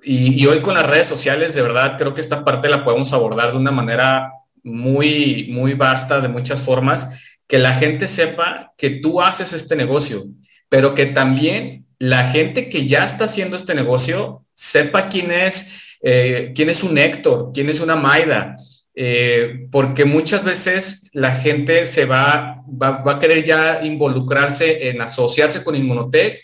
y, 0.02 0.46
hoy 0.46 0.60
con 0.60 0.74
las 0.74 0.86
redes 0.86 1.08
sociales, 1.08 1.54
de 1.54 1.62
verdad, 1.62 1.96
creo 1.98 2.14
que 2.14 2.20
esta 2.20 2.44
parte 2.44 2.68
la 2.68 2.84
podemos 2.84 3.12
abordar 3.12 3.50
de 3.50 3.58
una 3.58 3.70
manera 3.70 4.32
muy, 4.62 5.48
muy 5.50 5.74
vasta 5.74 6.20
de 6.20 6.28
muchas 6.28 6.62
formas, 6.62 7.20
que 7.46 7.58
la 7.58 7.74
gente 7.74 8.08
sepa 8.08 8.72
que 8.76 8.90
tú 8.90 9.20
haces 9.20 9.52
este 9.52 9.76
negocio, 9.76 10.26
pero 10.68 10.94
que 10.94 11.06
también 11.06 11.86
la 11.98 12.30
gente 12.30 12.68
que 12.68 12.86
ya 12.86 13.04
está 13.04 13.24
haciendo 13.24 13.56
este 13.56 13.74
negocio 13.74 14.44
sepa 14.54 15.08
quién 15.08 15.32
es, 15.32 15.80
eh, 16.00 16.52
quién 16.54 16.70
es 16.70 16.82
un 16.82 16.96
Héctor, 16.96 17.50
quién 17.52 17.68
es 17.68 17.80
una 17.80 17.96
Maida, 17.96 18.56
eh, 18.94 19.66
porque 19.70 20.04
muchas 20.04 20.44
veces 20.44 21.10
la 21.12 21.32
gente 21.32 21.86
se 21.86 22.04
va, 22.04 22.62
va, 22.66 23.02
a 23.04 23.18
querer 23.18 23.44
ya 23.44 23.80
involucrarse 23.82 24.88
en 24.88 25.00
asociarse 25.00 25.64
con 25.64 25.74
Inmunotech, 25.74 26.40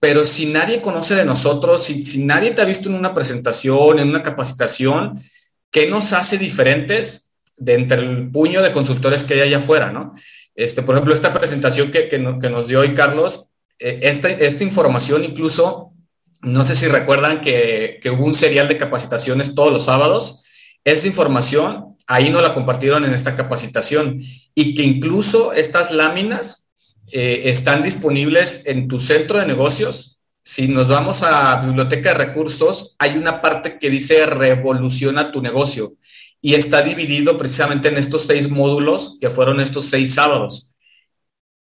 pero 0.00 0.26
si 0.26 0.46
nadie 0.46 0.82
conoce 0.82 1.14
de 1.14 1.24
nosotros, 1.24 1.84
si, 1.84 2.04
si 2.04 2.24
nadie 2.24 2.50
te 2.50 2.62
ha 2.62 2.66
visto 2.66 2.88
en 2.88 2.94
una 2.94 3.14
presentación, 3.14 3.98
en 3.98 4.08
una 4.08 4.22
capacitación, 4.22 5.20
¿qué 5.70 5.88
nos 5.88 6.12
hace 6.12 6.38
diferentes? 6.38 7.26
de 7.56 7.74
entre 7.74 8.00
el 8.00 8.30
puño 8.30 8.62
de 8.62 8.72
consultores 8.72 9.24
que 9.24 9.34
hay 9.34 9.40
allá 9.40 9.58
afuera, 9.58 9.90
¿no? 9.90 10.14
Este, 10.54 10.82
por 10.82 10.94
ejemplo, 10.94 11.14
esta 11.14 11.32
presentación 11.32 11.90
que, 11.90 12.08
que, 12.08 12.18
nos 12.18 12.68
dio 12.68 12.80
hoy 12.80 12.94
Carlos, 12.94 13.48
eh, 13.78 14.00
esta, 14.02 14.28
esta, 14.30 14.64
información 14.64 15.24
incluso, 15.24 15.92
no 16.42 16.64
sé 16.64 16.74
si 16.74 16.86
recuerdan 16.86 17.42
que, 17.42 17.98
que, 18.00 18.10
hubo 18.10 18.24
un 18.24 18.34
serial 18.34 18.68
de 18.68 18.78
capacitaciones 18.78 19.54
todos 19.54 19.72
los 19.72 19.84
sábados, 19.84 20.44
esa 20.84 21.06
información 21.06 21.96
ahí 22.06 22.30
no 22.30 22.40
la 22.40 22.54
compartieron 22.54 23.04
en 23.04 23.12
esta 23.12 23.34
capacitación 23.34 24.20
y 24.54 24.74
que 24.74 24.82
incluso 24.82 25.52
estas 25.52 25.90
láminas 25.90 26.65
eh, 27.12 27.42
están 27.46 27.82
disponibles 27.82 28.66
en 28.66 28.88
tu 28.88 29.00
centro 29.00 29.38
de 29.38 29.46
negocios. 29.46 30.18
Si 30.42 30.68
nos 30.68 30.88
vamos 30.88 31.22
a 31.22 31.60
biblioteca 31.62 32.10
de 32.10 32.26
recursos, 32.26 32.94
hay 32.98 33.16
una 33.16 33.40
parte 33.42 33.78
que 33.78 33.90
dice 33.90 34.26
revoluciona 34.26 35.32
tu 35.32 35.42
negocio 35.42 35.94
y 36.40 36.54
está 36.54 36.82
dividido 36.82 37.38
precisamente 37.38 37.88
en 37.88 37.96
estos 37.96 38.22
seis 38.22 38.48
módulos 38.48 39.18
que 39.20 39.30
fueron 39.30 39.60
estos 39.60 39.86
seis 39.86 40.14
sábados. 40.14 40.74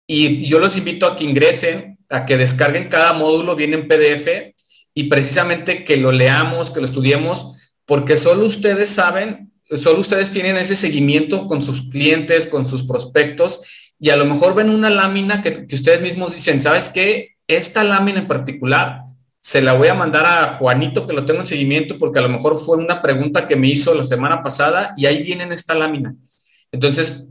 Y 0.06 0.44
yo 0.46 0.60
los 0.60 0.78
invito 0.78 1.06
a 1.06 1.16
que 1.16 1.24
ingresen, 1.24 1.98
a 2.10 2.26
que 2.26 2.38
descarguen 2.38 2.90
cada 2.90 3.14
módulo, 3.14 3.56
viene 3.56 3.78
en 3.78 3.88
PDF, 3.88 4.56
y 4.94 5.04
precisamente 5.06 5.86
que 5.86 5.98
lo 5.98 6.12
leamos, 6.12 6.72
que 6.72 6.80
lo 6.80 6.86
estudiemos, 6.86 7.56
porque 7.86 8.18
solo 8.18 8.46
ustedes 8.46 8.90
saben, 8.90 9.52
solo 9.82 10.00
ustedes 10.00 10.32
tienen 10.32 10.58
ese 10.58 10.76
seguimiento 10.76 11.48
con 11.48 11.62
sus 11.62 11.90
clientes, 11.90 12.48
con 12.48 12.68
sus 12.68 12.84
prospectos, 12.84 13.64
y 14.00 14.10
a 14.10 14.16
lo 14.16 14.26
mejor 14.26 14.56
ven 14.56 14.70
una 14.70 14.90
lámina 14.90 15.44
que, 15.44 15.68
ustedes 15.74 16.02
mismos 16.02 16.34
dicen, 16.34 16.62
¿sabes 16.62 16.90
qué? 16.90 17.36
Esta 17.48 17.84
lámina 17.84 18.20
en 18.20 18.28
particular 18.28 19.04
se 19.42 19.62
la 19.62 19.74
voy 19.74 19.90
a 19.90 19.94
mandar 19.94 20.26
a 20.26 20.54
Juanito, 20.54 21.06
que 21.06 21.14
lo 21.14 21.26
tengo 21.26 21.42
en 21.42 21.48
seguimiento, 21.48 21.98
porque 21.98 22.20
a 22.20 22.22
lo 22.22 22.30
mejor 22.30 22.60
fue 22.60 22.78
una 22.78 23.02
pregunta 23.02 23.48
que 23.48 23.56
me 23.56 23.68
hizo 23.68 23.94
la 23.94 24.06
semana 24.06 24.42
pasada 24.42 24.94
y 24.98 25.06
ahí 25.06 25.24
viene 25.24 25.44
en 25.44 25.52
esta 25.52 25.76
lámina. 25.76 26.16
Entonces, 26.72 27.28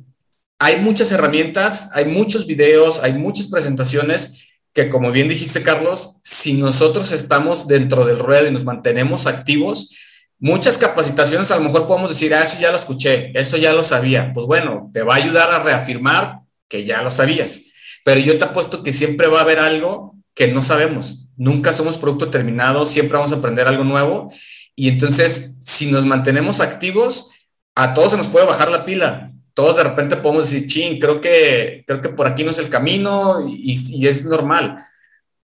hay 0.59 0.81
muchas 0.81 1.11
herramientas, 1.13 1.91
hay 1.95 2.07
muchos 2.07 2.47
videos, 2.47 3.03
hay 3.03 3.15
muchas 3.15 3.47
presentaciones 3.47 4.47
que, 4.75 4.91
como 4.91 5.11
bien 5.13 5.29
dijiste, 5.29 5.63
Carlos, 5.63 6.19
si 6.23 6.55
nosotros 6.55 7.13
estamos 7.13 7.67
dentro 7.67 8.05
del 8.05 8.19
ruedo 8.19 8.49
y 8.49 8.53
nos 8.53 8.65
mantenemos 8.65 9.27
activos, 9.27 9.95
muchas 10.39 10.77
capacitaciones 10.77 11.51
a 11.51 11.57
lo 11.57 11.63
mejor 11.63 11.87
podemos 11.87 12.11
decir, 12.11 12.35
ah, 12.35 12.43
eso 12.43 12.59
ya 12.61 12.71
lo 12.71 12.79
escuché, 12.79 13.33
eso 13.39 13.57
ya 13.57 13.73
lo 13.73 13.85
sabía. 13.85 14.33
Pues 14.33 14.47
bueno, 14.47 14.91
te 14.93 15.03
va 15.03 15.15
a 15.15 15.19
ayudar 15.19 15.51
a 15.51 15.63
reafirmar 15.63 16.41
que 16.69 16.85
ya 16.85 17.03
lo 17.03 17.11
sabías. 17.11 17.65
Pero 18.05 18.21
yo 18.21 18.39
te 18.39 18.45
apuesto 18.45 18.83
que 18.83 18.93
siempre 18.93 19.29
va 19.29 19.39
a 19.39 19.43
haber 19.43 19.59
algo 19.59 20.15
que 20.35 20.49
no 20.49 20.63
sabemos 20.63 21.29
nunca 21.39 21.73
somos 21.73 21.97
producto 21.97 22.29
terminado, 22.29 22.85
siempre 22.85 23.17
vamos 23.17 23.33
a 23.33 23.37
aprender 23.37 23.67
algo 23.67 23.85
nuevo. 23.85 24.31
Y 24.75 24.89
entonces, 24.89 25.57
si 25.61 25.91
nos 25.91 26.05
mantenemos 26.05 26.61
activos, 26.61 27.31
a 27.75 27.95
todos 27.95 28.11
se 28.11 28.19
nos 28.19 28.27
puede 28.27 28.45
bajar 28.45 28.71
la 28.71 28.85
pila. 28.85 29.33
Todos 29.55 29.77
de 29.77 29.85
repente 29.85 30.17
podemos 30.17 30.51
decir, 30.51 30.69
ching, 30.69 30.99
creo 31.01 31.21
que, 31.21 31.85
creo 31.87 32.03
que 32.03 32.11
por 32.11 32.27
aquí 32.27 32.45
no 32.45 32.51
es 32.51 32.59
el 32.59 32.69
camino 32.69 33.49
y, 33.49 34.07
es 34.07 34.25
normal. 34.25 34.77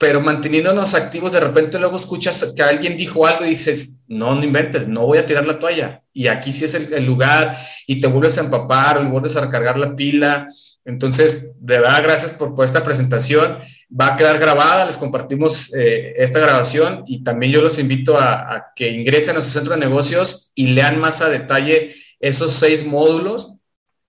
Pero 0.00 0.20
manteniéndonos 0.20 0.94
activos, 0.94 1.30
de 1.30 1.40
repente 1.40 1.78
luego 1.78 1.96
escuchas 1.96 2.52
que 2.56 2.62
alguien 2.62 2.96
dijo 2.96 3.24
algo 3.26 3.44
y 3.44 3.50
dices, 3.50 4.00
no, 4.08 4.34
no 4.34 4.42
inventes, 4.42 4.88
no 4.88 5.06
voy 5.06 5.18
a 5.18 5.26
tirar 5.26 5.46
la 5.46 5.60
toalla. 5.60 6.02
Y 6.12 6.26
aquí 6.26 6.50
sí 6.50 6.64
es 6.64 6.74
el, 6.74 7.04
lugar 7.04 7.56
y 7.86 8.00
te 8.00 8.08
vuelves 8.08 8.38
a 8.38 8.40
empapar 8.40 8.98
o 8.98 9.08
vuelves 9.08 9.36
a 9.36 9.42
recargar 9.42 9.78
la 9.78 9.94
pila 9.94 10.48
entonces, 10.84 11.54
de 11.60 11.78
verdad, 11.78 12.02
gracias 12.02 12.32
por, 12.32 12.54
esta 12.64 12.82
presentación. 12.82 13.58
Va 13.88 14.08
a 14.08 14.16
quedar 14.16 14.38
grabada, 14.38 14.86
les 14.86 14.96
compartimos 14.96 15.74
eh, 15.74 16.14
esta 16.16 16.40
grabación 16.40 17.04
y 17.06 17.22
también 17.22 17.52
yo 17.52 17.62
los 17.62 17.78
invito 17.78 18.18
a, 18.18 18.72
que 18.74 18.90
ingresen 18.90 19.36
a 19.36 19.40
su 19.42 19.50
centro 19.50 19.74
de 19.74 19.80
negocios 19.80 20.52
y 20.54 20.68
lean 20.68 20.98
más 20.98 21.20
a 21.20 21.28
detalle 21.28 21.94
esos 22.18 22.52
seis 22.52 22.86
módulos 22.86 23.54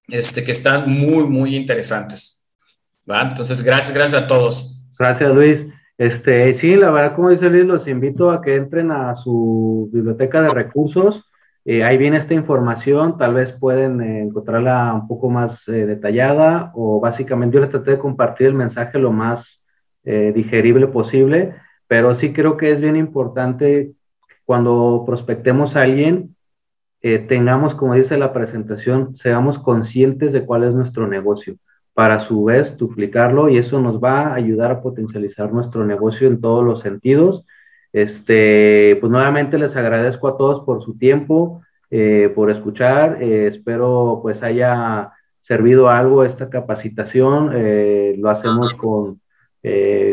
este, 0.08 0.44
que 0.44 0.52
están 0.52 0.90
muy, 0.90 1.26
muy 1.26 1.56
interesantes. 1.56 2.46
¿va? 3.10 3.22
Entonces, 3.22 3.64
gracias, 3.64 3.94
gracias 3.94 4.24
a 4.24 4.28
todos. 4.28 4.88
Gracias, 4.98 5.34
Luis. 5.34 5.60
Este, 6.02 6.56
sí, 6.56 6.76
la 6.78 6.90
verdad, 6.90 7.16
como 7.16 7.30
dice 7.30 7.48
Luis, 7.48 7.64
los 7.64 7.88
invito 7.88 8.32
a 8.32 8.42
que 8.42 8.56
entren 8.56 8.90
a 8.90 9.14
su 9.18 9.88
biblioteca 9.94 10.42
de 10.42 10.50
recursos. 10.50 11.30
Eh, 11.64 11.84
ahí 11.84 12.00
viene 12.00 12.18
esta 12.18 12.34
información, 12.34 13.20
tal 13.20 13.36
vez 13.36 13.52
pueden 13.60 14.02
eh, 14.02 14.22
encontrarla 14.24 14.96
un 14.96 15.08
poco 15.08 15.30
más 15.30 15.62
eh, 15.68 15.86
detallada 15.86 16.72
o 16.74 17.00
básicamente 17.00 17.54
yo 17.54 17.62
les 17.62 17.70
traté 17.70 17.92
de 17.92 18.00
compartir 18.00 18.48
el 18.48 18.56
mensaje 18.56 18.98
lo 18.98 19.12
más 19.12 19.46
digerible 20.04 20.88
posible, 20.88 21.54
pero 21.88 22.16
sí 22.16 22.34
creo 22.34 22.58
que 22.58 22.72
es 22.72 22.82
bien 22.82 22.96
importante 22.96 23.92
cuando 24.46 25.04
prospectemos 25.06 25.76
a 25.76 25.84
alguien, 25.84 26.36
tengamos, 27.02 27.76
como 27.76 27.94
dice 27.94 28.18
la 28.18 28.34
presentación, 28.34 29.16
seamos 29.18 29.60
conscientes 29.60 30.34
de 30.34 30.44
cuál 30.44 30.64
es 30.64 30.74
nuestro 30.74 31.06
negocio 31.08 31.58
para 31.94 32.28
su 32.28 32.46
vez 32.46 32.78
duplicarlo 32.78 33.50
y 33.50 33.58
eso 33.58 33.80
nos 33.82 34.02
va 34.02 34.28
a 34.28 34.36
ayudar 34.36 34.72
a 34.72 34.82
potencializar 34.82 35.52
nuestro 35.52 35.86
negocio 35.86 36.28
en 36.28 36.40
todos 36.40 36.64
los 36.64 36.82
sentidos 36.82 37.46
este, 37.94 38.98
pues 39.02 39.12
nuevamente 39.12 39.58
les 39.58 39.76
agradezco 39.76 40.28
a 40.30 40.38
todos 40.38 40.64
por 40.66 40.84
su 40.84 40.98
tiempo, 40.98 41.62
eh, 41.90 42.32
por 42.34 42.50
escuchar. 42.50 43.22
Eh, 43.22 43.48
espero 43.48 44.20
pues 44.22 44.42
haya 44.44 45.12
servido 45.42 45.90
algo 45.90 46.24
esta 46.24 46.50
capacitación. 46.50 47.52
Eh, 47.54 48.16
lo 48.18 48.30
hacemos 48.30 48.74
con, 48.74 49.20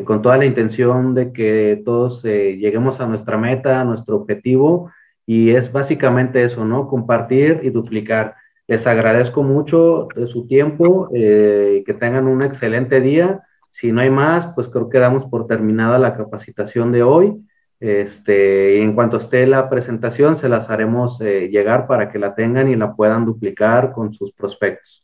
con 0.04 0.22
toda 0.22 0.36
la 0.36 0.44
intención 0.44 1.14
de 1.14 1.32
que 1.32 1.80
todos 1.84 2.22
lleguemos 2.22 3.00
a 3.00 3.06
nuestra 3.06 3.38
meta, 3.38 3.80
a 3.80 3.84
nuestro 3.84 4.16
objetivo. 4.16 4.90
Y 5.26 5.50
es 5.50 5.70
básicamente 5.70 6.42
eso, 6.42 6.64
¿no? 6.64 6.88
Compartir 6.88 7.60
y 7.62 7.70
duplicar. 7.70 8.34
Les 8.68 8.86
agradezco 8.86 9.42
mucho 9.42 10.08
su 10.30 10.46
tiempo 10.46 11.08
y 11.12 11.82
que 11.84 11.96
tengan 11.98 12.26
un 12.26 12.42
excelente 12.42 13.00
día. 13.00 13.40
Si 13.72 13.92
no 13.92 14.02
hay 14.02 14.10
más, 14.10 14.54
pues 14.54 14.68
creo 14.68 14.88
que 14.90 14.98
damos 14.98 15.24
por 15.30 15.46
terminada 15.46 15.98
la 15.98 16.16
capacitación 16.16 16.92
de 16.92 17.02
hoy. 17.02 17.34
Este, 17.80 18.82
en 18.82 18.94
cuanto 18.94 19.18
esté 19.18 19.46
la 19.46 19.70
presentación, 19.70 20.40
se 20.40 20.48
las 20.48 20.68
haremos 20.68 21.18
eh, 21.20 21.48
llegar 21.48 21.86
para 21.86 22.10
que 22.10 22.18
la 22.18 22.34
tengan 22.34 22.68
y 22.68 22.76
la 22.76 22.94
puedan 22.94 23.24
duplicar 23.24 23.92
con 23.92 24.12
sus 24.12 24.32
prospectos. 24.32 24.97